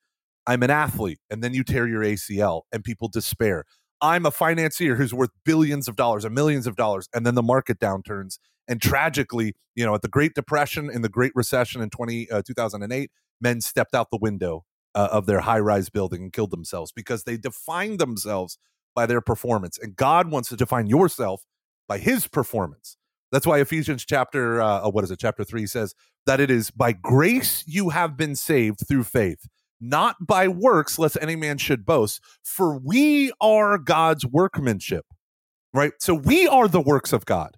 I'm 0.46 0.62
an 0.62 0.70
athlete 0.70 1.18
and 1.30 1.42
then 1.42 1.54
you 1.54 1.64
tear 1.64 1.86
your 1.88 2.02
acl 2.02 2.62
and 2.72 2.84
people 2.84 3.08
despair 3.08 3.64
i'm 4.02 4.26
a 4.26 4.30
financier 4.30 4.96
who's 4.96 5.12
worth 5.12 5.30
billions 5.44 5.88
of 5.88 5.96
dollars 5.96 6.24
or 6.24 6.30
millions 6.30 6.66
of 6.66 6.76
dollars 6.76 7.08
and 7.14 7.26
then 7.26 7.34
the 7.34 7.42
market 7.42 7.78
downturns 7.78 8.38
and 8.70 8.80
tragically, 8.80 9.54
you 9.74 9.84
know, 9.84 9.94
at 9.96 10.00
the 10.00 10.08
Great 10.08 10.34
Depression 10.34 10.88
and 10.88 11.04
the 11.04 11.08
Great 11.08 11.32
Recession 11.34 11.82
in 11.82 11.90
20, 11.90 12.30
uh, 12.30 12.42
2008, 12.46 13.10
men 13.40 13.60
stepped 13.60 13.96
out 13.96 14.10
the 14.10 14.18
window 14.18 14.64
uh, 14.94 15.08
of 15.10 15.26
their 15.26 15.40
high 15.40 15.58
rise 15.58 15.90
building 15.90 16.22
and 16.22 16.32
killed 16.32 16.52
themselves 16.52 16.92
because 16.92 17.24
they 17.24 17.36
defined 17.36 17.98
themselves 17.98 18.58
by 18.94 19.06
their 19.06 19.20
performance. 19.20 19.76
And 19.76 19.96
God 19.96 20.30
wants 20.30 20.48
to 20.50 20.56
define 20.56 20.86
yourself 20.86 21.44
by 21.88 21.98
his 21.98 22.28
performance. 22.28 22.96
That's 23.32 23.46
why 23.46 23.60
Ephesians 23.60 24.04
chapter, 24.04 24.62
uh, 24.62 24.86
uh 24.86 24.90
what 24.90 25.02
is 25.02 25.10
it, 25.10 25.18
chapter 25.18 25.42
3 25.42 25.66
says 25.66 25.94
that 26.26 26.38
it 26.38 26.50
is 26.50 26.70
by 26.70 26.92
grace 26.92 27.64
you 27.66 27.88
have 27.88 28.16
been 28.16 28.36
saved 28.36 28.86
through 28.86 29.04
faith, 29.04 29.48
not 29.80 30.26
by 30.26 30.48
works, 30.48 30.98
lest 30.98 31.16
any 31.20 31.36
man 31.36 31.58
should 31.58 31.86
boast. 31.86 32.20
For 32.42 32.78
we 32.78 33.32
are 33.40 33.78
God's 33.78 34.26
workmanship, 34.26 35.06
right? 35.72 35.92
So 35.98 36.14
we 36.14 36.46
are 36.46 36.68
the 36.68 36.80
works 36.80 37.12
of 37.12 37.24
God. 37.24 37.56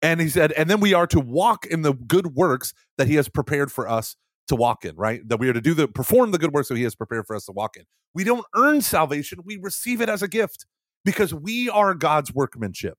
And 0.00 0.20
he 0.20 0.28
said, 0.28 0.52
and 0.52 0.70
then 0.70 0.80
we 0.80 0.94
are 0.94 1.06
to 1.08 1.20
walk 1.20 1.66
in 1.66 1.82
the 1.82 1.92
good 1.92 2.34
works 2.34 2.72
that 2.96 3.08
he 3.08 3.16
has 3.16 3.28
prepared 3.28 3.72
for 3.72 3.88
us 3.88 4.16
to 4.46 4.56
walk 4.56 4.84
in, 4.84 4.96
right? 4.96 5.26
That 5.28 5.38
we 5.38 5.48
are 5.48 5.52
to 5.52 5.60
do 5.60 5.74
the 5.74 5.88
perform 5.88 6.30
the 6.30 6.38
good 6.38 6.52
works 6.52 6.68
that 6.68 6.76
he 6.76 6.84
has 6.84 6.94
prepared 6.94 7.26
for 7.26 7.36
us 7.36 7.44
to 7.46 7.52
walk 7.52 7.76
in. 7.76 7.84
We 8.14 8.24
don't 8.24 8.46
earn 8.56 8.80
salvation, 8.80 9.40
we 9.44 9.58
receive 9.60 10.00
it 10.00 10.08
as 10.08 10.22
a 10.22 10.28
gift 10.28 10.66
because 11.04 11.34
we 11.34 11.68
are 11.68 11.94
God's 11.94 12.32
workmanship. 12.32 12.98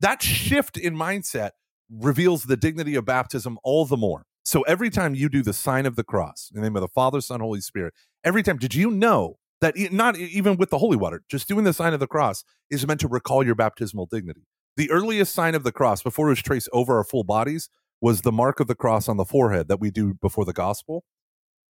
That 0.00 0.22
shift 0.22 0.76
in 0.76 0.94
mindset 0.94 1.50
reveals 1.90 2.44
the 2.44 2.56
dignity 2.56 2.94
of 2.94 3.04
baptism 3.04 3.58
all 3.62 3.84
the 3.86 3.96
more. 3.96 4.24
So 4.46 4.62
every 4.62 4.90
time 4.90 5.16
you 5.16 5.28
do 5.28 5.42
the 5.42 5.52
sign 5.52 5.86
of 5.86 5.96
the 5.96 6.04
cross, 6.04 6.52
in 6.54 6.60
the 6.60 6.64
name 6.64 6.76
of 6.76 6.80
the 6.80 6.86
Father, 6.86 7.20
Son, 7.20 7.40
Holy 7.40 7.60
Spirit, 7.60 7.92
every 8.22 8.44
time, 8.44 8.58
did 8.58 8.76
you 8.76 8.92
know 8.92 9.38
that 9.60 9.74
not 9.90 10.16
even 10.16 10.56
with 10.56 10.70
the 10.70 10.78
holy 10.78 10.96
water, 10.96 11.24
just 11.28 11.48
doing 11.48 11.64
the 11.64 11.72
sign 11.72 11.92
of 11.92 11.98
the 11.98 12.06
cross 12.06 12.44
is 12.70 12.86
meant 12.86 13.00
to 13.00 13.08
recall 13.08 13.44
your 13.44 13.56
baptismal 13.56 14.06
dignity. 14.06 14.42
The 14.76 14.88
earliest 14.92 15.34
sign 15.34 15.56
of 15.56 15.64
the 15.64 15.72
cross, 15.72 16.00
before 16.00 16.28
it 16.28 16.30
was 16.30 16.42
traced 16.42 16.68
over 16.72 16.96
our 16.96 17.02
full 17.02 17.24
bodies, 17.24 17.68
was 18.00 18.20
the 18.20 18.30
mark 18.30 18.60
of 18.60 18.68
the 18.68 18.76
cross 18.76 19.08
on 19.08 19.16
the 19.16 19.24
forehead 19.24 19.66
that 19.66 19.80
we 19.80 19.90
do 19.90 20.14
before 20.14 20.44
the 20.44 20.52
gospel. 20.52 21.02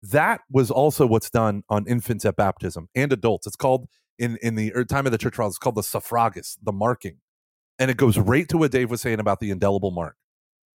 That 0.02 0.42
was 0.50 0.70
also 0.70 1.06
what's 1.06 1.30
done 1.30 1.62
on 1.70 1.86
infants 1.86 2.26
at 2.26 2.36
baptism 2.36 2.90
and 2.94 3.10
adults. 3.10 3.46
It's 3.46 3.56
called 3.56 3.86
in 4.18 4.36
in 4.42 4.54
the 4.54 4.74
er, 4.76 4.84
time 4.84 5.06
of 5.06 5.12
the 5.12 5.18
church 5.18 5.36
fathers, 5.36 5.52
it's 5.52 5.58
called 5.58 5.76
the 5.76 5.80
sphragis, 5.80 6.58
the 6.62 6.72
marking, 6.72 7.20
and 7.78 7.90
it 7.90 7.96
goes 7.96 8.18
right 8.18 8.46
to 8.50 8.58
what 8.58 8.70
Dave 8.70 8.90
was 8.90 9.00
saying 9.00 9.20
about 9.20 9.40
the 9.40 9.50
indelible 9.50 9.92
mark. 9.92 10.16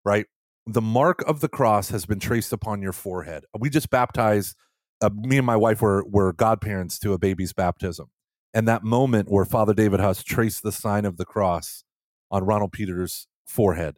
Right, 0.03 0.25
the 0.65 0.81
mark 0.81 1.21
of 1.27 1.39
the 1.39 1.49
cross 1.49 1.89
has 1.89 2.05
been 2.05 2.19
traced 2.19 2.53
upon 2.53 2.81
your 2.81 2.93
forehead. 2.93 3.45
We 3.57 3.69
just 3.69 3.89
baptized. 3.89 4.55
Uh, 5.01 5.09
me 5.13 5.37
and 5.37 5.45
my 5.45 5.55
wife 5.55 5.81
were 5.81 6.05
were 6.07 6.33
godparents 6.33 6.99
to 6.99 7.13
a 7.13 7.17
baby's 7.17 7.53
baptism, 7.53 8.07
and 8.53 8.67
that 8.67 8.83
moment 8.83 9.29
where 9.29 9.45
Father 9.45 9.73
David 9.73 9.99
Huss 9.99 10.23
traced 10.23 10.63
the 10.63 10.71
sign 10.71 11.05
of 11.05 11.17
the 11.17 11.25
cross 11.25 11.83
on 12.29 12.45
Ronald 12.45 12.71
Peters' 12.71 13.27
forehead 13.45 13.97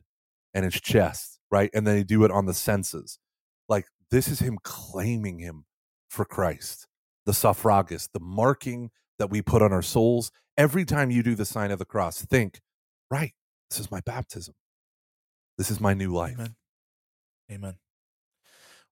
and 0.54 0.64
his 0.66 0.80
chest, 0.80 1.40
right, 1.52 1.70
and 1.74 1.86
then 1.86 1.96
they 1.96 2.04
do 2.04 2.24
it 2.24 2.32
on 2.32 2.46
the 2.46 2.54
senses. 2.54 3.20
Like 3.68 3.86
this 4.12 4.28
is 4.28 4.40
him 4.40 4.58
claiming 4.64 5.40
him 5.40 5.66
for 6.10 6.26
Christ. 6.26 6.88
The 7.26 7.32
sphragis, 7.32 8.10
the 8.14 8.20
marking 8.20 8.92
that 9.20 9.30
we 9.30 9.42
put 9.42 9.62
on 9.62 9.74
our 9.74 9.82
souls. 9.82 10.32
Every 10.58 10.86
time 10.86 11.10
you 11.10 11.24
do 11.24 11.36
the 11.36 11.46
sign 11.46 11.72
of 11.72 11.80
the 11.80 11.86
cross, 11.86 12.22
think, 12.22 12.60
right, 13.10 13.34
this 13.70 13.80
is 13.80 13.90
my 13.90 14.02
baptism. 14.02 14.54
This 15.58 15.72
is 15.72 15.80
my 15.80 15.94
new 15.94 16.14
life. 16.14 16.36
Amen. 16.36 16.56
Amen. 17.52 17.76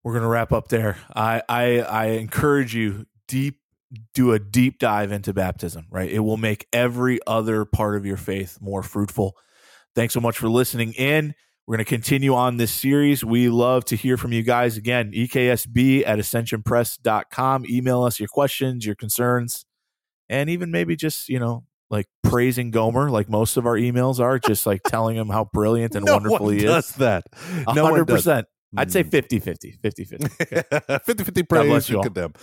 We're 0.04 0.14
gonna 0.14 0.28
wrap 0.28 0.52
up 0.52 0.68
there. 0.68 0.98
I 1.16 1.42
I, 1.48 1.80
I 1.80 2.06
encourage 2.08 2.76
you 2.76 3.06
deep 3.28 3.60
do 4.14 4.32
a 4.32 4.40
deep 4.40 4.80
dive 4.80 5.12
into 5.12 5.34
baptism. 5.34 5.86
Right, 5.90 6.12
it 6.12 6.20
will 6.20 6.38
make 6.38 6.68
every 6.74 7.20
other 7.28 7.66
part 7.66 7.96
of 7.96 8.06
your 8.06 8.18
faith 8.18 8.58
more 8.62 8.84
fruitful. 8.84 9.36
Thanks 9.96 10.14
so 10.14 10.22
much 10.22 10.38
for 10.38 10.50
listening 10.50 10.94
in. 10.94 11.36
We're 11.68 11.78
going 11.78 11.86
to 11.86 11.90
continue 11.90 12.34
on 12.34 12.58
this 12.58 12.72
series. 12.72 13.24
We 13.24 13.48
love 13.50 13.86
to 13.86 13.96
hear 13.96 14.18
from 14.18 14.34
you 14.34 14.42
guys. 14.42 14.78
Again, 14.78 15.12
EKSB 15.12 16.04
at 16.06 16.18
ascensionpress.com. 16.18 17.66
Email 17.70 18.04
us 18.04 18.20
your 18.20 18.28
questions, 18.28 18.86
your 18.86 18.96
concerns, 18.96 19.66
and 20.28 20.50
even 20.50 20.72
maybe 20.72 20.96
just, 20.96 21.30
you 21.30 21.40
know, 21.40 21.64
like 21.92 22.08
praising 22.24 22.72
Gomer, 22.72 23.12
like 23.12 23.30
most 23.30 23.58
of 23.58 23.68
our 23.68 23.76
emails 23.76 24.20
are, 24.20 24.40
just 24.40 24.66
like 24.66 24.82
telling 24.88 25.16
him 25.18 25.28
how 25.30 25.48
brilliant 25.54 25.94
and 25.94 26.06
no 26.08 26.14
wonderful 26.14 26.50
he 26.50 26.66
is. 26.66 26.90
that. 26.96 27.26
No 27.76 27.84
one 27.92 28.06
does. 28.06 28.26
100%. 28.26 28.46
I'd 28.78 28.92
say 28.92 29.04
Mm. 29.04 29.12
50 29.12 29.40
50. 29.40 29.72
50 29.84 30.06
50. 30.06 30.28
50 30.28 31.24
50 31.26 31.42
God 31.44 31.50
praise 31.50 31.90
and 31.90 32.04
condemn. 32.04 32.34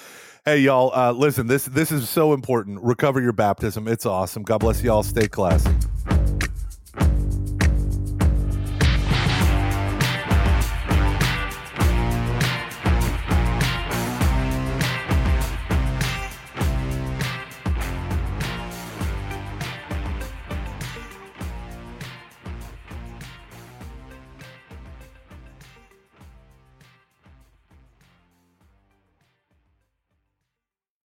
Hey, 0.45 0.59
y'all, 0.59 0.93
uh, 0.95 1.13
listen, 1.13 1.47
this, 1.47 1.65
this 1.65 1.91
is 1.91 2.09
so 2.09 2.35
important. 2.35 2.81
Recover 2.83 3.21
your 3.21 3.33
baptism. 3.33 3.89
It's 3.89 4.05
awesome. 4.07 4.43
God 4.43 4.59
bless 4.59 4.83
y'all. 4.83 5.03
Stay 5.03 5.27
classy. 5.27 5.71